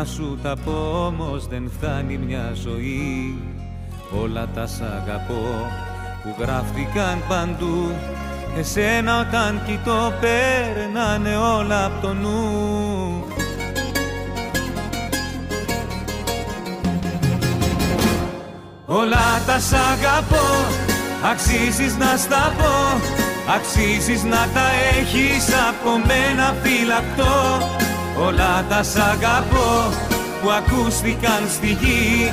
Να 0.00 0.06
σου 0.06 0.38
τα 0.42 0.56
πω 0.64 1.04
όμως 1.06 1.46
δεν 1.46 1.70
φτάνει 1.78 2.16
μια 2.16 2.52
ζωή. 2.54 3.42
Όλα 4.22 4.48
τα 4.54 4.66
σ' 4.66 4.80
αγαπώ 4.80 5.70
που 6.22 6.34
γράφτηκαν 6.38 7.22
παντού. 7.28 7.92
Εσένα 8.58 9.20
όταν 9.20 9.62
κοιτώ 9.66 10.12
περνάνε 10.20 11.36
όλα 11.36 11.84
από 11.84 12.06
το 12.06 12.12
νου. 12.12 13.24
Όλα 18.86 19.42
τα 19.46 19.58
σ' 19.58 19.72
αγαπώ, 19.72 20.46
αξίζεις 21.30 21.96
να 21.96 22.16
στα 22.16 22.54
πω. 22.58 23.00
Αξίζεις 23.56 24.22
να 24.22 24.48
τα 24.54 24.66
έχεις 24.98 25.48
από 25.68 25.90
μένα 26.06 26.54
φυλακτό 26.62 27.79
Όλα 28.26 28.64
τα 28.68 28.82
σ' 28.82 28.96
αγαπώ 28.96 29.70
που 30.40 30.48
ακούστηκαν 30.60 31.42
στη 31.56 31.66
γη. 31.66 32.32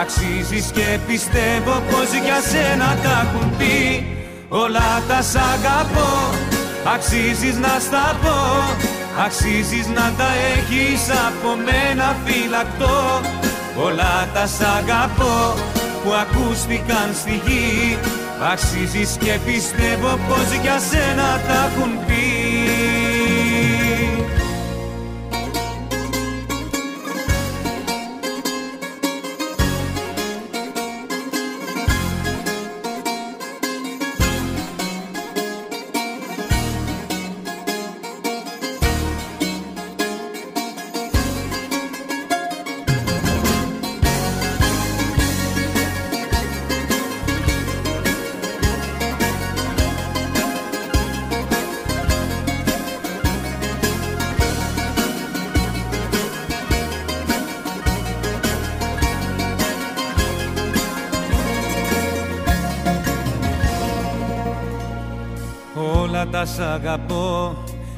Αξίζεις 0.00 0.70
και 0.76 0.98
πιστεύω 1.06 1.74
πως 1.90 2.08
για 2.24 2.40
σένα 2.50 2.88
τα 3.02 3.14
έχουν 3.24 3.56
πει. 3.58 4.06
Όλα 4.48 4.90
τα 5.08 5.22
σ' 5.22 5.36
αγαπώ 5.54 6.12
Αξίζεις 6.94 7.56
να 7.64 7.74
στα 7.86 8.16
πω. 8.22 8.38
Αξίζεις 9.24 9.86
να 9.86 10.06
τα 10.18 10.30
έχεις 10.54 11.02
από 11.26 11.50
μένα 11.66 12.16
φυλακτό. 12.24 13.20
Όλα 13.86 14.28
τα 14.34 14.46
σ' 14.46 14.66
αγαπώ 14.78 15.36
που 16.02 16.10
ακούστηκαν 16.24 17.08
στη 17.20 17.34
γη. 17.44 17.98
Αξίζεις 18.52 19.16
και 19.22 19.34
πιστεύω 19.46 20.10
πως 20.28 20.48
για 20.62 20.78
σένα 20.90 21.28
τα 21.48 21.58
έχουν 21.68 21.92
πει 22.06 22.27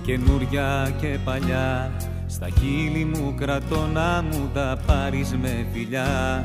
καινούρια 0.03 0.93
και 1.01 1.19
παλιά. 1.25 1.91
Στα 2.27 2.47
χείλη 2.59 3.05
μου 3.05 3.35
κρατώ 3.39 3.89
να 3.93 4.25
μου 4.31 4.51
τα 4.55 4.79
πάρεις 4.87 5.37
με 5.43 5.67
φιλιά. 5.73 6.45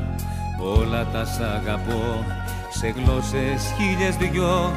Όλα 0.78 1.06
τα 1.12 1.24
σ' 1.24 1.40
αγαπώ 1.40 2.24
σε 2.70 2.94
γλώσσες 2.96 3.74
χίλιες 3.76 4.16
δυο. 4.16 4.72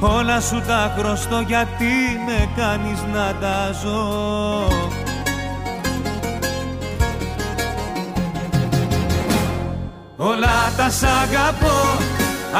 Όλα 0.00 0.40
σου 0.40 0.62
τα 0.66 0.94
χρωστώ 0.98 1.40
γιατί 1.46 1.94
με 2.26 2.48
κάνεις 2.56 3.02
να 3.12 3.34
τα 3.40 3.72
ζω. 3.82 4.66
Όλα 10.16 10.72
τα 10.76 10.90
σ' 10.90 11.02
αγαπώ 11.02 11.98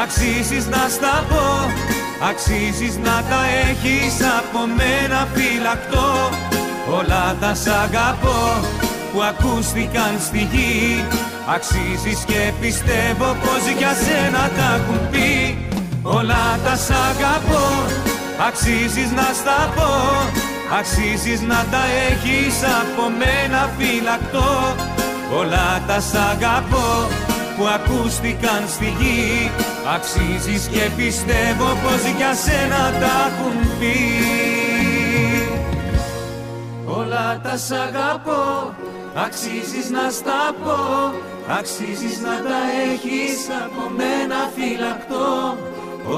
αξίζεις 0.03 0.67
να 0.67 0.87
στα 0.89 1.25
πω 1.29 1.45
Αξίζεις 2.21 2.97
να 2.97 3.23
τα 3.29 3.41
έχεις 3.69 4.15
από 4.39 4.59
μένα 4.77 5.27
φυλακτό. 5.33 6.29
Όλα 6.97 7.35
τα 7.39 7.53
σ' 7.53 7.67
αγαπώ 7.67 8.39
που 9.11 9.21
ακούστηκαν 9.21 10.13
στη 10.19 10.47
γη. 10.51 11.05
Αξίζεις 11.55 12.19
και 12.25 12.51
πιστεύω 12.61 13.25
πως 13.43 13.63
για 13.77 13.93
σένα 14.03 14.43
τα 14.57 14.67
έχουν 14.75 15.09
πει. 15.11 15.57
Όλα 16.01 16.59
τα 16.63 16.75
σ' 16.75 16.91
αγαπώ 17.09 17.65
Αξίζεις 18.47 19.11
να 19.11 19.27
στα 19.39 19.73
πω. 19.75 19.91
Αξίζεις 20.79 21.41
να 21.41 21.65
τα 21.71 21.83
έχεις 22.09 22.55
από 22.81 23.03
μένα 23.19 23.69
φυλακτό. 23.77 24.75
Όλα 25.39 25.81
τα 25.87 25.99
σ' 25.99 26.15
αγαπώ 26.31 27.07
που 27.57 27.63
ακούστηκαν 27.77 28.61
στη 28.75 28.93
γη 28.99 29.51
Αξίζεις 29.95 30.67
και 30.67 30.89
πιστεύω 30.95 31.65
πως 31.65 32.01
για 32.17 32.33
σένα 32.33 32.99
τα 32.99 33.15
έχουν 33.27 33.57
πει. 33.79 33.97
Όλα 36.85 37.39
τα 37.43 37.57
σ' 37.57 37.71
αγαπώ 37.71 38.73
Αξίζεις 39.25 39.89
να 39.89 40.09
στα 40.09 40.55
πω 40.63 40.77
Αξίζεις 41.59 42.19
να 42.19 42.35
τα 42.47 42.59
έχεις 42.91 43.39
από 43.65 43.89
μένα 43.97 44.39
φυλακτό. 44.55 45.57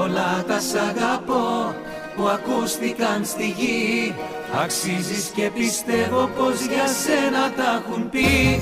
Όλα 0.02 0.44
τα 0.48 0.58
σ' 0.60 0.74
αγαπώ 0.74 1.74
που 2.16 2.28
ακούστηκαν 2.28 3.24
στη 3.24 3.46
γη 3.58 4.14
Αξίζεις 4.62 5.30
και 5.34 5.50
πιστεύω 5.58 6.30
πως 6.36 6.60
για 6.72 6.86
σένα 7.02 7.42
τα 7.56 7.82
έχουν 7.82 8.10
πει. 8.10 8.60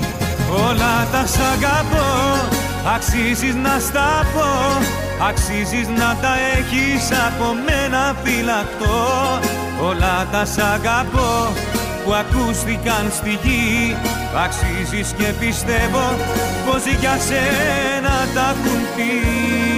Όλα 0.67 1.07
τα 1.11 1.25
σ' 1.25 1.39
αγαπώ 1.53 2.58
Αξίζεις 2.95 3.55
να 3.55 3.79
στα 3.79 4.25
πω 4.33 4.49
Αξίζεις 5.27 5.87
να 5.87 6.17
τα 6.21 6.33
έχεις 6.57 7.11
από 7.27 7.45
μένα 7.65 8.15
φυλακτό 8.23 9.39
Όλα 9.81 10.27
τα 10.31 10.45
σ' 10.45 10.57
αγαπώ 10.57 11.53
που 12.09 12.15
ακούστηκαν 12.15 13.11
στη 13.11 13.29
γη. 13.29 13.95
Αξίζεις 14.45 15.13
και 15.17 15.33
πιστεύω 15.39 16.05
πως 16.65 16.83
για 16.99 17.17
σένα 17.27 18.15
τα 18.33 18.55
έχουν 18.55 18.81
πει 18.95 19.68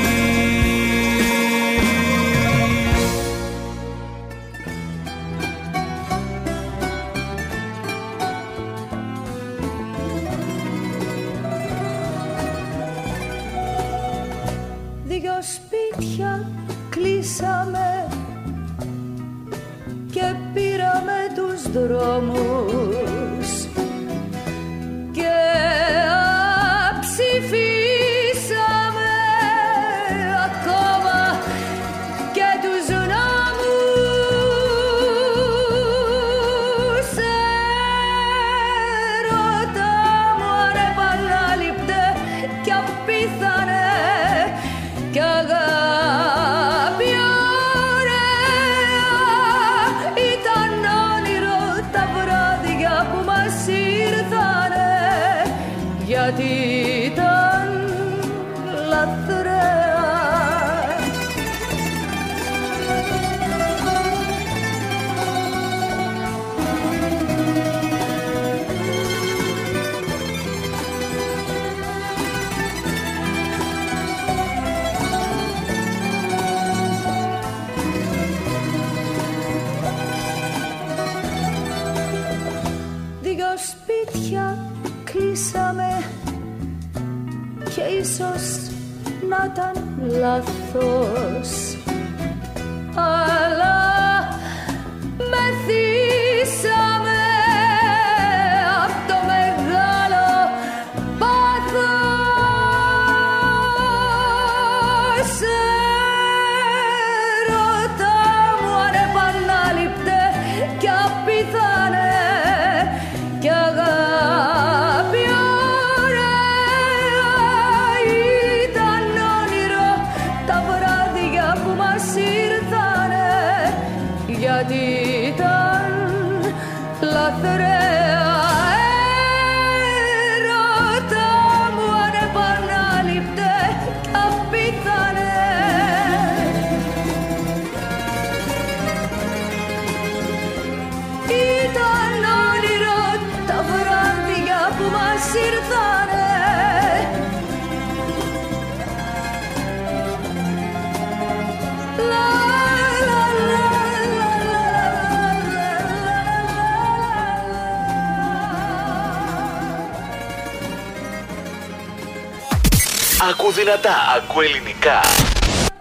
δυνατά, 163.64 163.96
ακού 164.18 164.42
ελληνικά. 164.42 165.00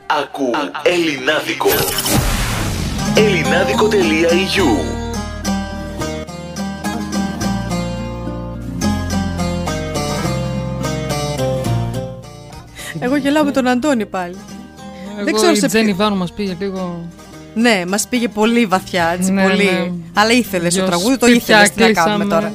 Ακού 0.06 0.50
ελληνάδικο. 0.82 1.68
ελληνάδικο.eu 3.16 4.68
Εγώ 13.00 13.16
γελάω 13.16 13.44
με 13.44 13.50
τον 13.50 13.66
Αντώνη 13.66 14.06
πάλι. 14.06 14.36
Εγώ 15.26 15.32
ξέρω 15.36 15.52
η 15.52 15.56
σε 15.56 15.66
Τζένι 15.66 15.84
ποιο- 15.84 15.94
Βάνου 15.96 16.16
μας 16.16 16.32
πήγε 16.32 16.56
λίγο... 16.60 17.08
Ναι, 17.54 17.84
μας 17.88 18.06
πήγε 18.08 18.28
πολύ 18.28 18.66
βαθιά, 18.66 19.14
έτσι 19.18 19.32
Ναι, 19.32 19.42
πολύ. 19.42 19.64
ναι. 19.64 19.90
Αλλά 20.14 20.32
ήθελε 20.32 20.62
το 20.68 20.74
Δυο 20.74 20.84
τραγούδι, 20.84 21.16
το 21.16 21.26
σπίτια 21.26 21.62
ήθελες. 21.62 21.70
Τι 21.70 21.80
να 21.94 22.02
κάνουμε 22.02 22.24
κλείσαμε. 22.24 22.42
τώρα. 22.42 22.52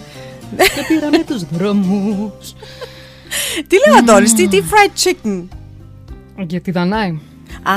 Και 0.75 0.81
πήραμε 0.87 1.17
τους 1.23 1.43
δρόμους. 1.51 2.54
Τι 3.67 3.75
λέει 3.87 3.95
ο 3.95 3.97
Αντώνης, 3.97 4.33
τι, 4.33 4.47
τι 4.47 4.61
fried 4.69 5.07
chicken; 5.07 5.43
Για 6.47 6.61
τη 6.61 6.71
Δανάη. 6.71 7.09
Α, 7.63 7.73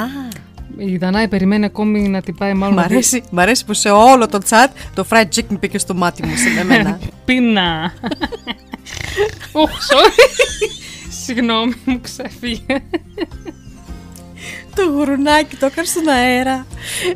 Η 0.76 0.96
Δανάη 0.96 1.28
περιμένει 1.28 1.64
ακόμη 1.64 2.08
να 2.08 2.22
την 2.22 2.34
πάει 2.34 2.54
μάλλον... 2.54 2.74
μ' 2.74 2.76
να 2.78 2.82
δει- 2.82 2.92
αρέσει, 2.92 3.22
μ' 3.30 3.38
αρέσει 3.38 3.64
που 3.64 3.72
σε 3.74 3.90
όλο 3.90 4.26
το 4.28 4.38
chat 4.48 4.68
το 4.94 5.06
fried 5.10 5.28
chicken 5.34 5.56
πήγε 5.60 5.78
στο 5.78 5.94
μάτι 5.94 6.26
μου 6.26 6.36
σε 6.36 6.60
εμένα. 6.60 6.98
Πίνα. 7.24 7.92
Ωχ, 9.52 9.70
sorry. 9.70 10.68
Συγγνώμη, 11.24 11.74
μου 11.84 12.00
ξέφυγε. 12.00 12.82
το 14.74 14.82
γουρουνάκι 14.92 15.56
το 15.56 15.66
έκανε 15.66 15.86
στον 15.86 16.08
αέρα. 16.08 16.66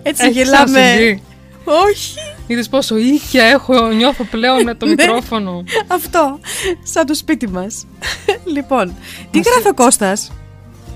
Έτσι 0.02 0.22
Έχει 0.24 0.32
γελάμε. 0.32 0.64
ξανασυμβεί. 0.64 1.22
Όχι, 1.64 2.14
Είδες 2.47 2.68
πόσο 2.68 2.97
ίχια 2.97 3.45
έχω, 3.45 3.86
νιώθω 3.88 4.24
πλέον 4.24 4.62
με 4.62 4.74
το 4.74 4.86
Ναι. 4.86 4.95
μικρόφωνο. 4.99 5.64
αυτό. 5.86 6.38
Σαν 6.82 7.07
το 7.07 7.14
σπίτι 7.14 7.49
μας. 7.49 7.86
λοιπόν, 8.55 8.95
τι 9.30 9.38
γράφει 9.40 9.68
ο 9.68 9.74
Κώστας; 9.74 10.32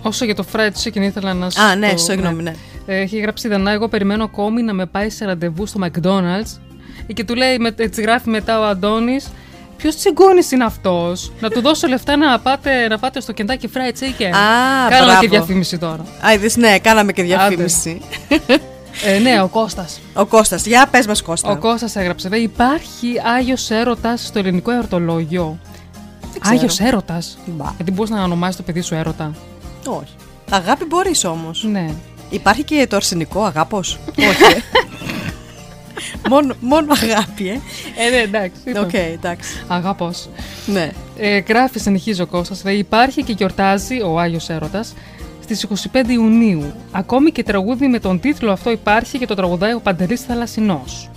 Όσο 0.03 0.25
για 0.25 0.35
το 0.35 0.45
fried 0.53 0.71
chicken 0.85 1.01
ήθελα 1.01 1.35
να 1.35 1.51
σου 1.51 1.63
Α, 1.63 1.75
ναι, 1.75 1.91
πω, 1.91 1.97
συγγνώμη, 1.99 2.43
ναι. 2.43 2.53
Ε, 2.87 3.01
Έχει 3.01 3.19
γράψει 3.19 3.47
η 3.47 3.51
Δανά, 3.51 3.71
εγώ 3.71 3.89
περιμένω 3.89 4.25
ακόμη 4.25 4.63
να 4.63 4.73
με 4.73 4.87
πάει 4.87 5.11
σε 5.11 5.25
ραντεβού 5.25 5.67
στο 5.67 5.81
McDonald's 5.85 6.59
και 7.15 7.25
του 7.25 7.35
λέει, 7.35 7.59
με- 7.59 7.75
έτσι 7.77 8.01
γράφει 8.03 8.29
μετά 8.31 8.61
ο 8.61 8.65
Αντώνης, 8.65 9.27
Ποιος 9.77 9.97
τσιγκούνη 9.97 10.41
είναι 10.53 10.65
αυτός, 10.65 11.33
Να 11.41 11.51
του 11.51 11.61
δώσω 11.61 11.87
λεφτά 11.89 12.17
να 12.17 12.39
πάτε, 12.41 12.89
να 12.89 12.99
πάτε 12.99 13.21
στο 13.21 13.35
Kentucky 13.37 13.65
Fried 13.65 13.93
Chicken. 14.01 14.25
Α, 14.25 14.89
Κάναμε 14.89 15.05
μπράβο. 15.05 15.21
και 15.21 15.29
διαφήμιση 15.29 15.79
τώρα. 15.79 16.05
Α, 16.27 16.33
είδες, 16.33 16.57
ναι, 16.57 16.79
κάναμε 16.79 17.13
και 17.13 17.23
διαφήμιση. 17.23 18.01
Ε, 19.05 19.19
ναι, 19.19 19.43
ο 19.43 19.49
Κώστας. 19.49 20.01
Ο 20.15 20.27
Κώστας, 20.27 20.67
για 20.67 20.89
πες 20.91 21.07
μας 21.07 21.23
Κώστα. 21.23 21.51
Ο 21.51 21.57
Κώστας 21.57 21.97
έγραψε. 21.97 22.29
Δε, 22.29 22.37
υπάρχει 22.37 23.21
Άγιος 23.37 23.71
Έρωτας 23.71 24.27
στο 24.27 24.39
ελληνικό 24.39 24.71
εορτολόγιο. 24.71 25.59
ξέρω. 26.41 26.57
Άγιος 26.57 26.81
Έρωτας; 26.81 27.39
Μπα. 27.47 27.73
Γιατί 27.77 27.91
μπορείς 27.93 28.11
να 28.11 28.23
ονομάσεις 28.23 28.57
το 28.57 28.63
παιδί 28.63 28.81
σου 28.81 28.95
έρωτα. 28.95 29.35
Όχι. 29.87 30.15
Αγάπη 30.51 30.85
μπορείς 30.85 31.25
όμως. 31.25 31.65
Ναι. 31.71 31.91
Υπάρχει 32.31 32.63
και 32.65 32.87
το 32.91 32.97
αρσενικό 32.97 33.45
αγάπος; 33.45 33.99
Όχι. 34.19 34.23
ε. 34.25 34.63
μόνο, 36.31 36.55
μόνο 36.61 36.93
αγάπη, 36.93 37.49
ε. 37.49 37.61
Ε, 37.97 38.11
ναι, 38.11 38.17
εντάξει. 38.17 38.61
Οκ, 38.85 38.95
εντάξει. 38.95 39.65
Αγάπος. 39.67 40.29
Ναι. 40.67 40.91
Ε, 41.19 41.39
γράφει, 41.39 41.79
συνεχίζει 41.79 42.23
ο 42.23 42.27
Κώστας, 42.27 42.65
λέει, 42.65 42.77
υπάρχει 42.77 43.23
και 43.23 43.33
γιορτάζει 43.33 44.01
ο 44.01 44.21
Άγιος 44.21 44.49
Έρωτας 44.49 44.95
στις 45.55 45.67
25 45.93 46.09
Ιουνίου. 46.09 46.63
Ακόμη 46.93 47.31
και 47.31 47.43
τραγούδι 47.43 47.89
με 47.89 47.99
τον 47.99 48.21
τίτλο 48.21 48.53
αυτό 48.53 48.71
υπάρχει 48.71 49.19
και 49.19 49.27
το 49.27 49.35
τραγουδάει 49.35 49.73
ο 49.73 49.81
Παντελής 49.81 50.21
Θαλασσινός. 50.21 51.11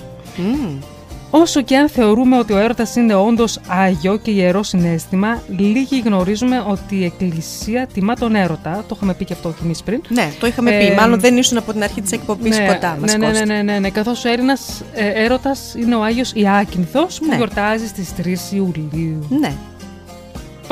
Όσο 1.31 1.61
και 1.61 1.77
αν 1.77 1.89
θεωρούμε 1.89 2.37
ότι 2.37 2.53
ο 2.53 2.57
έρωτας 2.57 2.95
είναι 2.95 3.13
όντως 3.13 3.59
άγιο 3.67 4.17
και 4.17 4.31
ιερό 4.31 4.63
συνέστημα, 4.63 5.41
λίγοι 5.57 6.01
γνωρίζουμε 6.05 6.63
ότι 6.67 6.95
η 6.95 7.03
Εκκλησία 7.03 7.87
τιμά 7.93 8.13
τον 8.15 8.35
έρωτα. 8.35 8.83
Το 8.87 8.93
είχαμε 8.97 9.13
πει 9.13 9.25
και 9.25 9.33
αυτό 9.33 9.49
και 9.49 9.61
εμείς 9.63 9.83
πριν. 9.83 10.01
Ναι, 10.09 10.31
το 10.39 10.47
είχαμε 10.47 10.75
Ε, 10.75 10.87
πει. 10.87 10.95
Μάλλον 10.95 11.19
δεν 11.19 11.37
ήσουν 11.37 11.57
από 11.57 11.71
την 11.73 11.83
αρχή 11.83 12.01
της 12.01 12.11
εκπομπής 12.11 12.57
ναι, 12.57 12.65
κοντά 12.65 12.97
μας, 13.01 13.11
ναι, 13.11 13.17
ναι, 13.17 13.25
ναι, 13.25 13.31
Κώστα. 13.39 13.45
ναι, 13.45 13.61
ναι, 13.61 13.79
ναι. 13.79 13.89
Καθώς 13.89 14.25
ο 14.25 14.29
Έλληνας 14.29 14.81
ε, 14.93 15.23
έρωτας 15.23 15.75
είναι 15.79 15.95
ο 15.95 16.03
Άγιος 16.03 16.31
Ιάκυνθος 16.35 17.19
που 17.19 17.25
Ναι. 17.29 17.35
γιορτάζει 17.35 17.87
στις 17.87 18.09
3 18.17 18.51
Ιουλίου. 18.55 19.27
Ναι. 19.39 19.53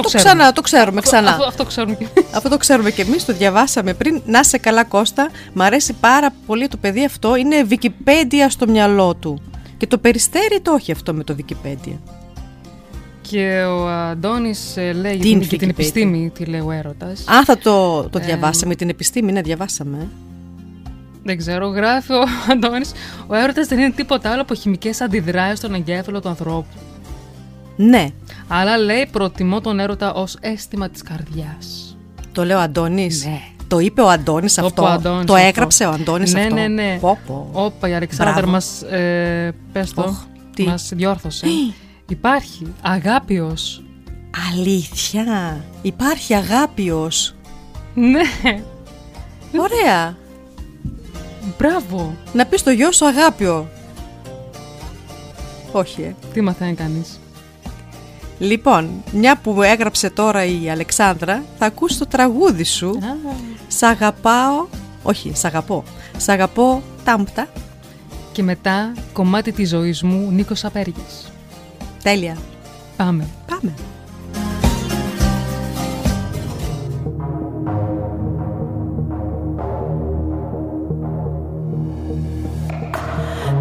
Το, 0.01 0.07
ξέρουμε. 0.07 0.29
ξανά, 0.33 0.51
το 0.51 0.61
ξέρουμε 0.61 1.01
ξανά. 1.01 1.29
Αυτό, 1.29 1.43
αυτό 1.45 1.65
ξέρουμε 1.65 1.95
και 1.95 2.07
Αυτό 2.35 2.49
το 2.49 2.57
ξέρουμε 2.57 2.91
και 2.91 3.01
εμείς, 3.01 3.25
το 3.25 3.33
διαβάσαμε 3.33 3.93
πριν. 3.93 4.21
Να 4.25 4.43
σε 4.43 4.57
καλά 4.57 4.83
Κώστα, 4.83 5.29
μ' 5.53 5.61
αρέσει 5.61 5.93
πάρα 5.93 6.29
πολύ 6.45 6.67
το 6.67 6.77
παιδί 6.77 7.05
αυτό, 7.05 7.35
είναι 7.35 7.55
Wikipedia 7.69 8.45
στο 8.49 8.67
μυαλό 8.67 9.15
του. 9.15 9.41
Και 9.77 9.87
το 9.87 9.97
περιστέρι 9.97 10.59
το 10.61 10.73
έχει 10.79 10.91
αυτό 10.91 11.13
με 11.13 11.23
το 11.23 11.35
Wikipedia. 11.39 11.97
Και 13.21 13.61
ο 13.63 13.87
Αντώνης 13.89 14.77
ε, 14.77 14.91
λέει 14.93 15.11
Τι 15.17 15.17
για 15.17 15.29
είναι 15.29 15.39
την, 15.39 15.47
για 15.49 15.57
την 15.57 15.67
Wikipedia? 15.67 15.71
επιστήμη 15.71 16.31
τι 16.33 16.45
λέει 16.45 16.59
ο 16.59 16.71
έρωτας. 16.71 17.23
Α, 17.27 17.43
θα 17.43 17.57
το, 17.57 18.03
το 18.09 18.17
Ε, 18.17 18.25
διαβάσαμε, 18.25 18.75
την 18.75 18.89
επιστήμη, 18.89 19.31
ναι, 19.31 19.41
διαβάσαμε. 19.41 19.97
ε. 20.01 20.05
Δεν 21.23 21.37
ξέρω, 21.37 21.67
γράφει 21.67 22.13
ο 22.13 22.23
Αντώνης. 22.51 22.91
Ο 23.27 23.35
έρωτας 23.35 23.67
δεν 23.67 23.79
είναι 23.79 23.91
τίποτα 23.91 24.31
άλλο 24.31 24.41
από 24.41 24.53
χημικές 24.53 25.01
αντιδράσεις 25.01 25.57
στον 25.57 25.73
εγκέφαλο 25.73 26.19
του 26.21 26.29
ανθρώπου. 26.29 26.65
Ναι, 27.79 28.07
Αλλά 28.47 28.77
λέει 28.77 29.07
προτιμώ 29.11 29.61
τον 29.61 29.79
έρωτα 29.79 30.13
ως 30.13 30.37
αίσθημα 30.39 30.89
της 30.89 31.01
καρδιάς. 31.01 31.97
το 32.31 32.45
λέει 32.45 32.55
ο 32.57 32.59
Αντώνης. 32.59 33.25
Ναι. 33.25 33.41
Το 33.67 33.79
είπε 33.79 34.01
ο 34.01 34.09
Αντώνης 34.09 34.53
Το 34.53 34.65
αυτό. 34.65 34.81
είπε 34.81 34.91
ο 34.91 34.93
Αντώνης 34.93 35.25
το 35.25 35.33
αυτό. 35.33 35.45
έγραψε 35.47 35.85
ο 35.85 35.89
Αντώνης 35.89 36.33
ναι, 36.33 36.41
αυτό. 36.41 36.53
Ναι, 36.55 36.67
ναι, 36.67 36.97
Πω, 37.01 37.17
πω. 37.27 37.49
Όπα, 37.51 37.89
η 37.89 37.93
Αλεξάνδρα 37.93 38.33
Μπράβο. 38.35 38.51
μας, 38.51 38.81
ε, 38.81 39.53
πες 39.71 39.93
το, 39.93 40.01
Οχ, 40.01 40.17
τι; 40.55 40.63
μας 40.63 40.89
διόρθωσε. 40.95 41.47
Υπάρχει 42.07 42.73
αγάπιος. 42.81 43.83
Αλήθεια. 44.53 45.63
Υπάρχει 45.81 46.33
αγάπιος. 46.33 47.35
Ναι, 47.93 48.21
Ωραία. 49.59 50.17
μπράβο. 51.57 52.15
Να 52.33 52.45
πεις 52.45 52.59
στο 52.59 52.71
γιο 52.71 52.91
σου 52.91 53.05
αγάπιο. 53.07 53.67
Όχι, 55.71 56.01
ε. 56.01 56.15
Τι 56.33 56.41
μαθαίνει 56.41 56.73
κανείς. 56.73 57.19
Λοιπόν, 58.39 58.89
μια 59.11 59.37
που 59.37 59.61
έγραψε 59.61 60.09
τώρα 60.09 60.45
η 60.45 60.69
Αλεξάνδρα, 60.69 61.43
θα 61.57 61.65
ακούσει 61.65 61.99
το 61.99 62.05
τραγούδι 62.05 62.63
σου. 62.63 62.99
Σ' 63.67 63.83
αγαπάω. 63.83 64.67
Όχι, 65.03 65.31
σ' 65.35 65.45
αγαπώ. 65.45 65.83
Σ' 66.17 66.29
αγαπώ 66.29 66.81
τάμπτα. 67.03 67.47
Και 68.31 68.43
μετά 68.43 68.93
κομμάτι 69.13 69.51
της 69.51 69.69
ζωής 69.69 70.03
μου 70.03 70.31
Νίκος 70.31 70.65
Απέργης. 70.65 71.31
Τέλεια. 72.03 72.37
Πάμε. 72.97 73.27
Πάμε. 73.47 73.73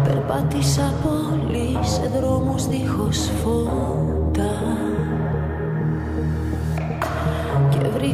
Περπάτησα 0.03 0.93
πολύ 1.03 1.77
σε 1.81 2.11
δρόμους 2.19 2.67
δίχως 2.67 3.29
φώτα 3.43 3.86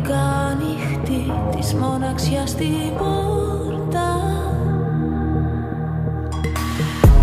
βρήκα 0.04 0.20
ανοιχτή 0.52 1.32
της 1.56 1.74
μοναξιάς 1.74 2.56
την 2.56 2.98
πόρτα 2.98 4.22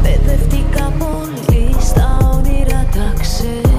Παιδευτήκα 0.03 0.93
πολύ 0.99 1.75
στα 1.81 2.19
όνειρα 2.35 2.87
τα 2.93 3.21
ξένα 3.21 3.70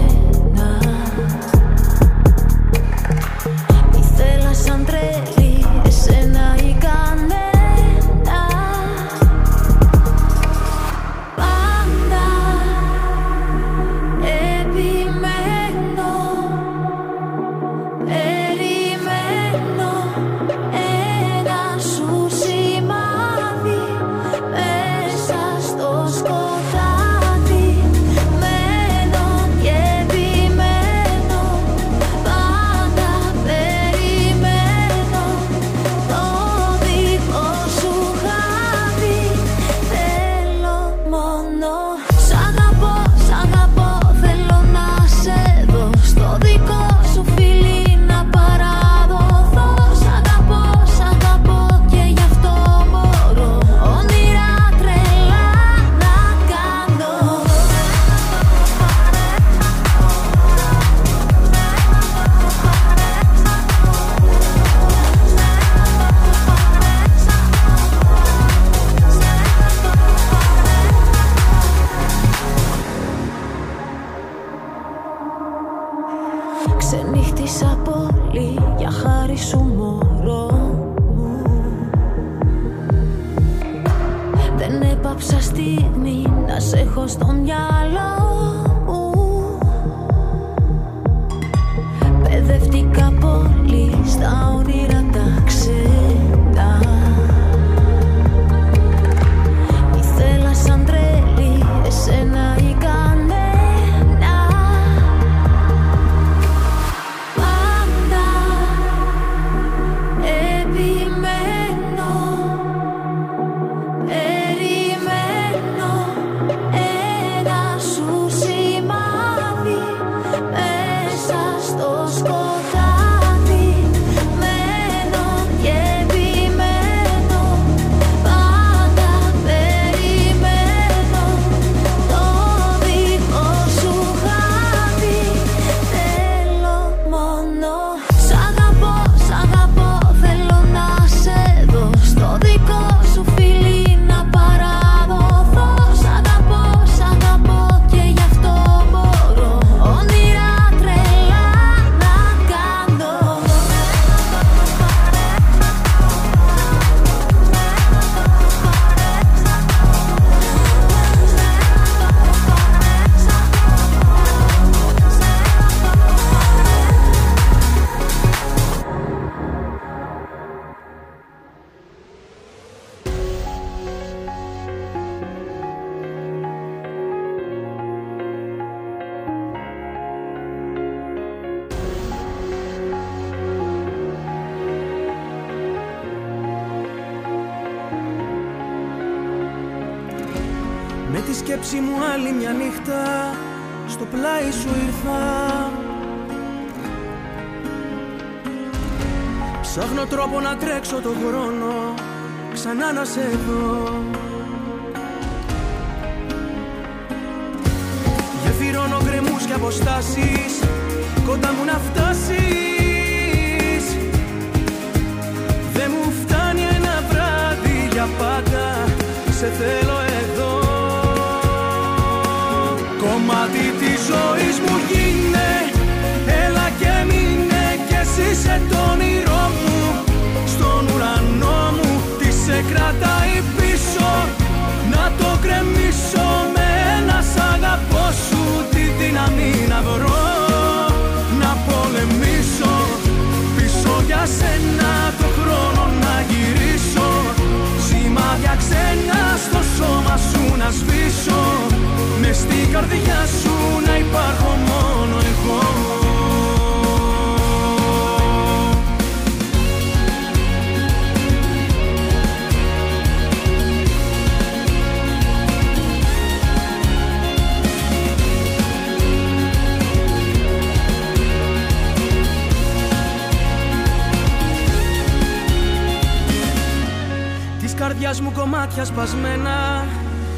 μάτια 278.72 278.86
σπασμένα 278.86 279.86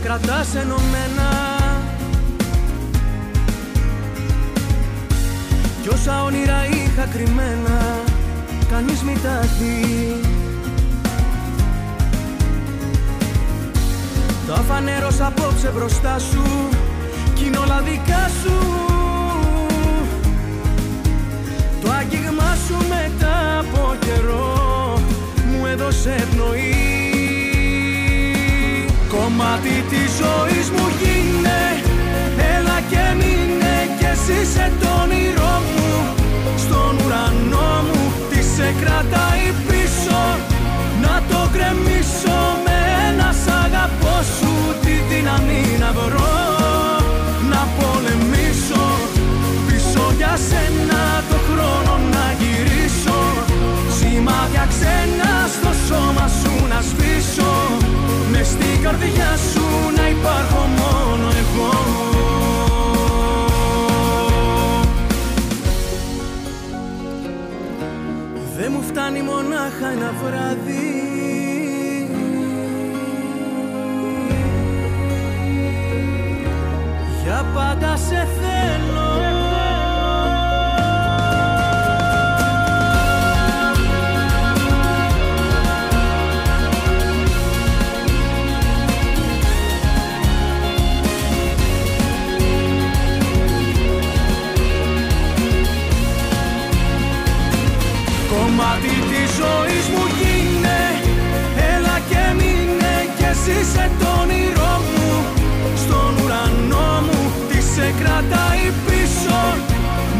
κρατάς 0.04 0.56
ενωμένα. 0.56 1.30
Κι 5.82 5.90
όσα 5.90 6.24
όνειρα 6.24 6.66
είχα 6.66 7.06
κρυμμένα 7.06 8.02
κανείς 8.70 9.02
μη 9.02 9.18
τα 9.24 9.40
δει 9.40 10.20
Τα 14.48 14.56
φανέρωσα 14.56 15.26
απόψε 15.26 15.72
μπροστά 15.76 16.20
σου 16.20 16.73
Τι 29.64 29.76
τη 29.90 30.04
ζωή 30.20 30.60
μου 30.76 30.88
γίνε 31.00 31.62
Έλα 32.56 32.78
και 32.92 33.04
μείνε 33.20 33.78
και 34.00 34.08
εσύ 34.16 34.40
σε 34.54 34.72
το 34.80 34.90
όνειρό 35.04 35.56
μου. 35.74 35.92
Στον 36.64 36.94
ουρανό 37.06 37.72
μου 37.88 38.04
τι 38.30 38.40
σε 38.56 38.68
κρατάει 38.82 39.46
πίσω. 39.68 40.22
Να 41.04 41.16
το 41.30 41.40
κρεμίσω 41.54 42.40
με 42.66 42.78
ένα 43.08 43.30
σ' 43.44 43.52
αγαπώ 43.64 44.18
σου. 44.36 44.54
Τη 44.84 44.94
δύναμη 45.10 45.64
να 45.80 45.92
βρω 45.98 46.36
να 47.52 47.62
πολεμήσω. 47.78 48.86
Πίσω 49.68 50.04
για 50.18 50.34
σένα 50.50 51.02
το 51.30 51.38
χρόνο 51.48 51.94
να 52.16 52.26
γυρίσω. 52.40 53.20
Σημάδια 53.98 54.66
ξένα 54.74 55.32
στο 55.56 55.72
σώμα 55.88 56.26
σου 56.40 56.54
να 56.72 56.80
σβήσω 56.90 57.83
καρδιά 58.84 59.38
σου 59.52 59.66
να 59.98 60.10
υπάρχω 60.10 60.66
μόνο 60.66 61.28
εγώ. 61.42 61.72
Δεν 68.58 68.72
μου 68.72 68.82
φτάνει 68.82 69.22
μονάχα 69.22 69.92
ένα 69.92 70.14
βράδυ. 70.24 71.02
Για 77.24 77.46
πάντα 77.54 77.98
σε 77.98 78.28
θέλω 78.40 78.43
ζωής 99.40 99.86
μου 99.94 100.04
γίνε 100.18 100.82
Έλα 101.74 101.98
και 102.10 102.24
μείνε 102.38 102.96
και 103.18 103.30
ζήσε 103.44 103.86
τον 104.00 104.20
όνειρό 104.22 104.74
μου. 104.92 105.12
Στον 105.84 106.12
ουρανό 106.22 106.90
μου 107.06 107.22
τη 107.50 107.60
σε 107.74 107.88
κρατάει 108.00 108.66
πίσω 108.86 109.40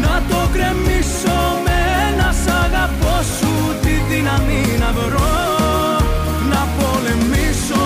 Να 0.04 0.14
το 0.30 0.40
κρεμίσω 0.54 1.40
με 1.64 1.76
ένα 2.08 2.28
σ' 2.42 2.50
αγαπώ 2.64 3.16
σου. 3.36 3.52
Τη 3.82 3.94
δύναμη 4.08 4.62
να 4.82 4.90
βρω 4.98 5.36
να 6.52 6.62
πολεμήσω. 6.76 7.84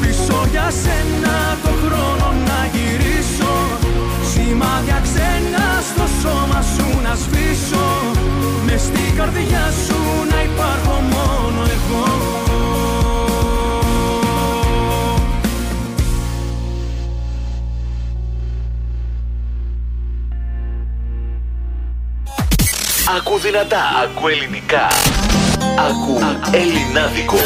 Πίσω 0.00 0.38
για 0.52 0.68
σένα 0.82 1.36
το 1.64 1.72
χρόνο 1.82 2.28
να 2.48 2.60
γυρίσω. 2.74 3.52
Σημάδια 4.30 4.98
ξένα 5.06 5.64
στο 5.90 6.04
σώμα 6.20 6.60
σου 6.72 6.86
να 7.06 7.14
σβήσω 7.22 7.87
καρδιά 9.18 9.72
σου 9.86 9.96
να 10.30 10.42
υπάρχω 10.42 11.00
μόνο 11.00 11.60
εγώ. 11.62 12.04
Ακού 23.16 23.38
δυνατά, 23.38 23.82
ακού 24.04 24.28
ελληνικά. 24.28 24.86
Ακού 25.88 26.18
ελληνάδικο. 26.52 27.36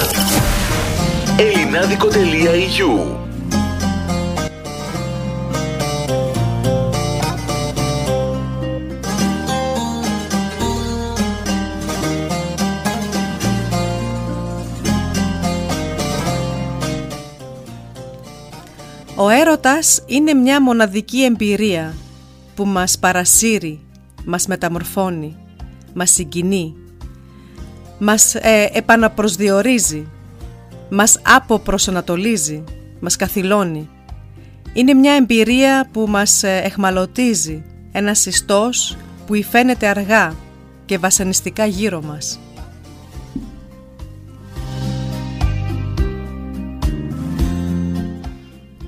Ελληνάδικο.eu 1.36 3.31
έρωτας 19.32 20.02
είναι 20.06 20.34
μια 20.34 20.62
μοναδική 20.62 21.24
εμπειρία 21.24 21.94
που 22.54 22.64
μας 22.66 22.98
παρασύρει, 22.98 23.80
μας 24.24 24.46
μεταμορφώνει, 24.46 25.36
μας 25.94 26.10
συγκινεί, 26.10 26.74
μας 27.98 28.34
ε, 28.34 28.70
επαναπροσδιορίζει, 28.72 30.06
μας 30.90 31.20
αποπροσανατολίζει, 31.22 32.64
μας 33.00 33.16
καθυλώνει. 33.16 33.88
Είναι 34.72 34.94
μια 34.94 35.12
εμπειρία 35.12 35.88
που 35.92 36.06
μας 36.09 36.42
ε, 36.42 36.60
εχμαλωτίζει, 36.64 37.64
ένας 37.92 38.18
συστός 38.18 38.96
που 39.26 39.34
υφαίνεται 39.34 39.86
αργά 39.86 40.34
και 40.84 40.98
βασανιστικά 40.98 41.66
γύρω 41.66 42.02
μας. 42.02 42.38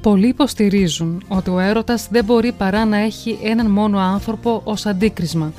Πολλοί 0.04 0.28
υποστηρίζουν 0.28 1.22
ότι 1.28 1.50
ο 1.50 1.58
έρωτας 1.58 2.08
δεν 2.10 2.24
μπορεί 2.24 2.52
παρά 2.52 2.84
να 2.84 2.96
έχει 2.96 3.38
έναν 3.42 3.70
μόνο 3.70 3.98
άνθρωπο 3.98 4.60
ως 4.64 4.86
αντίκρισμα, 4.86 5.52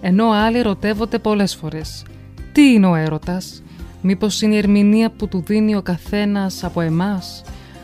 ενώ 0.00 0.30
άλλοι 0.30 0.58
ερωτεύονται 0.58 1.18
πολλές 1.18 1.54
φορές. 1.54 2.04
Τι 2.52 2.62
είναι 2.72 2.86
ο 2.86 2.94
έρωτας; 2.94 3.62
Μήπως 4.02 4.42
είναι 4.42 4.54
η 4.54 4.58
ερμηνεία 4.58 5.10
που 5.10 5.28
του 5.28 5.42
δίνει 5.46 5.76
ο 5.76 5.82
καθένας 5.82 6.64
από 6.64 6.80
εμάς; 6.80 7.42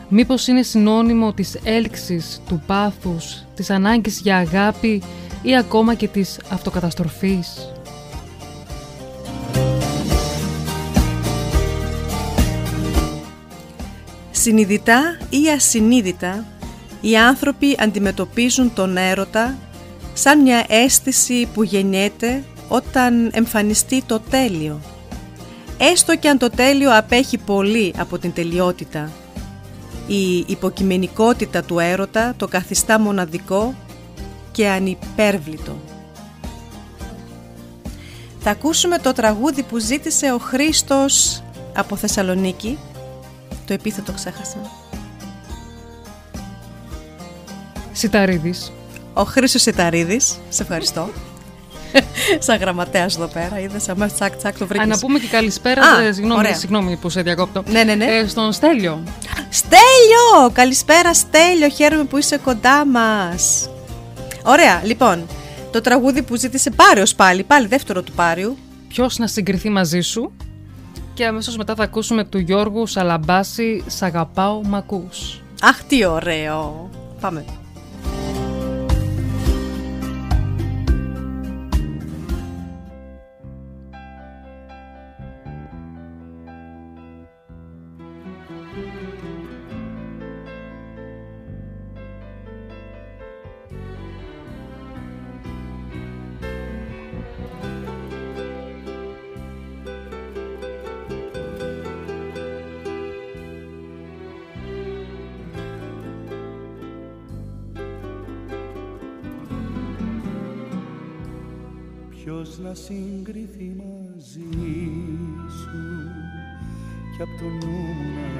Μήπως 0.09 0.47
είναι 0.47 0.61
συνώνυμο 0.61 1.33
της 1.33 1.59
έλξης, 1.63 2.41
του 2.47 2.61
πάθους, 2.65 3.43
της 3.55 3.69
ανάγκης 3.69 4.19
για 4.19 4.37
αγάπη 4.37 5.01
ή 5.41 5.57
ακόμα 5.57 5.93
και 5.93 6.07
της 6.07 6.39
αυτοκαταστροφής; 6.49 7.71
Συνειδητά 14.39 15.17
ή 15.29 15.49
ασυνείδητα, 15.49 16.45
οι 17.01 17.17
άνθρωποι 17.17 17.75
αντιμετωπίζουν 17.79 18.73
τον 18.73 18.97
έρωτα 18.97 19.57
σαν 20.13 20.41
μια 20.41 20.65
αίσθηση 20.67 21.47
που 21.53 21.63
γεννιέται 21.63 22.43
όταν 22.67 23.29
εμφανιστεί 23.33 24.03
το 24.05 24.19
τέλειο. 24.19 24.79
Έστω 25.77 26.15
και 26.15 26.29
αν 26.29 26.37
το 26.37 26.49
τέλειο 26.49 26.97
απέχει 26.97 27.37
πολύ 27.37 27.93
από 27.97 28.17
την 28.17 28.33
τελειότητα. 28.33 29.11
Η 30.07 30.37
υποκειμενικότητα 30.37 31.63
του 31.63 31.79
έρωτα 31.79 32.33
το 32.37 32.47
καθιστά 32.47 32.99
μοναδικό 32.99 33.75
και 34.51 34.67
ανυπέρβλητο. 34.67 35.77
Θα 38.39 38.49
ακούσουμε 38.49 38.97
το 38.97 39.13
τραγούδι 39.13 39.63
που 39.63 39.77
ζήτησε 39.77 40.33
ο 40.33 40.37
Χρήστος 40.37 41.43
από 41.75 41.95
Θεσσαλονίκη 41.95 42.77
το 43.67 43.73
επίθετο 43.73 44.11
ξέχασα. 44.11 44.57
Σιταρίδης. 47.91 48.71
Ο 49.13 49.23
Χρήσος 49.23 49.61
Σιταρίδης. 49.61 50.37
Σε 50.49 50.61
ευχαριστώ. 50.61 51.09
Σαν 52.39 52.57
γραμματέας 52.57 53.15
εδώ 53.15 53.27
πέρα, 53.27 53.59
είδες 53.59 53.89
αμέσως 53.89 54.13
τσακ 54.13 54.35
τσακ 54.35 54.57
το 54.57 54.67
βρήκες. 54.67 54.85
Α, 54.85 54.89
να 54.89 54.99
πούμε 54.99 55.19
και 55.19 55.27
καλησπέρα, 55.27 55.81
Α, 55.81 56.01
ε, 56.01 56.11
συγγνώμη, 56.11 56.39
ωραία. 56.39 56.55
συγγνώμη 56.55 56.97
που 56.97 57.09
σε 57.09 57.21
διακόπτω. 57.21 57.63
Ναι, 57.69 57.83
ναι, 57.83 57.95
ναι. 57.95 58.05
Ε, 58.05 58.27
στον 58.27 58.51
Στέλιο. 58.51 59.03
Στέλιο! 59.49 60.51
Καλησπέρα 60.53 61.13
Στέλιο, 61.13 61.69
χαίρομαι 61.69 62.03
που 62.03 62.17
είσαι 62.17 62.37
κοντά 62.37 62.85
μας. 62.85 63.69
Ωραία, 64.43 64.81
λοιπόν, 64.83 65.25
το 65.71 65.81
τραγούδι 65.81 66.21
που 66.21 66.35
ζήτησε 66.35 66.69
Πάριος 66.69 67.15
πάλι, 67.15 67.43
πάλι 67.43 67.67
δεύτερο 67.67 68.01
του 68.01 68.11
Πάριου. 68.11 68.57
Ποιος 68.87 69.17
να 69.17 69.27
συγκριθεί 69.27 69.69
μαζί 69.69 69.99
σου; 69.99 70.31
Και 71.17 71.25
αμέσως 71.25 71.57
μετά 71.57 71.75
θα 71.75 71.83
ακούσουμε 71.83 72.23
του 72.23 72.37
Γιώργου 72.37 72.87
Σαλαμπάση 72.87 73.83
«Σ' 73.87 74.01
αγαπάω 74.01 74.63
μ' 74.63 74.75
ακούς». 74.75 75.41
Αχ, 75.61 75.83
τι 75.83 76.05
ωραίο. 76.05 76.89
Πάμε. 77.19 77.45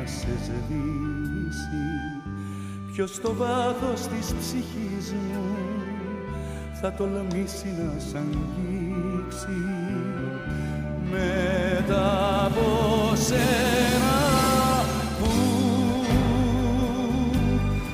Σε 0.08 0.28
σβήσει. 0.44 1.86
Ποιος 2.94 3.14
στο 3.14 3.34
βάθος 3.34 4.02
της 4.02 4.34
ψυχής 4.40 5.14
μου 5.14 5.46
θα 6.82 6.94
τολμήσει 6.94 7.68
να 7.78 8.00
σ' 8.00 8.16
αγγίξει. 8.16 9.62
Μετά 11.12 12.46
από 12.46 13.16
σένα 13.16 14.18
που 15.20 15.32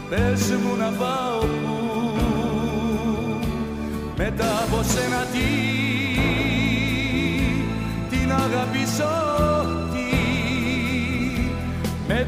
πες 0.10 0.52
μου 0.52 0.76
να 0.78 0.90
πάω 0.90 1.40
που 1.40 1.84
μετά 4.18 4.64
από 4.64 4.84
σένα 4.84 5.26
τι 5.32 5.73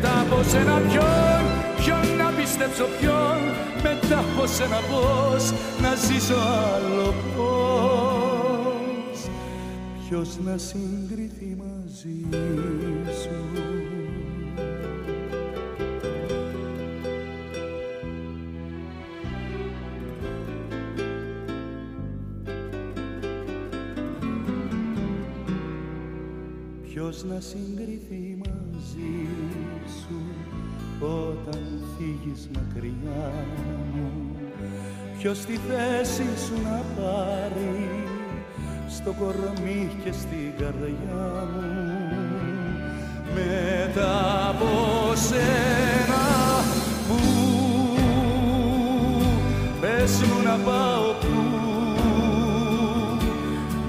μετά 0.06 0.19
από 0.22 0.44
σένα 0.44 0.77
ποιον 0.77 1.44
ποιον 1.76 2.18
να 2.18 2.30
πιστέψω 2.30 2.86
ποιον. 2.99 3.40
Μετά 3.84 4.19
από 4.19 4.48
σένα 4.48 4.80
πώς 4.90 5.52
να 5.82 5.95
ζήσω 5.95 6.36
άλλο 6.36 7.14
πώς. 7.36 9.30
Ποιος 10.07 10.38
να 10.44 10.57
συγκριθεί 10.57 11.57
μαζί 11.57 12.26
σου. 13.22 13.36
Ποιος 26.84 27.23
να 27.23 27.40
συγκριθεί 27.40 28.05
όταν 31.06 31.64
φύγεις 31.98 32.49
μακριά 32.53 33.34
μου. 33.94 34.11
Ποιος 35.19 35.40
τη 35.40 35.53
θέση 35.53 36.27
σου 36.45 36.53
να 36.64 36.84
πάρει 36.95 37.90
στο 38.90 39.11
κορμί 39.19 39.91
και 40.03 40.11
στην 40.11 40.52
καρδιά 40.57 41.48
μου. 41.53 41.95
Μετά 43.36 44.49
από 44.49 44.65
σένα 45.15 46.23
που 47.07 47.19
πες 49.82 50.22
μου 50.22 50.44
να 50.44 50.56
πάω 50.72 51.11
που 51.22 51.45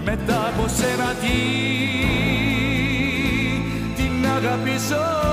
μετά 0.04 0.48
από 0.48 0.68
σένα 0.68 1.14
τι 1.20 1.36
την 3.96 4.26
αγαπήσω 4.36 5.25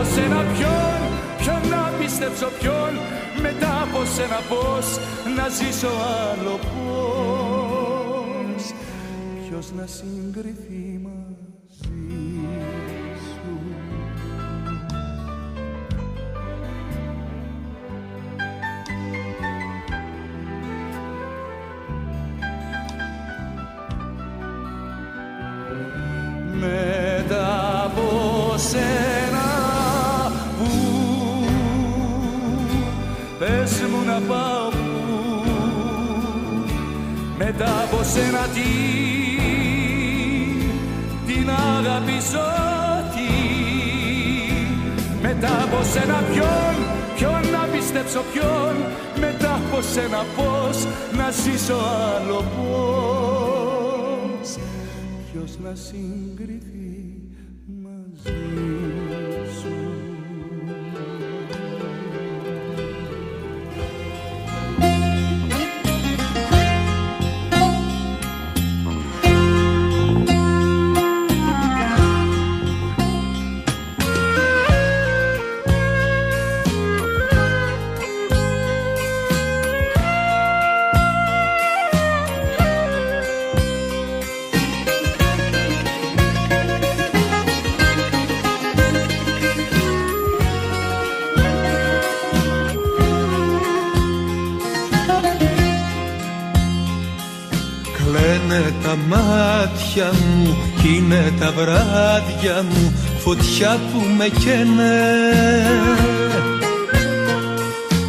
από 0.00 0.08
σένα 0.08 0.42
ποιον 0.42 1.00
ποιον 1.38 1.68
να 1.70 1.92
πιστέψω 1.98 2.48
ποιον 2.58 2.92
μετά 3.42 3.82
από 3.82 4.04
σένα 4.04 4.40
πώς 4.48 4.86
να 5.36 5.48
ζήσω 5.48 5.88
άλλο 5.88 6.58
πώς 6.72 8.62
ποιος 9.48 9.72
να 9.72 9.86
συγκριθεί 9.86 11.00
μαζί 11.02 12.29
Μετά 37.62 37.82
από 37.82 38.02
σένα 38.02 38.38
τι, 38.54 38.70
την 41.26 41.50
αγάπη 41.50 42.18
ζω 42.30 42.50
τι. 43.14 43.30
Μετά 45.22 45.62
από 45.62 45.82
σένα 45.92 46.22
ποιον, 46.32 46.74
ποιον 47.16 47.52
να 47.52 47.66
πιστέψω 47.72 48.24
ποιον. 48.32 48.74
Μετά 49.20 49.54
από 49.54 49.82
σένα 49.82 50.24
πώς 50.36 50.86
να 51.16 51.30
ζήσω 51.30 51.74
άλλο 51.74 52.44
πώς. 52.56 54.48
Ποιος 55.32 55.58
να 55.58 55.74
συγκριθεί 55.74 57.20
μαζί 57.82 58.99
τα 98.90 98.96
μάτια 99.08 100.12
μου 100.12 100.56
κι 100.82 100.96
είναι 100.96 101.32
τα 101.40 101.52
βράδια 101.52 102.62
μου 102.62 102.94
φωτιά 103.18 103.80
που 103.92 104.00
με 104.16 104.28
καίνε. 104.28 105.00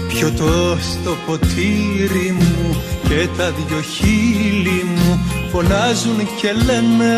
Πιωτό 0.08 0.78
στο 0.80 1.16
ποτήρι 1.26 2.36
μου 2.40 2.82
και 3.08 3.28
τα 3.38 3.52
δυο 3.52 3.82
χείλη 3.82 4.86
μου 4.96 5.20
φωνάζουν 5.52 6.18
και 6.42 6.54
λένε. 6.66 7.16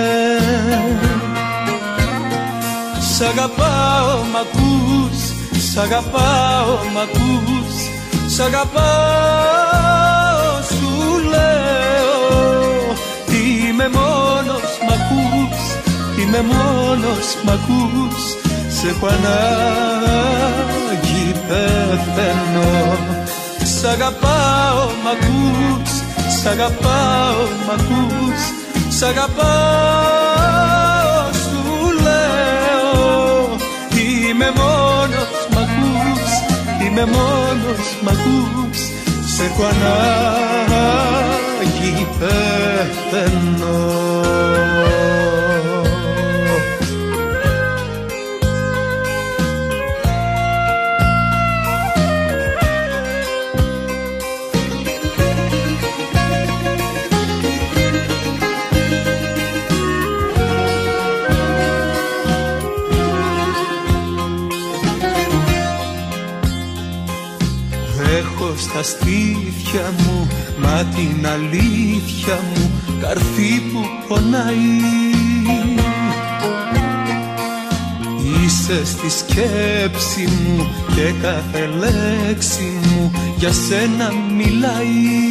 Σ' 3.15 3.21
αγαπάω 3.21 4.17
μ' 4.17 4.35
ακούς, 4.35 5.17
σ' 5.71 5.77
αγαπάω 5.77 6.77
μ' 6.93 6.97
ακούς, 6.97 7.75
σ' 8.33 8.39
αγαπάω 8.39 10.02
Είμαι 13.73 13.89
μόνος 13.89 14.71
μ' 14.85 14.91
ακούς, 14.97 15.59
είμαι 16.19 16.41
μόνος 16.41 17.27
μ' 17.43 17.49
ακούς. 17.49 18.21
Σε 18.75 18.87
έχω 18.87 19.07
ανάγκη 19.07 20.45
πεθαίνω. 21.47 22.71
Σ' 23.63 23.85
αγαπάω 23.85 24.85
μ' 25.03 25.07
ακούς, 25.13 25.91
σ' 26.41 26.45
αγαπάω 26.45 27.43
μ' 27.65 27.71
ακούς. 27.71 28.41
Σ' 28.97 29.03
αγαπάω 29.03 29.33
σου 31.43 31.61
λέω. 32.05 33.57
Είμαι 34.03 34.49
μόνος 34.55 35.35
μ' 35.51 35.57
ακούς, 35.63 36.31
είμαι 36.85 37.05
μόνος 37.05 37.85
μ' 38.03 38.07
ακούς. 38.07 38.79
Σε 39.35 39.43
έχω 39.43 39.63
ανάγκη 39.63 41.42
πεθαίνω. 42.19 43.53
Έχω 68.17 68.53
στα 68.57 68.83
στήθια 68.83 69.93
μου 69.97 70.27
Μα 70.63 70.83
την 70.95 71.27
αλήθεια 71.27 72.39
μου 72.53 72.71
Καρφί 73.01 73.61
που 73.71 73.79
πονάει. 74.07 74.81
Είσαι 78.43 78.85
στη 78.85 79.09
σκέψη 79.09 80.27
μου 80.45 80.67
Και 80.95 81.13
κάθε 81.21 81.69
λέξη 81.79 82.79
μου 82.83 83.11
Για 83.37 83.51
σένα 83.51 84.11
μιλάει. 84.37 85.21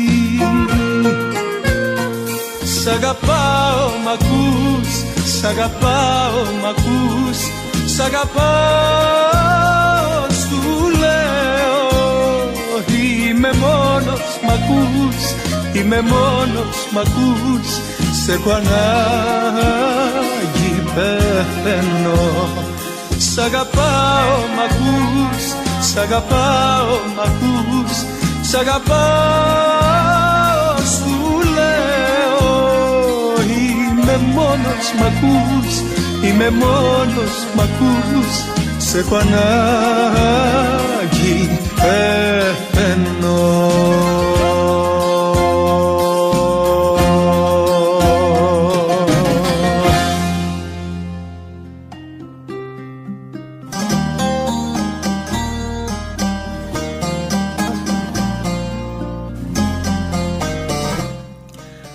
Σ' 2.82 2.86
αγαπάω 2.86 3.88
μ' 4.04 4.08
ακούς 4.08 5.12
Σ' 5.42 5.44
αγαπάω 5.44 6.44
μ' 6.60 6.66
ακούς. 6.66 7.38
Σ' 7.94 8.00
αγαπάω 8.00 9.91
Είμαι 13.42 13.54
μόνος 13.66 14.24
μ' 14.42 14.50
ακούς. 14.50 15.20
Είμαι 15.72 16.00
μόνος 16.00 16.76
μ' 16.92 16.98
ακούς. 16.98 17.68
Σε 18.24 18.32
έχω 18.32 18.50
ανάγκη 18.50 19.52
πεθαίνω. 20.94 22.48
Σ' 23.18 23.38
αγαπάω 23.38 24.38
μ' 24.56 24.60
ακούς. 24.66 25.42
Σ' 25.92 25.96
αγαπάω 25.96 26.94
μ' 27.14 27.20
ακούς. 27.20 27.94
Σ' 28.48 28.54
αγαπάω 28.54 28.92
σου 30.94 31.16
λέω. 31.56 32.50
Είμαι 33.58 34.16
μόνος 34.34 34.86
μ' 34.98 35.04
ακούς. 35.10 35.72
Είμαι 36.24 36.48
μόνος 36.50 37.34
μ' 37.54 37.60
ακούς. 37.60 38.32
Σε 38.78 38.98
έχω 38.98 39.16
ανάγκη 39.16 40.22
πεθαίνω 41.82 43.42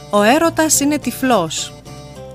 Ο 0.10 0.22
έρωτας 0.22 0.80
είναι 0.80 0.98
τυφλός. 0.98 1.77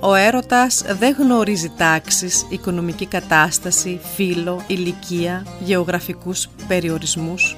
Ο 0.05 0.15
έρωτας 0.15 0.83
δεν 0.99 1.17
γνωρίζει 1.19 1.73
τάξεις, 1.77 2.47
οικονομική 2.49 3.07
κατάσταση, 3.07 4.01
φύlo, 4.17 4.57
ηλικία, 4.67 5.47
γεωγραφικούς 5.65 6.49
περιορισμούς. 6.69 7.57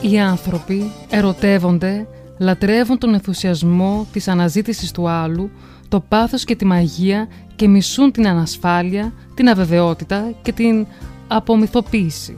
Οι 0.00 0.20
άνθρωποι 0.20 0.92
ερωτεύονται, 1.10 2.06
λατρεύουν 2.38 2.98
τον 2.98 3.14
ενθουσιασμό 3.14 4.06
της 4.12 4.28
αναζήτησης 4.28 4.90
του 4.90 5.08
άλλου, 5.08 5.50
το 5.88 6.00
πάθος 6.00 6.44
και 6.44 6.56
τη 6.56 6.64
μαγεία 6.64 7.28
και 7.56 7.68
μισούν 7.68 8.12
την 8.12 8.26
ανασφάλεια, 8.26 9.12
την 9.34 9.48
αβεβαιότητα 9.48 10.32
και 10.42 10.52
την 10.52 10.86
απομυθοποίηση. 11.28 12.34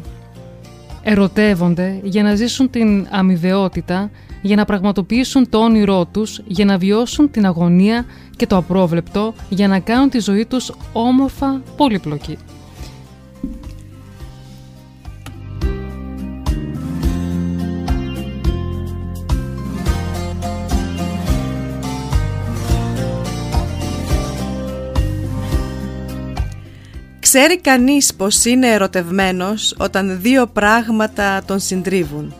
Ερωτεύονται 1.02 2.00
για 2.02 2.22
να 2.22 2.34
ζήσουν 2.34 2.70
την 2.70 3.06
αμοιβαιότητα, 3.10 4.10
για 4.42 4.56
να 4.56 4.64
πραγματοποιήσουν 4.64 5.48
το 5.48 5.58
όνειρό 5.58 6.04
τους, 6.04 6.40
για 6.46 6.64
να 6.64 6.78
βιώσουν 6.78 7.30
την 7.30 7.46
αγωνία 7.46 8.04
και 8.36 8.46
το 8.46 8.56
απρόβλεπτο, 8.56 9.34
για 9.48 9.68
να 9.68 9.78
κάνουν 9.78 10.10
τη 10.10 10.18
ζωή 10.18 10.46
τους 10.46 10.72
όμορφα 10.92 11.62
πολύπλοκη. 11.76 12.38
Ξέρει 27.20 27.60
κανείς 27.60 28.14
πως 28.14 28.44
είναι 28.44 28.66
ερωτευμένος 28.66 29.74
όταν 29.78 30.18
δύο 30.20 30.46
πράγματα 30.46 31.42
τον 31.46 31.60
συντρίβουν; 31.60 32.34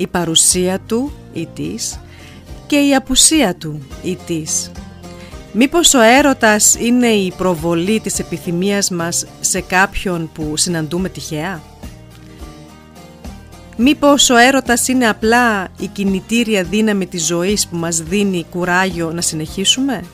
Η 0.00 0.06
παρουσία 0.06 0.78
του 0.86 1.12
ή 1.32 1.48
της 1.54 2.00
και 2.66 2.76
η 2.76 2.94
απουσία 2.94 3.54
του 3.54 3.82
ή 4.02 4.18
της. 4.26 4.70
Μήπως 5.52 5.94
ο 5.94 6.00
έρωτας 6.00 6.74
είναι 6.74 7.06
η 7.06 7.32
προβολή 7.36 8.00
της 8.00 8.18
επιθυμίας 8.18 8.90
μας 8.90 9.26
σε 9.40 9.60
κάποιον 9.60 10.30
που 10.34 10.56
συναντούμε 10.56 11.08
τυχαία; 11.08 11.62
Μήπως 13.76 14.30
ο 14.30 14.36
έρωτας 14.36 14.88
είναι 14.88 15.08
απλά 15.08 15.68
η 15.78 15.86
κινητήρια 15.86 16.62
δύναμη 16.62 17.06
της 17.06 17.26
ζωής 17.26 17.66
που 17.68 17.76
μας 17.76 18.02
δίνει 18.02 18.46
κουράγιο 18.50 19.12
να 19.12 19.20
συνεχίσουμε; 19.20 20.04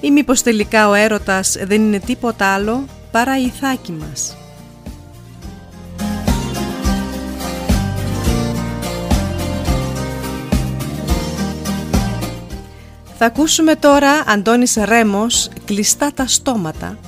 Ή 0.00 0.10
μήπως 0.10 0.42
τελικά 0.42 0.88
ο 0.88 0.94
έρωτας 0.94 1.56
δεν 1.66 1.80
είναι 1.82 1.98
τίποτα 1.98 2.46
άλλο 2.46 2.84
παρά 3.10 3.38
η 3.38 3.44
ηθάκη 3.44 3.92
μας; 3.92 4.36
Θα 13.18 13.26
ακούσουμε 13.26 13.74
τώρα 13.74 14.24
Αντώνης 14.26 14.76
Ρέμος 14.84 15.48
«Κλειστά 15.64 16.12
τα 16.12 16.26
στόματα» 16.26 16.98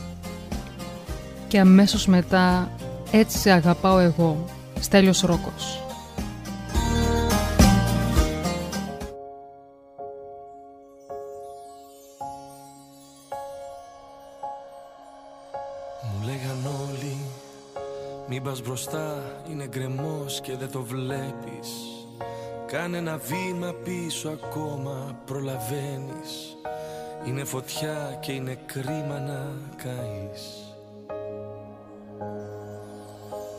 Και 1.49 1.61
αμέσως 1.61 2.07
μετά 2.07 2.71
«Έτσι 3.11 3.39
σε 3.39 3.51
αγαπάω 3.51 3.99
εγώ» 3.99 4.45
Στέλιος 4.81 5.21
Ρόκος. 5.21 5.83
Μου 16.03 16.25
λέγαν 16.25 16.67
όλοι 16.89 17.17
Μην 18.29 18.43
πας 18.43 18.63
μπροστά 18.63 19.23
είναι 19.51 19.67
γκρεμός 19.67 20.41
και 20.41 20.57
δεν 20.57 20.71
το 20.71 20.83
βλέπεις 20.83 21.98
Κάνε 22.73 22.97
ένα 22.97 23.17
βήμα 23.17 23.75
πίσω 23.85 24.29
ακόμα 24.29 25.19
προλαβαίνεις. 25.25 26.57
Είναι 27.27 27.45
φωτιά 27.45 28.19
και 28.21 28.33
είναι 28.33 28.59
κρίμα 28.67 29.19
να 29.19 29.53
καείς. 29.83 30.75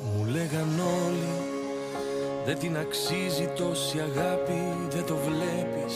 Μου 0.01 0.25
λέγαν 0.25 0.79
όλοι 0.79 1.47
Δεν 2.45 2.59
την 2.59 2.77
αξίζει 2.77 3.49
τόση 3.55 3.99
αγάπη 3.99 4.87
δεν 4.89 5.05
το 5.05 5.15
βλέπεις. 5.15 5.95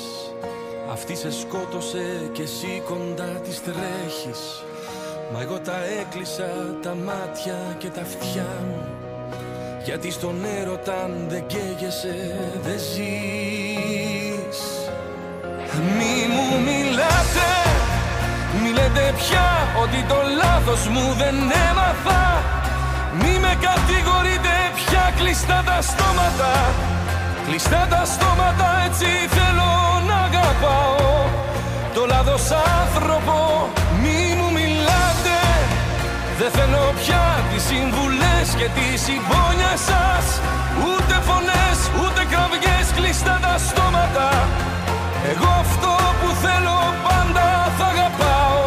Αυτή 0.92 1.16
σε 1.16 1.32
σκότωσε 1.32 2.30
και 2.32 2.42
εσύ 2.42 2.82
κοντά 2.86 3.40
της 3.44 3.64
τρέχεις. 3.64 4.64
Μα 5.34 5.42
εγώ 5.42 5.60
τα 5.60 5.84
έκλεισα 5.84 6.78
τα 6.82 6.96
μάτια 6.96 7.76
και 7.78 7.88
τα 7.88 8.02
αυτιά 8.02 8.48
μου 8.68 9.03
γιατί 9.86 10.12
στον 10.12 10.36
έρωτα 10.60 10.94
αν 11.04 11.26
δεν 11.28 11.44
καίγεσαι 11.48 12.16
δεν 12.64 12.80
ζεις. 12.80 14.60
Μη 15.98 16.16
μου 16.34 16.48
μιλάτε, 16.68 17.50
μη 18.62 18.70
λέτε 18.70 19.14
πια 19.18 19.48
ότι 19.84 20.06
το 20.08 20.20
λάθος 20.42 20.88
μου 20.88 21.14
δεν 21.18 21.36
έμαθα. 21.70 22.24
Μη 23.22 23.40
με 23.40 23.54
κατηγορείτε 23.68 24.56
πια 24.76 25.14
κλειστά 25.18 25.64
τα 25.66 25.82
στόματα. 25.82 26.52
Κλειστά 27.48 27.88
τα 27.90 28.06
στόματα 28.06 28.68
έτσι 28.88 29.10
θέλω 29.36 29.72
να 30.08 30.16
αγαπάω. 30.16 31.26
Το 31.94 32.06
λάθος 32.06 32.52
άνθρωπο 32.52 32.94
μη 32.96 33.12
μου 33.14 33.32
μιλάτε 33.34 33.83
Δεν 36.40 36.52
θέλω 36.52 36.94
πια 37.00 37.26
τις 37.50 37.64
συμβουλές 37.64 38.48
και 38.60 38.68
τη 38.78 38.88
συμπόνια 39.06 39.74
σας. 39.90 40.26
Ούτε 40.88 41.16
φωνές, 41.28 41.78
ούτε 42.02 42.22
κραυγές 42.32 42.88
κλειστά 42.96 43.36
τα 43.46 43.56
στόματα. 43.68 44.28
Εγώ 45.32 45.50
αυτό 45.66 45.94
που 46.20 46.30
θέλω 46.44 46.78
πάντα 47.08 47.48
θα 47.78 47.86
αγαπάω. 47.94 48.66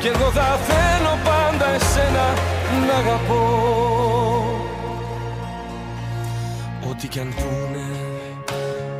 Κι 0.00 0.08
εγώ 0.14 0.28
θα 0.38 0.48
θέλω 0.68 1.12
πάντα 1.28 1.66
εσένα 1.78 2.26
να 2.86 2.94
αγαπώ. 3.02 3.44
Ό,τι 6.90 7.06
κι 7.08 7.20
αν 7.20 7.34
πούνε 7.38 7.86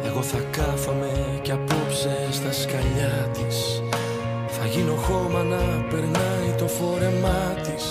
Εγώ 0.06 0.22
θα 0.22 0.38
κάθομαι 0.50 1.12
κι 1.42 1.52
απόψε 1.52 2.28
στα 2.30 2.52
σκαλιά 2.52 3.28
της. 3.32 3.82
Θα 4.46 4.66
γίνω 4.66 4.94
χώμα 4.94 5.42
να 5.42 5.62
περνάει 5.90 6.48
το 6.48 6.49
φόρεμά 6.76 7.42
της. 7.64 7.84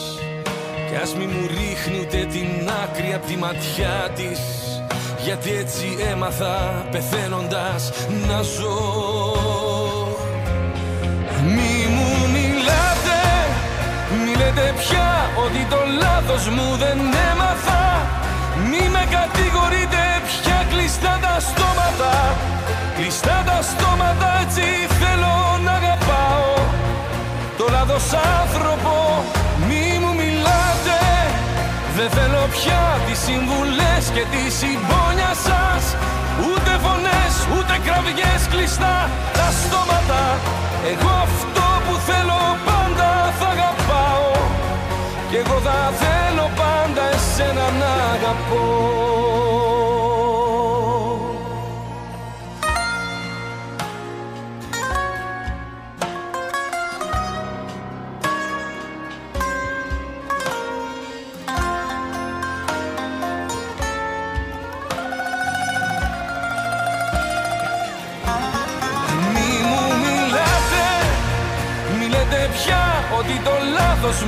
Κι 0.88 0.96
ας 1.04 1.14
μη 1.16 1.26
μου 1.26 1.48
ρίχνει 1.48 2.00
ούτε 2.02 2.18
την 2.34 2.70
άκρη 2.84 3.14
απ' 3.14 3.26
τη 3.26 3.36
ματιά 3.36 3.98
της. 4.16 4.40
Γιατί 5.26 5.50
έτσι 5.64 5.88
έμαθα 6.12 6.86
πεθαίνοντας 6.92 7.92
να 8.28 8.42
ζω. 8.42 8.80
Μη 11.56 11.76
μου 11.96 12.10
μιλάτε, 12.36 13.22
μη 14.24 14.32
λέτε 14.42 14.74
πια 14.82 15.30
ότι 15.46 15.62
το 15.70 15.80
λάθος 16.02 16.48
μου 16.56 16.68
δεν 16.84 17.00
έμαθα. 17.30 17.86
Μη 18.70 18.84
με 18.96 19.04
κατηγορείτε 19.18 20.02
τη 34.32 34.44
συμπόνια 34.60 35.34
σας. 35.48 35.84
Ούτε 36.48 36.72
φωνές 36.84 37.34
ούτε 37.54 37.74
κραυγές 37.86 38.42
κλειστά 38.52 38.98
τα 39.38 39.48
στόματα. 39.62 40.22
Εγώ 40.92 41.12
αυτό 41.28 41.66
που 41.86 41.94
θέλω 42.08 42.42
πάντα 42.68 43.12
θα 43.40 43.48
αγαπάω. 43.56 44.32
Κι 45.30 45.38
εγώ 45.44 45.58
θα 45.68 45.80
θέλω 46.02 46.46
πάντα 46.62 47.04
εσένα 47.16 47.66
να 47.82 47.92
αγαπώ 48.16 49.49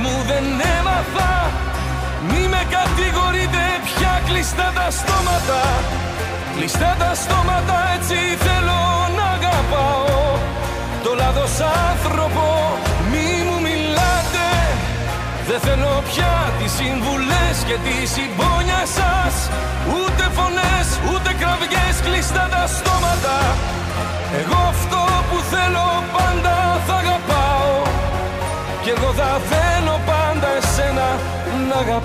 μου 0.00 0.14
δεν 0.30 0.44
έμαθα. 0.76 1.32
Μη 2.28 2.42
με 2.52 2.62
κατηγορείτε 2.76 3.64
πια 3.86 4.14
κλειστά 4.26 4.68
τα 4.78 4.86
στόματα. 4.98 5.60
Κλειστά 6.56 6.90
τα 7.02 7.10
στόματα 7.22 7.76
έτσι 7.96 8.18
θέλω 8.44 8.80
να 9.18 9.26
αγαπάω. 9.38 10.06
Το 11.04 11.10
λάθος 11.20 11.54
άνθρωπο 11.90 12.46
μη 13.10 13.28
μου 13.46 13.56
μιλάτε. 13.66 14.48
Δεν 15.48 15.60
θέλω 15.66 15.94
πια 16.10 16.34
τις 16.58 16.72
συμβουλές 16.80 17.56
και 17.68 17.76
τη 17.84 17.96
συμπόνια 18.14 18.82
σας. 18.98 19.34
Ούτε 19.96 20.24
φωνές 20.36 20.88
ούτε 21.10 21.30
κραυγές 21.40 21.96
κλειστά 22.06 22.44
τα 22.54 22.64
στόματα. 22.76 23.36
Εγώ 24.40 24.58
αυτό 24.74 25.02
που 25.28 25.38
θέλω 25.52 25.88
πάντα 26.16 26.56
θα 26.86 26.94
αγαπάω. 27.02 27.72
Κι 28.82 28.90
εγώ 28.96 29.10
θα 29.18 29.30
θέλω 29.50 29.71
πάντα 29.71 29.71
εσένα 29.71 29.71
να 31.84 32.00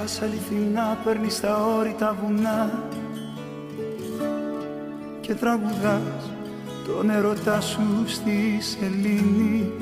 αγαπώ 0.00 0.08
Αν 0.08 0.08
αγαπάς 0.08 0.22
αληθινά 0.22 0.98
παίρνεις 1.04 1.40
τα 1.40 1.56
όρη 1.78 1.94
τα 1.98 2.16
βουνά 2.20 2.70
και 5.20 5.34
και 5.34 5.34
τραγουδάς 5.34 6.30
τον 6.86 7.10
ερωτά 7.10 7.60
σου 7.60 8.04
στη 8.06 8.58
σελήνη. 8.60 9.72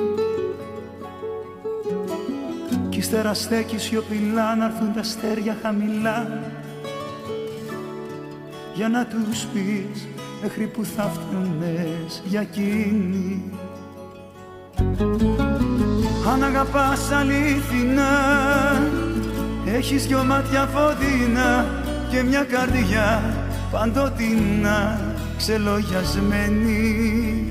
Κι 2.89 2.99
ύστερα 2.99 3.35
στέκει 3.35 3.79
σιωπηλά 3.79 4.57
να 4.57 4.65
έρθουν 4.65 4.93
τα 4.93 5.01
αστέρια 5.01 5.57
χαμηλά. 5.63 6.43
Για 8.75 8.89
να 8.89 9.07
τους 9.07 9.45
πεις 9.45 10.07
μέχρι 10.43 10.67
που 10.67 10.85
θα 10.85 11.03
φτιώνες 11.03 12.23
για 12.25 12.41
εκείνη. 12.41 13.53
Αν 16.33 16.43
αγαπάς 16.45 17.11
αλήθινα 17.13 18.09
έχεις 19.77 20.07
δυο 20.07 20.25
μάτια 20.25 20.69
φωτεινά 20.75 21.67
και 22.11 22.23
μια 22.23 22.45
καρδιά 22.45 23.23
παντοτινά 23.71 25.01
ξελογιασμένη. 25.37 27.43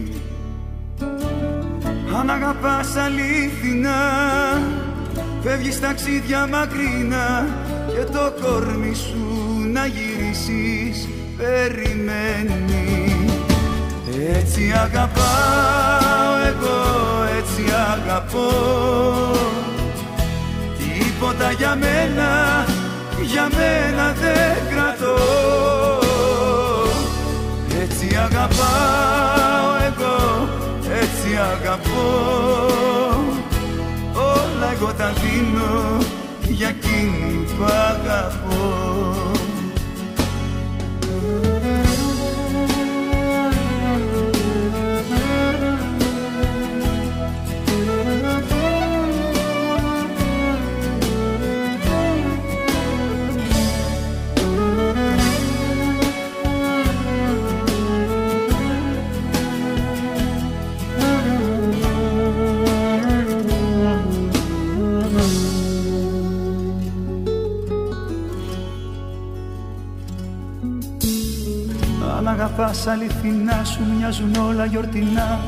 Αν 2.19 2.29
αγαπάς 2.29 2.95
αλήθινα 2.95 3.97
φεύγεις 5.43 5.79
ταξίδια 5.79 6.47
μακρινά 6.47 7.47
και 7.87 8.03
το 8.11 8.33
κόρμι 8.41 8.93
σου 8.93 9.25
να 9.73 9.85
γυρίσεις 9.85 11.07
περιμένει 11.37 12.97
έτσι 14.35 14.73
αγαπάω 14.83 16.37
εγώ, 16.47 16.79
έτσι 17.37 17.63
αγαπώ 17.91 18.49
Τίποτα 21.19 21.51
για 21.51 21.75
μένα, 21.75 22.65
για 23.21 23.49
μένα 23.57 24.13
δεν 24.13 24.75
κρατώ. 24.75 25.17
Έτσι 27.81 28.15
αγαπάω 28.15 29.69
εγώ, 29.87 30.49
έτσι 31.01 31.35
αγαπώ. 31.51 32.09
Όλα 34.13 34.71
εγώ 34.73 34.93
τα 34.97 35.13
δίνω 35.21 35.97
για 36.41 36.67
εκείνη 36.67 37.43
που 37.43 37.63
αγαπώ 37.63 39.31
αληθινά 72.87 73.63
σου 73.63 73.79
μοιάζουν 73.97 74.35
όλα 74.35 74.65
γιορτινά. 74.65 75.39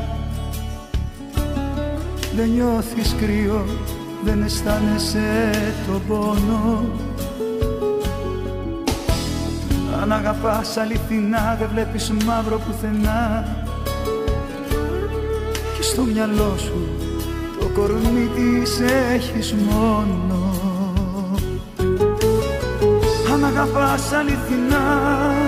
Δεν 2.36 2.49
νιώθεις 2.49 3.16
κρύο, 3.20 3.66
δεν 4.24 4.44
αισθάνεσαι 4.44 5.49
το 5.88 6.02
πόνο. 6.07 6.84
Αν 10.02 10.11
αγαπάς 10.11 10.78
αληθινά 10.78 11.56
δεν 11.60 11.70
βλέπεις 11.74 12.11
μαύρο 12.26 12.57
πουθενά. 12.57 13.45
Και 15.78 15.84
στο 15.84 16.02
μυαλό 16.02 16.56
σου 16.57 16.88
το 17.60 17.66
κορμί 17.66 18.30
της 18.36 18.80
έχεις 19.14 19.53
μόνο. 19.53 20.53
Αν 23.34 23.45
αγαπάς 23.45 24.11
αληθινά 24.11 25.39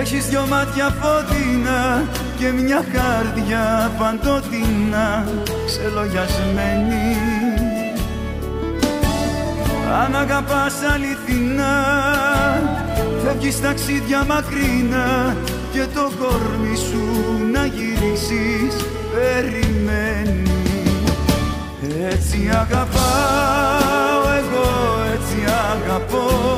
Έχεις 0.00 0.26
δυο 0.26 0.46
μάτια 0.46 0.96
φωτεινά 1.00 2.04
και 2.38 2.50
μια 2.52 2.84
καρδιά 2.92 3.92
παντοτινά 3.98 5.24
ξελογιασμένη. 5.66 7.16
Αν 10.02 10.16
αγαπάς 10.16 10.74
αληθινά 10.94 11.74
φεύγεις 13.24 13.60
ταξίδια 13.60 14.24
μακρινά 14.24 15.36
και 15.72 15.86
το 15.94 16.10
κόρμι 16.18 16.76
σου 16.76 17.04
να 17.52 17.66
γυρίσεις 17.66 18.84
περιμένει. 19.14 20.50
Έτσι 22.10 22.50
αγαπάω 22.52 24.22
εγώ, 24.38 24.68
έτσι 25.14 25.44
αγαπώ 25.72 26.55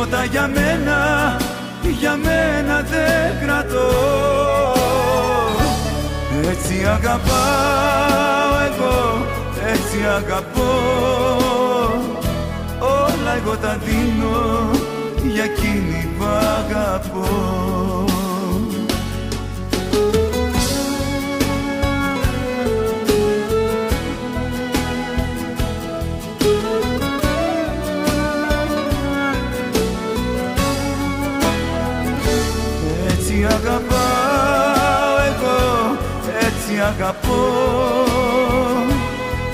Τίποτα 0.00 0.24
για 0.24 0.48
μένα, 0.48 0.98
για 2.00 2.16
μένα 2.16 2.82
δεν 2.82 3.46
κρατώ. 3.46 3.90
Έτσι 6.50 6.84
αγαπάω 6.84 8.54
εγώ, 8.68 9.26
έτσι 9.72 9.96
αγαπώ. 10.16 10.70
Όλα 12.78 13.36
εγώ 13.36 13.56
τα 13.56 13.78
δίνω 13.84 14.70
για 15.32 15.44
εκείνη 15.44 16.08
που 16.18 16.24
αγαπώ 16.24 17.79
αγαπώ. 36.90 37.42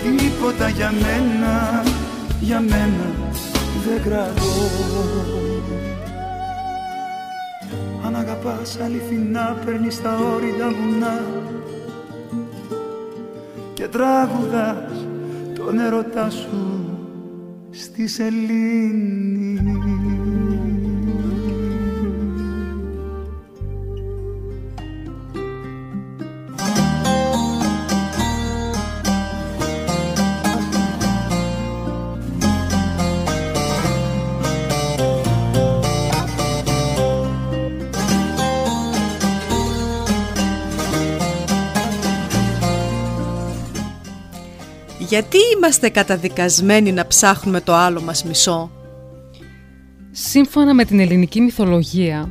Τίποτα 0.03 0.69
για 0.69 0.93
μένα, 0.93 1.83
για 2.41 2.61
μένα 2.61 3.11
δεν 3.87 4.03
κρατώ. 4.03 4.87
Αν 8.07 8.17
αγαπάς 8.17 8.79
αληθινά 8.85 9.57
παίρνεις 9.65 10.03
τα 10.03 10.19
όρια 10.35 10.69
βουνά 10.69 11.21
Και 13.75 13.89
τραγουδάς 13.89 15.07
τον 15.55 15.79
ερωτά 15.79 16.31
σου 16.31 16.87
στη 17.71 18.09
σελήνη 18.09 19.16
Γιατί 45.17 45.39
είμαστε 45.57 45.89
καταδικασμένοι 45.89 46.93
να 46.93 47.07
ψάχνουμε 47.07 47.61
το 47.61 47.75
άλλο 47.75 48.01
μας 48.01 48.25
μισό; 48.25 48.71
Σύμφωνα 50.11 50.75
με 50.75 50.85
την 50.85 51.01
ελληνική 51.01 51.41
μυθολογία, 51.41 52.31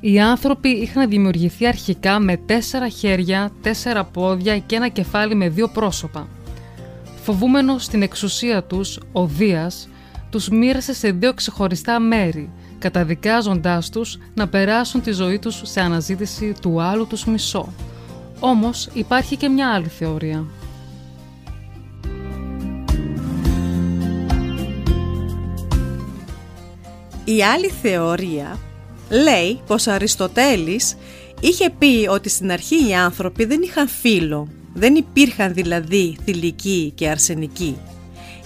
οι 0.00 0.20
άνθρωποι 0.20 0.68
είχαν 0.68 1.08
δημιουργηθεί 1.08 1.66
αρχικά 1.66 2.20
με 2.20 2.36
τέσσερα 2.36 2.88
χέρια, 2.88 3.52
τέσσερα 3.62 4.04
πόδια 4.04 4.58
και 4.58 4.76
ένα 4.76 4.88
κεφάλι 4.88 5.34
με 5.34 5.48
δύο 5.48 5.68
πρόσωπα. 5.68 6.28
Φοβούμενος 7.22 7.88
την 7.88 8.02
εξουσία 8.02 8.62
τους, 8.62 8.98
ο 9.12 9.26
Δίας, 9.26 9.88
τους 10.30 10.48
μοίρασε 10.48 10.94
σε 10.94 11.10
δύο 11.10 11.34
ξεχωριστά 11.34 12.00
μέρη, 12.00 12.50
καταδικάζοντάς 12.78 13.90
τους 13.90 14.18
να 14.34 14.48
περάσουν 14.48 15.02
τη 15.02 15.12
ζωή 15.12 15.38
τους 15.38 15.60
σε 15.64 15.80
αναζήτηση 15.80 16.54
του 16.60 16.80
άλλου 16.82 17.06
τους 17.06 17.24
μισό. 17.24 17.72
Όμως 18.40 18.88
υπάρχει 18.92 19.36
και 19.36 19.48
μια 19.48 19.72
άλλη 19.72 19.88
θεωρία. 19.88 20.46
Η 27.24 27.42
άλλη 27.42 27.72
θεωρία 27.82 28.58
λέει 29.08 29.60
πως 29.66 29.86
ο 29.86 29.92
Αριστοτέλης 29.92 30.96
είχε 31.40 31.70
πει 31.78 32.06
ότι 32.10 32.28
στην 32.28 32.50
αρχή 32.52 32.88
οι 32.88 32.94
άνθρωποι 32.94 33.44
δεν 33.44 33.62
είχαν 33.62 33.88
φύλλο, 33.88 34.48
δεν 34.74 34.94
υπήρχαν 34.94 35.54
δηλαδή 35.54 36.16
θηλυκοί 36.24 36.92
και 36.94 37.08
αρσενικοί. 37.08 37.76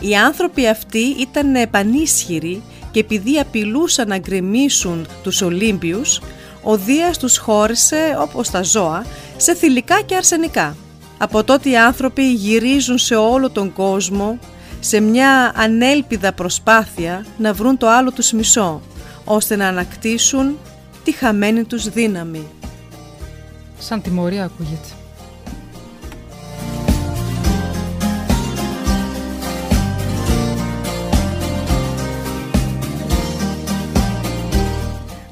Οι 0.01 0.16
άνθρωποι 0.16 0.69
αυτοί 0.69 0.98
ήταν 0.98 1.70
πανίσχυροι 1.70 2.62
και 2.90 3.01
επειδή 3.01 3.39
απειλούσαν 3.39 4.09
να 4.09 4.19
γκρεμίσουν 4.19 5.07
τους 5.23 5.43
Ολύμπιους, 5.43 6.20
ο 6.62 6.77
Δίας 6.77 7.19
τους 7.19 7.39
χώρισε, 7.39 8.16
όπως 8.20 8.51
τα 8.51 8.62
ζώα, 8.62 9.07
σε 9.36 9.55
θηλυκά 9.55 10.01
και 10.01 10.16
αρσενικά. 10.16 10.77
Από 11.19 11.44
τότε 11.44 11.70
οι 11.70 11.77
άνθρωποι 11.77 12.32
γυρίζουν 12.32 12.98
σε 12.98 13.15
όλο 13.15 13.51
τον 13.51 13.73
κόσμο 13.73 14.39
σε 14.86 15.00
μια 15.00 15.52
ανέλπιδα 15.56 16.32
προσπάθεια 16.32 17.24
να 17.38 17.52
βρουν 17.52 17.76
το 17.76 17.88
άλλο 17.88 18.12
τους 18.12 18.32
μισό, 18.32 18.82
ώστε 19.24 19.56
να 19.56 19.68
ανακτήσουν 19.68 20.58
τη 21.04 21.12
χαμένη 21.12 21.64
τους 21.64 21.88
δύναμη. 21.88 22.46
Σαν 23.78 24.02
τιμωρία 24.02 24.44
ακούγεται. 24.44 24.88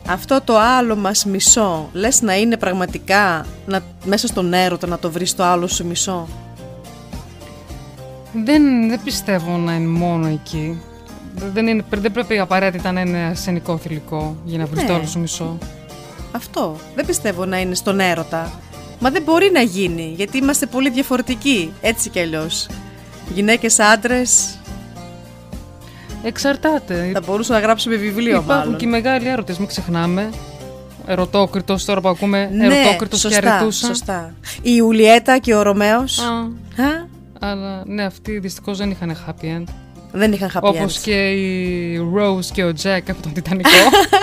Αυτό 0.06 0.40
το 0.44 0.58
άλλο 0.58 0.96
μας 0.96 1.24
μισό, 1.24 1.88
λες 1.92 2.22
να 2.22 2.34
είναι 2.36 2.56
πραγματικά 2.56 3.46
να, 3.66 3.80
μέσα 4.04 4.26
στον 4.26 4.52
έρωτα 4.52 4.86
να 4.86 4.98
το 4.98 5.10
βρεις 5.10 5.34
το 5.34 5.44
άλλο 5.44 5.66
σου 5.66 5.86
μισό; 5.86 6.28
Δεν, 8.44 8.88
δεν 8.88 9.00
πιστεύω 9.04 9.56
να 9.56 9.74
είναι 9.74 9.86
μόνο 9.86 10.26
εκεί. 10.26 10.80
Δεν, 11.52 11.66
είναι, 11.66 11.84
δεν 11.90 12.12
πρέπει 12.12 12.38
απαραίτητα 12.38 12.92
να 12.92 13.00
είναι 13.00 13.24
ασενικό 13.24 13.76
θηλυκό 13.76 14.36
για 14.44 14.58
να 14.58 14.66
βρεις 14.66 14.82
Ναι. 14.82 14.88
το 14.88 14.94
άλλο 14.94 15.06
σου 15.06 15.18
μισό. 15.20 15.58
Αυτό. 16.32 16.76
Δεν 16.94 17.06
πιστεύω 17.06 17.44
να 17.44 17.60
είναι 17.60 17.74
στον 17.74 18.00
έρωτα. 18.00 18.52
Μα 19.00 19.10
δεν 19.10 19.22
μπορεί 19.22 19.50
να 19.52 19.60
γίνει, 19.60 20.12
γιατί 20.16 20.38
είμαστε 20.38 20.66
πολύ 20.66 20.90
διαφορετικοί, 20.90 21.72
έτσι 21.80 22.08
κι 22.10 22.20
αλλιώς. 22.20 22.66
Γυναίκες, 23.34 23.78
άντρες, 23.78 24.58
Εξαρτάται. 26.22 27.10
θα 27.14 27.22
μπορούσαμε 27.26 27.58
να 27.58 27.64
γράψουμε 27.64 27.96
βιβλίο 27.96 28.30
Υπάρχουν 28.36 28.54
μάλλον. 28.56 28.76
και 28.76 28.84
οι 28.84 28.88
μεγάλοι 28.88 29.28
έρωτες, 29.28 29.58
μην 29.58 29.68
ξεχνάμε. 29.68 30.30
Ερωτόκριτος, 31.06 31.84
τώρα 31.84 32.00
που 32.00 32.08
ακούμε 32.08 32.50
Ναι, 32.52 32.64
ερωτόκριτος 32.64 33.22
και 33.22 33.28
σωστά, 33.28 33.54
αρετούσα. 33.54 33.86
σωστά. 33.86 34.34
Η 34.62 34.70
Ιουλιέτα 34.76 35.38
και 35.38 35.54
ο 35.54 35.62
Ρωμαίος. 35.62 36.20
Α, 37.40 37.46
Α, 37.46 37.50
αλλά 37.50 37.82
ναι, 37.86 38.04
αυτοί 38.04 38.38
δυστυχώς 38.38 38.78
δεν 38.78 38.90
είχαν 38.90 39.16
happy 39.26 39.44
end. 39.44 39.64
δεν 40.12 40.32
είχαν 40.32 40.50
happy 40.54 40.60
Όπως 40.62 40.96
ends. 40.98 41.00
και 41.02 41.30
η 41.30 41.98
Rose 42.16 42.44
και 42.52 42.64
ο 42.64 42.72
Jack 42.82 43.00
από 43.10 43.22
τον 43.22 43.32
Τιτανικό. 43.32 43.68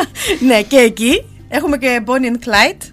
ναι, 0.48 0.62
και 0.62 0.78
εκεί 0.78 1.26
έχουμε 1.50 1.78
και 1.78 2.04
Bonnie 2.06 2.10
and 2.10 2.48
Clyde. 2.48 2.92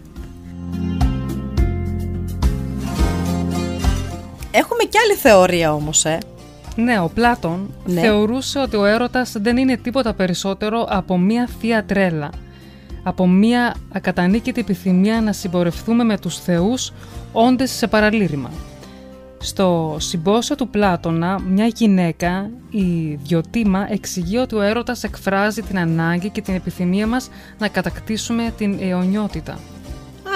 Έχουμε 4.50 4.82
και 4.82 4.98
άλλη 5.04 5.14
θεωρία 5.14 5.74
όμως, 5.74 6.04
ε. 6.04 6.18
ναι, 6.76 7.00
ο 7.00 7.10
Πλάτων 7.14 7.74
Ναι. 7.84 8.00
θεωρούσε 8.00 8.58
ότι 8.58 8.76
ο 8.76 8.84
έρωτας 8.84 9.32
δεν 9.40 9.56
είναι 9.56 9.76
τίποτα 9.76 10.14
περισσότερο 10.14 10.86
από 10.90 11.18
μία 11.18 11.48
θεία 11.60 11.84
τρέλα. 11.84 12.30
Από 13.02 13.26
μία 13.26 13.74
ακατανίκητη 13.92 14.60
επιθυμία 14.60 15.20
να 15.20 15.32
συμπορευθούμε 15.32 16.04
με 16.04 16.18
τους 16.18 16.38
θεούς 16.38 16.92
όντες 17.32 17.70
σε 17.70 17.86
παραλήρημα. 17.86 18.50
Στο 19.40 19.96
συμπόσιο 20.00 20.56
του 20.56 20.68
Πλάτωνα, 20.68 21.40
μια 21.40 21.66
γυναίκα, 21.66 22.50
η 22.70 23.14
Διωτήμα, 23.22 23.86
εξηγεί 23.90 24.36
ότι 24.36 24.54
ο 24.54 24.60
έρωτας 24.60 25.04
εκφράζει 25.04 25.62
την 25.62 25.78
ανάγκη 25.78 26.28
και 26.30 26.40
την 26.42 26.54
επιθυμία 26.54 27.06
μας 27.06 27.30
να 27.58 27.68
κατακτήσουμε 27.68 28.52
την 28.56 28.78
αιωνιότητα. 28.80 29.58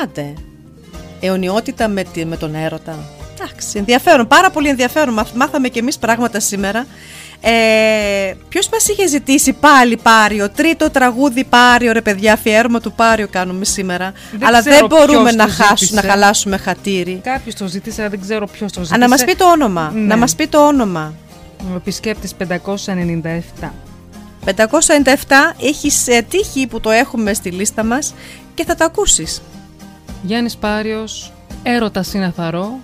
Άντε. 0.03 0.35
Αιωνιότητα 1.21 1.89
με, 1.89 2.03
τη- 2.05 2.25
με 2.25 2.37
τον 2.37 2.55
έρωτα. 2.55 2.97
Εντάξει, 3.41 3.79
ενδιαφέρον, 3.79 4.27
πάρα 4.27 4.51
πολύ 4.51 4.69
ενδιαφέρον. 4.69 5.15
Μάθ- 5.15 5.35
Μάθαμε 5.37 5.69
κι 5.69 5.79
εμείς 5.79 5.99
πράγματα 5.99 6.41
σήμερα. 6.41 6.87
Ε, 7.45 8.35
ποιος 8.49 8.69
μας 8.69 8.89
είχε 8.89 9.07
ζητήσει 9.07 9.53
πάλι 9.53 9.97
Πάριο, 10.03 10.51
τρίτο 10.51 10.91
τραγούδι 10.91 11.45
Πάριο, 11.45 11.93
ρε 11.93 12.01
παιδιά, 12.01 12.33
αφιέρωμα 12.33 12.81
του 12.81 12.93
Πάριο 12.93 13.29
κάνουμε 13.31 13.65
σήμερα. 13.65 14.13
Δεν 14.33 14.49
Αλλά 14.49 14.61
ξέρω 14.61 14.77
δεν 14.77 14.87
μπορούμε 14.87 15.23
ποιος 15.23 15.35
να, 15.35 15.45
το 15.47 15.51
χάσουμε, 15.53 15.77
ζήτησε. 15.79 15.95
να 16.07 16.11
χαλάσουμε 16.13 16.57
χατήρι. 16.57 17.21
Κάποιος 17.25 17.55
το 17.55 17.67
ζήτησε, 17.67 18.01
αλλά 18.01 18.11
δεν 18.11 18.21
ξέρω 18.21 18.47
ποιος 18.47 18.73
το 18.73 18.81
Α, 18.81 18.85
ζήτησε. 18.85 19.01
να 19.01 19.09
μας 19.09 19.25
πει 19.25 19.35
το 19.35 19.51
όνομα, 19.51 19.91
Ναι. 19.95 20.01
να 20.01 20.17
μας 20.17 20.35
πει 20.35 20.47
το 20.47 20.67
όνομα. 20.67 21.15
Ο 21.73 21.77
επισκέπτης 21.77 22.35
597. 22.35 23.73
597 24.45 25.55
έχεις 25.63 26.09
ε, 26.09 26.23
τύχη 26.29 26.67
που 26.67 26.81
το 26.81 26.91
έχουμε 26.91 27.35
στη 27.35 27.51
λίστα 27.51 27.85
μας 27.85 28.15
και 28.55 28.65
θα 28.65 28.75
το 28.75 28.85
ακούσεις. 28.85 29.43
Γιάννης 30.23 30.57
Πάριος, 30.57 31.33
έρωτας 31.63 32.15
είναι 32.15 32.25
αθαρό. 32.27 32.79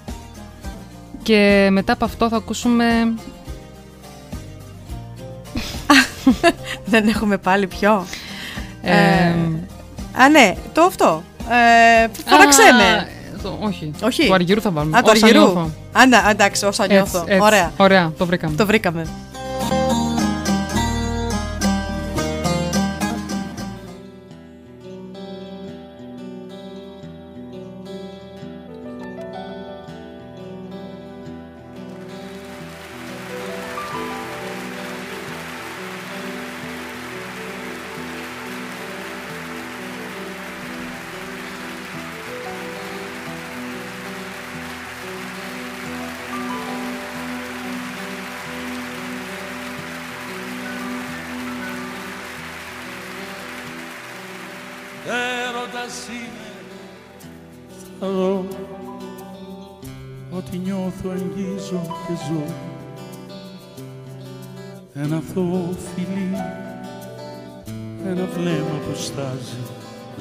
Και 1.22 1.68
μετά 1.70 1.92
από 1.92 2.04
αυτό 2.04 2.28
θα 2.28 2.36
ακούσουμε... 2.36 2.84
Δεν 6.92 7.08
έχουμε 7.08 7.36
πάλι 7.38 7.66
πιο. 7.66 8.04
Ε, 8.82 8.94
Α, 10.22 10.28
ναι, 10.28 10.54
το 10.72 10.82
αυτό. 10.82 11.22
Ε, 11.50 12.06
φώναξέ 12.26 12.62
α, 12.62 12.74
με. 12.74 13.08
το- 13.42 13.58
όχι. 13.60 13.90
Όχι. 14.04 14.26
Του 14.26 14.34
Αργυρού 14.34 14.60
θα 14.60 14.70
βάλουμε. 14.70 14.98
Α, 14.98 15.02
το 15.02 15.10
Όσα 15.10 15.26
αργυρού. 15.26 15.44
νιώθω. 15.44 15.70
Α, 15.92 16.06
ναι, 16.06 16.18
εντάξει, 16.30 16.64
όσα 16.66 16.82
Έτσι, 16.84 16.94
νιώθω. 16.96 17.24
έτσι. 17.26 17.40
Ωραία. 17.42 17.72
Ωραία, 17.76 18.12
το 18.18 18.26
βρήκαμε. 18.26 18.56
Το 18.56 18.66
βρήκαμε. 18.66 19.06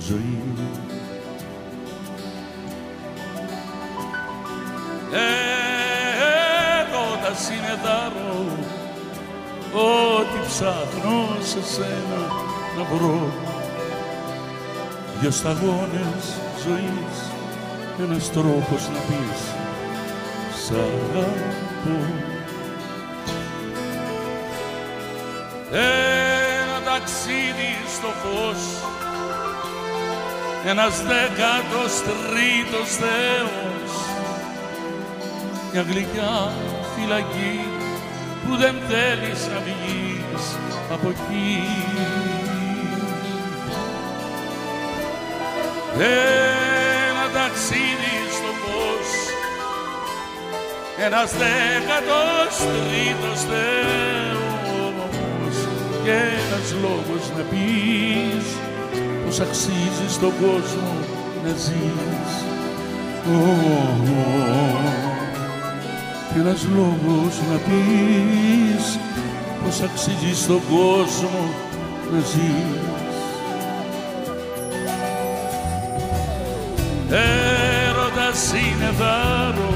Ζωή. 0.07 0.37
Έρωτας 6.51 7.49
είναι 7.49 7.79
δάρο 7.83 8.45
Ό,τι 9.73 10.39
ψάχνω 10.47 11.19
σε 11.41 11.63
σένα 11.73 12.21
να 12.77 12.83
βρω. 12.83 13.33
Δυο 15.19 15.31
σταγόνες 15.31 16.23
ζωής 16.63 17.17
Ένας 18.03 18.31
τρόπος 18.31 18.89
να 18.93 18.99
πεις 18.99 19.41
Σ' 20.63 20.71
αγαπώ 20.71 21.97
Ένα 25.71 26.81
ταξίδι 26.85 27.71
στο 27.95 28.07
φως 28.07 28.96
Ένας 30.69 31.01
δέκατος 31.01 31.93
τρίτος 32.01 32.89
Θεός. 33.01 33.91
Μια 35.71 35.81
γλυκιά 35.81 36.51
φυλακή 36.95 37.59
που 38.43 38.55
δεν 38.55 38.75
θέλεις 38.87 39.47
να 39.47 39.59
βγεις 39.59 40.57
από 40.91 41.09
εκεί. 41.09 41.63
Ένα 47.09 47.25
ταξίδι 47.33 48.17
στο 48.31 48.51
φως. 48.63 49.09
Ένας 51.05 51.31
δέκατος 51.31 52.55
τρίτος 52.57 53.39
Θεός. 53.49 53.97
Και 56.03 56.11
ένας 56.11 56.73
λόγος 56.81 57.31
να 57.37 57.43
πεις 57.43 58.66
Πως 59.27 59.39
αξίζει 59.39 60.07
στον 60.09 60.31
κόσμο 60.41 60.93
να 61.43 61.49
ζεις. 61.49 62.33
Ω, 63.33 63.55
Και 66.33 66.39
ένας 66.39 66.67
λόγος 66.75 67.35
να 67.51 67.57
πεις 67.57 68.99
Πως 69.63 69.81
αξίζει 69.81 70.35
στον 70.35 70.61
κόσμο 70.69 71.49
να 72.11 72.19
ζεις. 72.19 72.85
Έρωτας 77.09 78.53
είναι 78.53 78.91
δάρο 78.99 79.73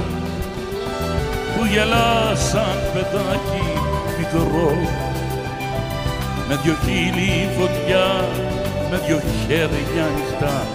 που 1.57 1.65
γελάς 1.65 2.39
σαν 2.49 2.77
παιδάκι 2.93 3.81
μικρό 4.17 5.09
με 6.53 6.59
δυο 6.63 6.75
χείλη 6.83 7.49
φωτιά, 7.57 8.07
με 8.91 9.01
δυο 9.05 9.19
χέρια 9.19 10.05
ανοιχτά 10.05 10.67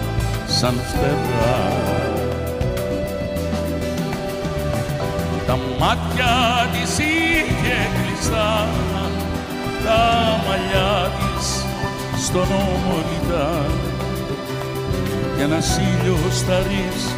σαν 0.47 0.73
φτερά. 0.87 1.59
Τα 5.47 5.57
μάτια 5.79 6.35
της 6.71 6.97
είχε 6.97 7.77
κλειστά, 7.95 8.67
τα 9.85 10.03
μαλλιά 10.47 11.11
της 11.17 11.65
στον 12.25 12.41
ώμο 12.41 12.97
κι 15.37 15.43
ένας 15.43 15.77
ήλιος 15.77 16.37
σταρής 16.37 17.15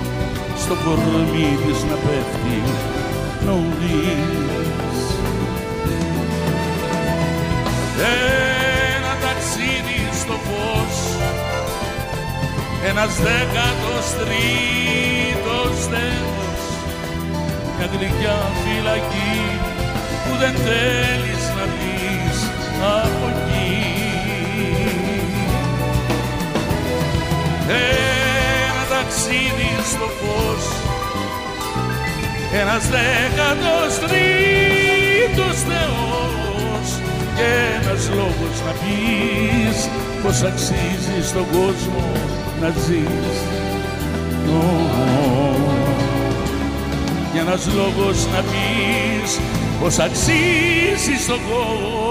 στο 0.57 0.73
κορμί 0.85 1.57
της 1.65 1.84
να 1.84 1.95
πέφτει 1.95 2.61
νωρίς. 3.45 4.39
Ένας 12.85 13.15
δέκατος 13.15 14.06
τρίτος 14.19 15.88
τέλος. 15.89 16.61
Μια 17.77 17.89
γλυκιά 17.93 18.38
φυλακή 18.64 19.41
που 20.23 20.38
δεν 20.39 20.53
θέλεις 20.65 21.43
να 21.57 21.65
πεις 21.76 22.38
από 22.99 23.26
εκεί. 23.31 23.77
Ένα 27.68 28.84
ταξίδι 28.89 29.72
στο 29.91 30.07
φως. 30.19 30.64
Ένας 32.61 32.84
δέκατος 32.93 33.93
τρίτος 33.99 35.57
Θεός. 35.69 36.88
Και 37.35 37.49
ένας 37.81 38.10
λόγος 38.10 38.57
να 38.65 38.72
πεις 38.72 39.89
πως 40.24 40.41
αξίζει 40.41 41.28
στον 41.28 41.46
κόσμο 41.52 42.12
να 42.62 42.70
ζεις. 42.70 43.38
Και 47.34 47.40
ένας 47.40 47.68
λόγος 47.76 48.28
να 48.34 48.41
πεις 48.41 49.40
πως 49.82 50.00
αξίζει 50.00 51.16
στον 51.24 51.40
κόσμο 51.50 52.09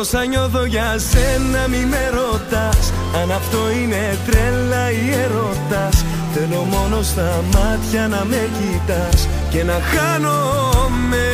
Όσα 0.00 0.24
νιώθω 0.24 0.64
για 0.64 0.98
σένα 0.98 1.68
μη 1.68 1.84
με 1.84 2.10
ρωτάς. 2.12 2.92
Αν 3.22 3.32
αυτό 3.32 3.58
είναι 3.70 4.18
τρέλα 4.26 4.90
ή 4.90 5.12
έρωτας 5.22 6.04
Θέλω 6.34 6.62
μόνο 6.62 7.02
στα 7.02 7.44
μάτια 7.54 8.08
να 8.08 8.24
με 8.24 8.48
κοιτάς 8.58 9.28
Και 9.50 9.64
να 9.64 9.72
χάνομαι. 9.92 11.26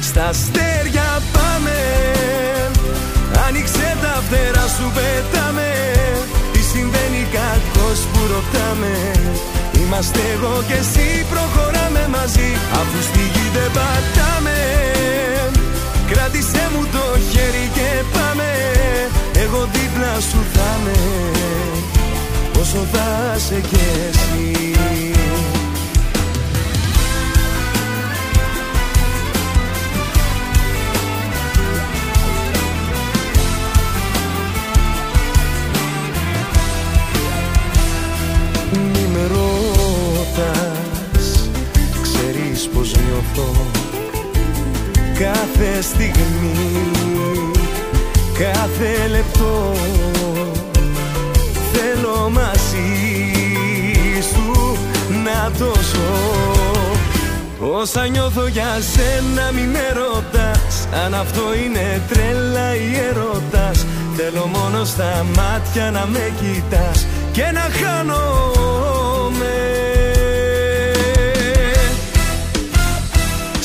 Στα 0.00 0.28
αστέρια 0.28 1.22
πάμε. 1.32 1.76
Άνοιξε 3.48 3.96
τα 4.02 4.22
φτερά 4.28 4.66
σου 4.66 4.92
πετάμε. 4.94 5.72
Τι 6.52 6.58
συμβαίνει 6.58 7.26
κακός 7.32 7.98
που 8.12 8.18
ρωτάμε 8.32 9.12
Είμαστε 9.92 10.20
εγώ 10.34 10.62
και 10.66 10.74
εσύ 10.74 11.26
προχωράμε 11.30 12.08
μαζί. 12.08 12.50
Αφού 12.72 13.02
στη 13.02 13.18
γη 13.18 13.50
δεν 13.52 13.70
πατάμε. 13.72 14.58
Κράτησέ 16.10 16.68
μου 16.72 16.86
το 16.92 17.18
χέρι 17.30 17.70
και 17.74 18.04
πάμε. 18.12 18.50
Εγώ 19.44 19.68
δίπλα 19.72 20.20
σου 20.20 20.44
θα 20.52 20.78
με 20.84 20.96
Όσο 22.60 22.86
θα 22.92 23.38
σε 23.38 23.60
κι 23.60 23.78
εσύ. 24.08 24.72
Μη 38.72 39.06
με 39.12 39.26
ρωτάς 40.36 41.50
Ξέρεις 42.02 42.68
πως 42.68 42.92
νιώθω. 42.94 43.66
Κάθε 45.18 45.82
στιγμή 45.82 47.50
Κάθε 48.38 49.08
λεπτό 49.08 49.72
Θέλω 51.72 52.30
μαζί 52.30 53.32
σου 54.32 54.76
να 55.24 55.50
το 55.58 55.72
ζω. 55.92 56.50
Όσα 57.80 58.06
νιώθω 58.06 58.46
για 58.46 58.78
σένα 58.92 59.52
μη 59.52 59.60
με 59.60 59.94
ρωτάς. 59.94 60.88
Αν 61.04 61.14
αυτό 61.14 61.42
είναι 61.64 62.02
τρέλα 62.08 62.74
ή 62.76 62.96
έρωτας 63.10 63.86
Θέλω 64.16 64.46
μόνο 64.46 64.84
στα 64.84 65.26
μάτια 65.36 65.90
να 65.90 66.06
με 66.06 66.32
κοιτάς 66.40 67.06
Και 67.32 67.44
να 67.52 67.60
χάνομαι 67.60 68.81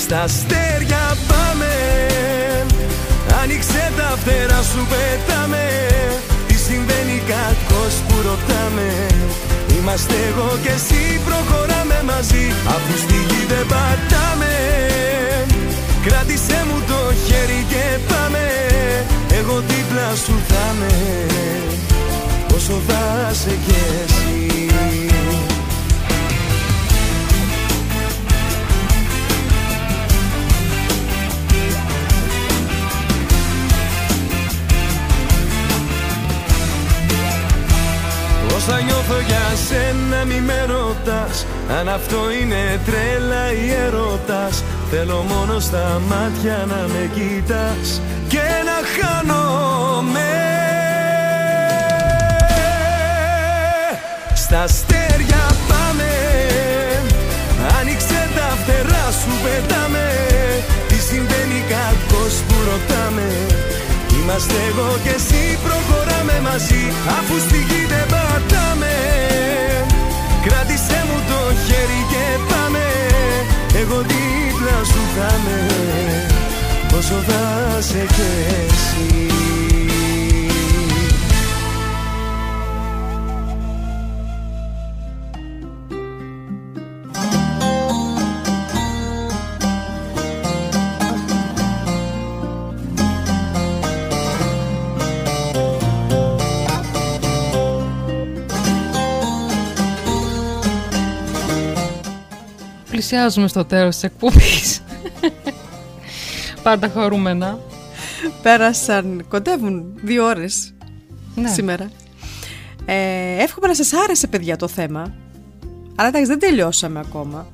Στα 0.09 0.21
αστέρια 0.21 1.03
πάμε. 1.27 1.73
Άνοιξε 3.41 3.91
τα 3.97 4.17
φτερά 4.19 4.61
σου 4.71 4.87
πετάμε. 4.91 5.65
Τι 6.47 6.53
συμβαίνει 6.53 7.21
κακός 7.31 7.93
που 8.07 8.15
ρωτάμε. 8.27 8.89
Είμαστε 9.77 10.13
εγώ 10.29 10.49
και 10.63 10.69
εσύ 10.69 11.01
προχωράμε 11.25 11.99
μαζί. 12.11 12.45
Αφού 12.75 12.97
στη 13.03 13.17
γη 13.29 13.43
δεν 13.51 13.65
πατάμε. 13.71 14.55
Κράτησέ 16.05 16.59
μου 16.67 16.77
το 16.87 16.99
χέρι 17.25 17.65
και 17.71 17.85
πάμε. 18.09 18.45
Εγώ 19.39 19.63
δίπλα 19.67 20.09
σου 20.25 20.35
θα 20.47 20.65
με 20.79 20.93
Όσο 22.55 22.81
θα 22.87 23.33
σε 23.33 23.53
κι 23.65 23.75
εσύ 24.03 25.06
Όσα 38.69 38.81
νιώθω 38.81 39.19
για 39.27 39.45
σένα 39.67 40.25
μη 40.25 40.39
με 40.39 40.65
ρωτάς. 40.65 41.45
Αν 41.79 41.89
αυτό 41.89 42.17
είναι 42.41 42.79
τρέλα 42.85 43.51
ή 43.51 43.71
έρωτας 43.71 44.63
Θέλω 44.91 45.25
μόνο 45.29 45.59
στα 45.59 46.01
μάτια 46.07 46.65
να 46.67 46.87
με 46.93 47.09
κοιτάς. 47.13 48.01
Και 48.27 48.45
να 48.67 48.77
χάνομαι. 48.95 50.31
Στα 54.33 54.61
αστέρια 54.61 55.43
πάμε. 55.69 56.11
Άνοιξε 57.79 58.29
τα 58.35 58.49
φτερά 58.61 59.05
σου 59.21 59.33
πετάμε. 59.43 60.07
Τι 60.87 60.95
συμβαίνει 61.09 61.59
κακός 61.73 62.33
που 62.47 62.55
ρωτάμε. 62.69 63.27
Είμαστε 64.19 64.57
εγώ 64.69 64.89
και 65.03 65.13
εσύ 65.19 65.57
προχωράμε 65.65 66.37
μαζί. 66.49 66.83
Αφού 67.17 67.35
στη 67.47 67.57
γη 67.57 67.81
δεν 67.93 68.06
πατάμε. 68.37 68.95
Κράτησέ 70.45 70.99
μου 71.07 71.17
το 71.29 71.39
χέρι 71.65 72.01
και 72.11 72.23
πάμε. 72.49 72.85
Εγώ 73.81 73.97
δίπλα 74.09 74.83
σου 74.83 75.01
θα 75.15 75.31
με 75.43 75.59
πόσο 76.91 77.15
θα 77.27 77.81
σε 77.81 78.05
κι 78.15 78.21
εσύ 78.67 79.27
Πλησιάζουμε 103.09 103.47
στο 103.47 103.65
τέλος 103.65 103.93
της 103.93 104.03
εκπομπής. 104.03 104.83
Πάντα 106.63 106.89
χαρούμενα. 106.89 107.59
Πέρασαν, 108.41 109.25
κοντεύουν 109.29 109.93
δύο 110.03 110.25
ώρες 110.25 110.73
Ναι. 111.35 111.49
σήμερα. 111.49 111.89
Ε, 112.85 113.43
εύχομαι 113.43 113.67
να 113.67 113.75
σας 113.75 113.93
άρεσε 113.93 114.27
παιδιά 114.27 114.55
το 114.55 114.67
θέμα. 114.67 115.13
Αλλά 115.95 116.07
εντάξει 116.07 116.27
δεν 116.27 116.39
τελειώσαμε 116.39 116.99
ακόμα. 116.99 117.47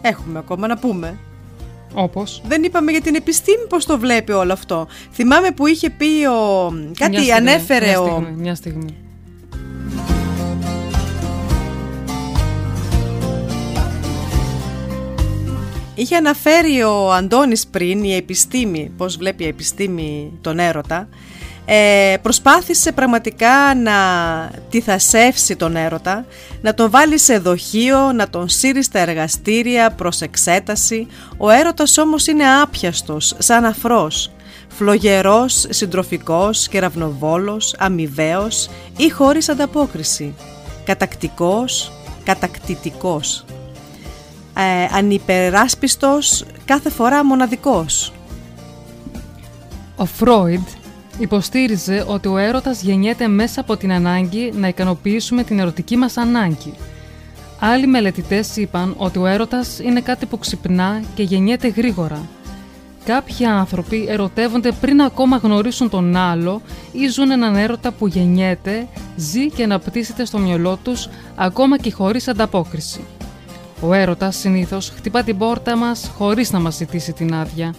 Έχουμε 0.00 0.38
ακόμα 0.38 0.66
να 0.66 0.78
πούμε. 0.78 1.18
Όπως. 1.94 2.42
Δεν 2.46 2.62
είπαμε 2.62 2.90
για 2.90 3.00
την 3.00 3.14
επιστήμη 3.14 3.66
πώς 3.68 3.84
το 3.86 3.98
βλέπει 3.98 4.32
όλο 4.32 4.52
αυτό. 4.52 4.86
Θυμάμαι 5.12 5.50
που 5.50 5.66
είχε 5.66 5.90
πει 5.90 6.26
ο... 6.26 6.68
Κάτι 6.98 7.10
Μια 7.10 7.20
στιγμή, 7.20 7.32
ανέφερε 7.32 7.86
μια 7.86 8.00
ο... 8.00 8.06
Στιγμή, 8.06 8.40
μια 8.40 8.54
στιγμή. 8.54 8.96
Είχε 16.00 16.16
αναφέρει 16.16 16.82
ο 16.82 17.12
Αντώνης 17.12 17.66
πριν 17.66 18.04
η 18.04 18.14
επιστήμη, 18.14 18.92
πώς 18.96 19.16
βλέπει 19.16 19.44
η 19.44 19.46
επιστήμη 19.46 20.38
τον 20.40 20.58
έρωτα. 20.58 21.08
Ε, 21.64 22.16
προσπάθησε 22.22 22.92
πραγματικά 22.92 23.74
να 23.74 23.92
τυθασεύσει 24.70 25.56
τον 25.56 25.76
έρωτα, 25.76 26.24
να 26.60 26.74
τον 26.74 26.90
βάλει 26.90 27.18
σε 27.18 27.38
δοχείο, 27.38 28.12
να 28.12 28.30
τον 28.30 28.48
σύρει 28.48 28.82
στα 28.82 28.98
εργαστήρια 28.98 29.90
προς 29.90 30.20
εξέταση. 30.20 31.06
Ο 31.36 31.50
έρωτας 31.50 31.98
όμως 31.98 32.26
είναι 32.26 32.44
άπιαστος, 32.62 33.34
σαν 33.38 33.64
αφρός. 33.64 34.30
Φλογερός, 34.68 35.66
συντροφικός, 35.68 36.68
κεραυνοβόλος, 36.68 37.74
αμοιβαίος 37.78 38.68
ή 38.96 39.08
χωρίς 39.08 39.48
ανταπόκριση. 39.48 40.34
Κατακτικός, 40.84 41.92
κατακτητικός 42.24 43.44
ε, 44.56 44.96
ανυπεράσπιστος, 44.96 46.44
κάθε 46.64 46.90
φορά 46.90 47.24
μοναδικός. 47.24 48.12
Ο 49.96 50.04
Φρόιντ 50.04 50.66
υποστήριζε 51.18 52.04
ότι 52.06 52.28
ο 52.28 52.36
έρωτας 52.36 52.82
γεννιέται 52.82 53.28
μέσα 53.28 53.60
από 53.60 53.76
την 53.76 53.92
ανάγκη 53.92 54.52
να 54.54 54.68
ικανοποιήσουμε 54.68 55.42
την 55.42 55.58
ερωτική 55.58 55.96
μας 55.96 56.16
ανάγκη. 56.16 56.74
Άλλοι 57.60 57.86
μελετητές 57.86 58.56
είπαν 58.56 58.94
ότι 58.96 59.18
ο 59.18 59.26
έρωτας 59.26 59.78
είναι 59.78 60.00
κάτι 60.00 60.26
που 60.26 60.38
ξυπνά 60.38 61.02
και 61.14 61.22
γεννιέται 61.22 61.68
γρήγορα. 61.68 62.26
Κάποιοι 63.04 63.46
άνθρωποι 63.46 64.06
ερωτεύονται 64.08 64.72
πριν 64.72 65.00
ακόμα 65.00 65.36
γνωρίσουν 65.36 65.90
τον 65.90 66.16
άλλο 66.16 66.62
ή 66.92 67.08
ζουν 67.08 67.30
έναν 67.30 67.56
έρωτα 67.56 67.92
που 67.92 68.06
γεννιέται, 68.06 68.86
ζει 69.16 69.50
και 69.50 69.62
αναπτύσσεται 69.62 70.24
στο 70.24 70.38
μυαλό 70.38 70.78
τους 70.82 71.08
ακόμα 71.34 71.78
και 71.78 71.92
χωρίς 71.92 72.28
ανταπόκριση. 72.28 73.00
Ο 73.80 73.92
έρωτας 73.92 74.36
συνήθως 74.36 74.92
χτυπά 74.96 75.22
την 75.22 75.38
πόρτα 75.38 75.76
μας 75.76 76.10
χωρίς 76.16 76.52
να 76.52 76.60
μας 76.60 76.76
ζητήσει 76.76 77.12
την 77.12 77.34
άδεια. 77.34 77.74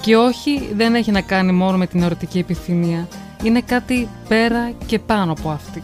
Και 0.00 0.16
όχι, 0.16 0.72
δεν 0.76 0.94
έχει 0.94 1.10
να 1.10 1.20
κάνει 1.20 1.52
μόνο 1.52 1.76
με 1.76 1.86
την 1.86 2.02
ερωτική 2.02 2.38
επιθυμία. 2.38 3.08
Είναι 3.42 3.60
κάτι 3.60 4.08
πέρα 4.28 4.72
και 4.86 4.98
πάνω 4.98 5.32
από 5.32 5.50
αυτή. 5.50 5.82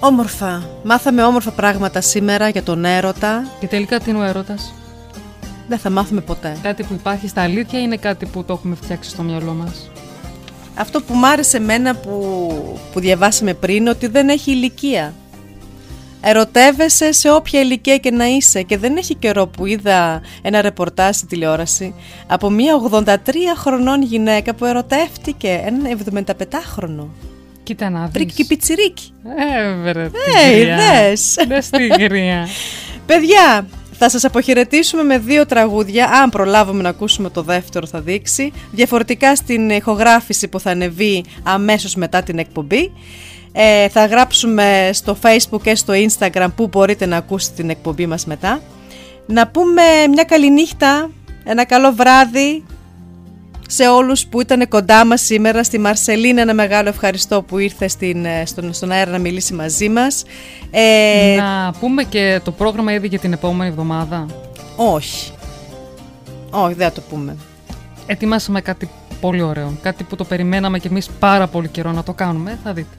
Όμορφα. 0.00 0.62
Μάθαμε 0.82 1.22
όμορφα 1.22 1.50
πράγματα 1.50 2.00
σήμερα 2.00 2.48
για 2.48 2.62
τον 2.62 2.84
έρωτα. 2.84 3.46
Και 3.60 3.66
τελικά 3.66 4.00
τι 4.00 4.10
είναι 4.10 4.18
ο 4.18 4.22
έρωτας; 4.22 4.74
Δεν 5.68 5.78
θα 5.78 5.90
μάθουμε 5.90 6.20
ποτέ. 6.20 6.56
Κάτι 6.62 6.82
που 6.82 6.94
υπάρχει 6.94 7.28
στα 7.28 7.42
αλήθεια 7.42 7.80
είναι 7.80 7.96
κάτι 7.96 8.26
που 8.26 8.44
το 8.44 8.52
έχουμε 8.52 8.74
φτιάξει 8.74 9.10
στο 9.10 9.22
μυαλό 9.22 9.52
μας; 9.52 9.90
Αυτό 10.74 11.02
που 11.02 11.14
μ' 11.14 11.24
άρεσε 11.24 11.56
εμένα 11.56 11.94
που, 11.94 12.52
που 12.92 13.00
διαβάσαμε 13.00 13.54
πριν, 13.54 13.86
ότι 13.86 14.06
δεν 14.06 14.28
έχει 14.28 14.50
ηλικία. 14.50 15.14
Ερωτεύεσαι 16.24 17.12
σε 17.12 17.30
όποια 17.30 17.60
ηλικία 17.60 17.96
και 17.96 18.10
να 18.10 18.26
είσαι 18.26 18.62
και 18.62 18.78
δεν 18.78 18.96
έχει 18.96 19.14
καιρό 19.14 19.46
που 19.46 19.66
είδα 19.66 20.22
ένα 20.42 20.60
ρεπορτάζ 20.62 21.16
στη 21.16 21.26
τηλεόραση 21.26 21.94
από 22.26 22.50
μια 22.50 22.74
83 22.90 23.14
χρονών 23.56 24.02
γυναίκα 24.02 24.54
που 24.54 24.64
ερωτεύτηκε 24.64 25.62
έναν 25.64 25.98
75χρονο. 26.14 27.06
Κοίτα 27.62 27.90
να 27.90 28.00
δεις. 28.04 28.12
Τρίκι 28.12 28.46
πιτσιρίκι. 28.46 29.12
Ε, 29.38 29.72
βρε, 29.74 30.02
Ε, 30.02 30.10
τίγρια. 30.50 30.74
είδες. 31.08 31.36
Δες 31.48 31.70
τίγρια. 31.70 32.46
Παιδιά, 33.06 33.66
θα 33.98 34.08
σας 34.10 34.24
αποχαιρετήσουμε 34.24 35.02
με 35.02 35.18
δύο 35.18 35.46
τραγούδια. 35.46 36.06
Αν 36.22 36.30
προλάβουμε 36.30 36.82
να 36.82 36.88
ακούσουμε 36.88 37.30
το 37.30 37.42
δεύτερο 37.42 37.86
θα 37.86 38.00
δείξει. 38.00 38.52
Διαφορετικά 38.72 39.36
στην 39.36 39.70
ηχογράφηση 39.70 40.48
που 40.48 40.60
θα 40.60 40.70
ανεβεί 40.70 41.24
αμέσως 41.42 41.94
μετά 41.94 42.22
την 42.22 42.38
εκπομπή. 42.38 42.92
Ε, 43.52 43.88
θα 43.88 44.06
γράψουμε 44.06 44.90
στο 44.92 45.16
facebook 45.22 45.60
και 45.62 45.74
στο 45.74 45.92
instagram 45.94 46.48
που 46.56 46.68
μπορείτε 46.68 47.06
να 47.06 47.16
ακούσετε 47.16 47.54
την 47.56 47.70
εκπομπή 47.70 48.06
μας 48.06 48.26
μετά. 48.26 48.60
Να 49.26 49.48
πούμε 49.48 49.82
μια 50.12 50.24
καλή 50.24 50.50
νύχτα, 50.50 51.10
ένα 51.44 51.64
καλό 51.64 51.92
βράδυ 51.92 52.64
σε 53.68 53.88
όλους 53.88 54.26
που 54.26 54.40
ήταν 54.40 54.68
κοντά 54.68 55.04
μας 55.04 55.20
σήμερα. 55.20 55.64
Στη 55.64 55.78
Μαρσελίνα 55.78 56.40
ένα 56.40 56.54
μεγάλο 56.54 56.88
ευχαριστώ 56.88 57.42
που 57.42 57.58
ήρθε 57.58 57.88
στην, 57.88 58.24
ε, 58.24 58.42
στον, 58.46 58.72
στον 58.72 58.90
αέρα 58.90 59.10
να 59.10 59.18
μιλήσει 59.18 59.54
μαζί 59.54 59.88
μας. 59.88 60.24
Ε, 60.70 61.36
Να 61.36 61.72
πούμε 61.80 62.02
και 62.04 62.40
το 62.44 62.50
πρόγραμμα 62.50 62.92
ήδη 62.92 63.06
για 63.06 63.18
την 63.18 63.32
επόμενη 63.32 63.70
εβδομάδα. 63.70 64.26
Όχι. 64.76 65.32
Όχι, 66.50 66.74
δεν 66.74 66.88
θα 66.88 66.92
το 66.92 67.00
πούμε. 67.10 67.36
Ετοιμάσαμε 68.06 68.60
κάτι 68.60 68.90
πολύ 69.20 69.42
ωραίο. 69.42 69.72
Κάτι 69.82 70.04
που 70.04 70.16
το 70.16 70.24
περιμέναμε 70.24 70.78
κι 70.78 70.86
εμείς 70.86 71.10
πάρα 71.18 71.46
πολύ 71.46 71.68
καιρό 71.68 71.92
να 71.92 72.02
το 72.02 72.12
κάνουμε. 72.12 72.58
Θα 72.64 72.72
δείτε. 72.72 72.96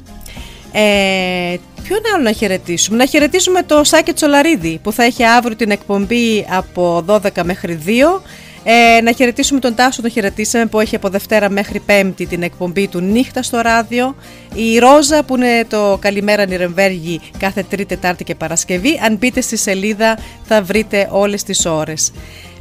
Ε, 0.76 1.56
ποιον 1.84 2.00
άλλο 2.16 2.24
να 2.24 2.32
χαιρετήσουμε; 2.32 2.98
Να 2.98 3.06
χαιρετήσουμε 3.06 3.64
το 3.64 3.84
Σάκη 3.84 4.14
Τσολαρίδη 4.14 4.80
που 4.84 4.92
θα 4.92 5.04
έχει 5.04 5.24
αύριο 5.24 5.56
την 5.56 5.72
εκπομπή 5.72 6.46
από 6.50 7.04
12 7.08 7.20
μέχρι 7.44 7.80
2. 7.86 8.22
Ε, 8.66 9.02
να 9.02 9.12
χαιρετήσουμε 9.12 9.60
τον 9.60 9.76
Τάσο, 9.76 10.02
τον 10.02 10.12
χαιρετήσαμε 10.12 10.66
που 10.66 10.80
έχει 10.80 10.96
από 10.96 11.10
Δευτέρα 11.10 11.50
μέχρι 11.50 11.80
Πέμπτη 11.80 12.26
την 12.26 12.44
εκπομπή 12.44 12.88
του 12.88 13.00
Νύχτα 13.00 13.44
στο 13.44 13.60
ράδιο. 13.62 14.16
Η 14.54 14.78
Ρόζα 14.80 15.24
που 15.24 15.36
είναι 15.36 15.66
το 15.70 15.98
Καλημέρα 16.02 16.46
Νιρεμβέργη 16.46 17.22
κάθε 17.38 17.64
Τρίτη, 17.70 17.86
Τετάρτη 17.86 18.24
και 18.24 18.36
Παρασκευή. 18.36 19.00
Αν 19.06 19.16
μπείτε 19.16 19.42
στη 19.42 19.58
σελίδα 19.58 20.18
θα 20.46 20.62
βρείτε 20.62 21.08
όλες 21.12 21.44
τις 21.44 21.66
ώρες. 21.66 22.12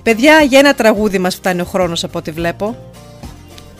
Παιδιά, 0.02 0.43
για 0.43 0.59
ένα 0.59 0.74
τραγούδι 0.74 1.18
μας 1.18 1.34
φτάνει 1.34 1.60
ο 1.60 1.64
χρόνος 1.64 2.05
από 2.05 2.18
ό,τι 2.18 2.30
βλέπω. 2.30 2.76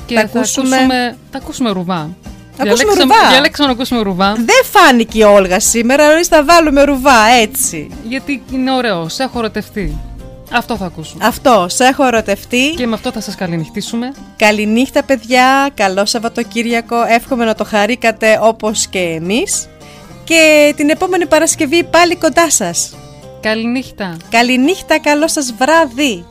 Και 0.07 0.15
Θα 0.15 0.21
θα 0.21 0.39
ακούσουμε- 0.39 0.73
ακούσουμε, 0.75 1.17
θα 1.31 1.39
ακούσουμε 1.39 1.71
ρουβά. 1.71 2.11
Θα 2.57 2.63
ακούσουμε 2.63 2.93
Διαλέξαμε- 2.93 3.17
ρουβά. 3.17 3.31
Διαλέξαμε 3.31 3.69
να 3.69 3.75
ακούσουμε 3.75 4.03
ρουβά. 4.03 4.33
Δεν 4.33 4.65
φάνηκε 4.71 5.19
η 5.19 5.23
Όλγα 5.23 5.61
σήμερα, 5.61 6.11
εμείς 6.13 6.27
θα 6.29 6.45
βάλουμε 6.45 6.83
ρουβά, 6.83 7.27
έτσι. 7.41 7.91
Γιατί 8.09 8.43
είναι 8.53 8.73
ωραίο. 8.73 9.09
Σε 9.09 9.23
έχω 9.23 9.39
ερωτευτεί. 9.39 9.97
Αυτό 10.53 10.77
θα 10.77 10.85
ακούσουμε. 10.85 11.25
Αυτό, 11.27 11.67
σε 11.69 11.85
έχω 11.85 12.07
ερωτευτεί. 12.07 12.75
Και 12.77 12.87
με 12.87 12.95
αυτό 12.95 13.11
θα 13.13 13.21
σας 13.21 13.35
καληνυχτήσουμε. 13.35 14.13
Καληνύχτα 14.37 15.03
παιδιά, 15.03 15.71
καλό 15.75 16.07
Σαββατοκύριακο, 16.07 16.97
εύχομαι 17.09 17.45
να 17.45 17.55
το 17.55 17.65
χαρήκατε 17.65 18.39
όπως 18.43 18.87
και 18.87 18.99
εμείς. 18.99 19.69
Και 20.25 20.73
την 20.77 20.91
επόμενη 20.91 21.27
Παρασκευή 21.27 21.85
πάλι 21.85 22.17
κοντά 22.17 22.51
σας. 22.51 22.95
Καληνύχτα. 23.41 24.17
Καληνύχτα, 24.31 25.01
καλό 25.01 25.29
σας 25.29 25.55
βράδυ. 25.59 26.25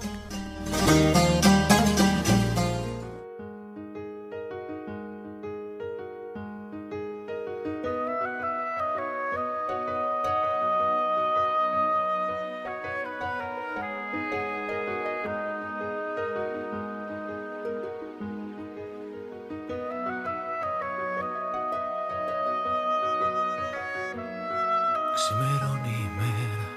Ξημερώνει 25.23 25.89
η 25.89 26.09
μέρα. 26.17 26.69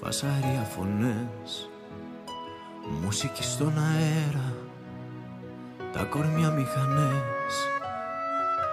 Φασαρία 0.00 0.62
φωνές 0.62 1.70
Μουσική 3.02 3.42
στον 3.42 3.72
αέρα. 3.78 4.54
Τα 5.92 6.04
κορμιά 6.04 6.50
μηχανές 6.50 7.54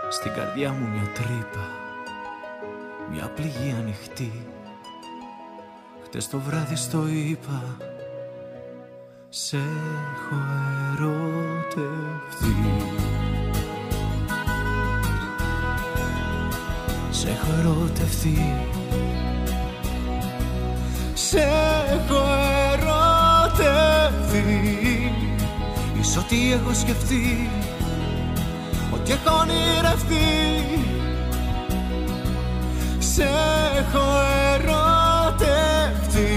Στην 0.09 0.33
καρδιά 0.33 0.71
μου 0.71 0.87
μια 0.87 1.11
τρύπα. 1.13 1.67
Μια 3.11 3.29
πληγή 3.29 3.75
ανοιχτή. 3.79 4.47
Χτες 6.03 6.29
το 6.29 6.39
βράδυ 6.39 6.75
στο 6.75 7.07
είπα 7.07 7.77
Σε 9.29 9.57
έχω 9.57 10.35
ερωτευτεί 10.93 12.55
Σε 17.23 17.29
έχω 17.29 17.47
ερωτευτεί 17.59 18.55
Σε 21.13 21.39
έχω 21.93 22.23
ερωτευτεί 22.73 24.41
Ίσως 25.99 26.17
ό,τι 26.17 26.51
έχω 26.51 26.73
σκεφτεί 26.73 27.49
Ό,τι 28.93 29.11
έχω 29.11 29.37
ονειρευτεί. 29.39 30.15
Σε 32.99 33.23
έχω 33.77 34.05
ερωτευτεί 34.53 36.33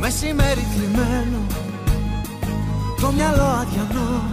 Μεσημέρι 0.00 0.66
κλειμένο 0.74 1.46
Το 3.00 3.12
μυαλό 3.12 3.42
αδιανό 3.42 4.25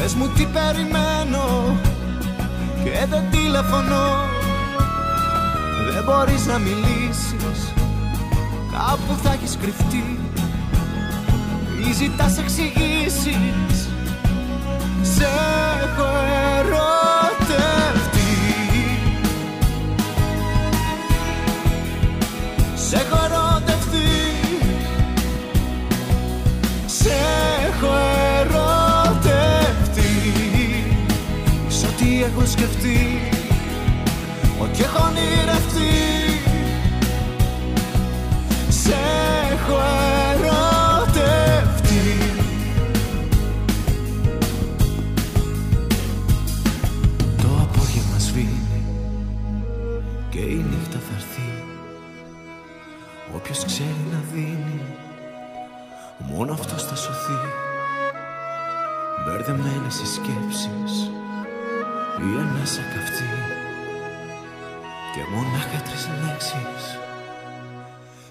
Πες 0.00 0.14
μου 0.14 0.28
τι 0.28 0.46
περιμένω 0.46 1.76
Και 2.84 3.06
δεν 3.10 3.22
τηλεφωνώ. 3.30 4.06
Δεν 5.92 6.04
μπορείς 6.04 6.46
να 6.46 6.58
μιλήσεις 6.58 7.72
Κάπου 8.72 9.20
θα 9.22 9.32
έχεις 9.32 9.56
κρυφτεί. 9.60 10.18
Ή 11.88 11.92
ζητάς 11.92 12.38
εξηγήσεις 12.38 13.88
Σε 15.02 15.28
έχω 15.82 16.08
ερωτευτεί. 16.58 18.30
Σε 22.74 22.96
έχω 22.96 23.18
ερωτευτεί. 23.24 24.08
Σε 26.86 27.08
έχω 27.68 27.86
ερωτευτεί 27.86 28.09
έχω 32.30 32.46
σκεφτεί. 32.46 33.20
Ό,τι 34.58 34.82
έχω 34.82 35.06
ονειρευτεί. 35.06 35.92
Σε 38.68 38.94
έχω 39.52 39.99
μονάχα 65.30 65.80
τρεις 65.84 66.08
λέξεις 66.22 66.98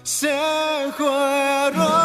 Σε 0.02 0.28
έχω 0.86 1.10
ερωτευτεί 1.66 1.99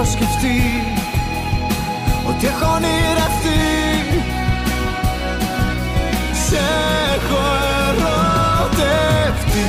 έχω 0.00 0.10
σκεφτεί 0.10 0.60
Ό,τι 2.28 2.46
έχω 2.46 2.72
ονειρευτεί. 2.74 3.62
Σε 6.48 6.60
έχω 7.14 7.40
ερωτευτεί. 7.88 9.68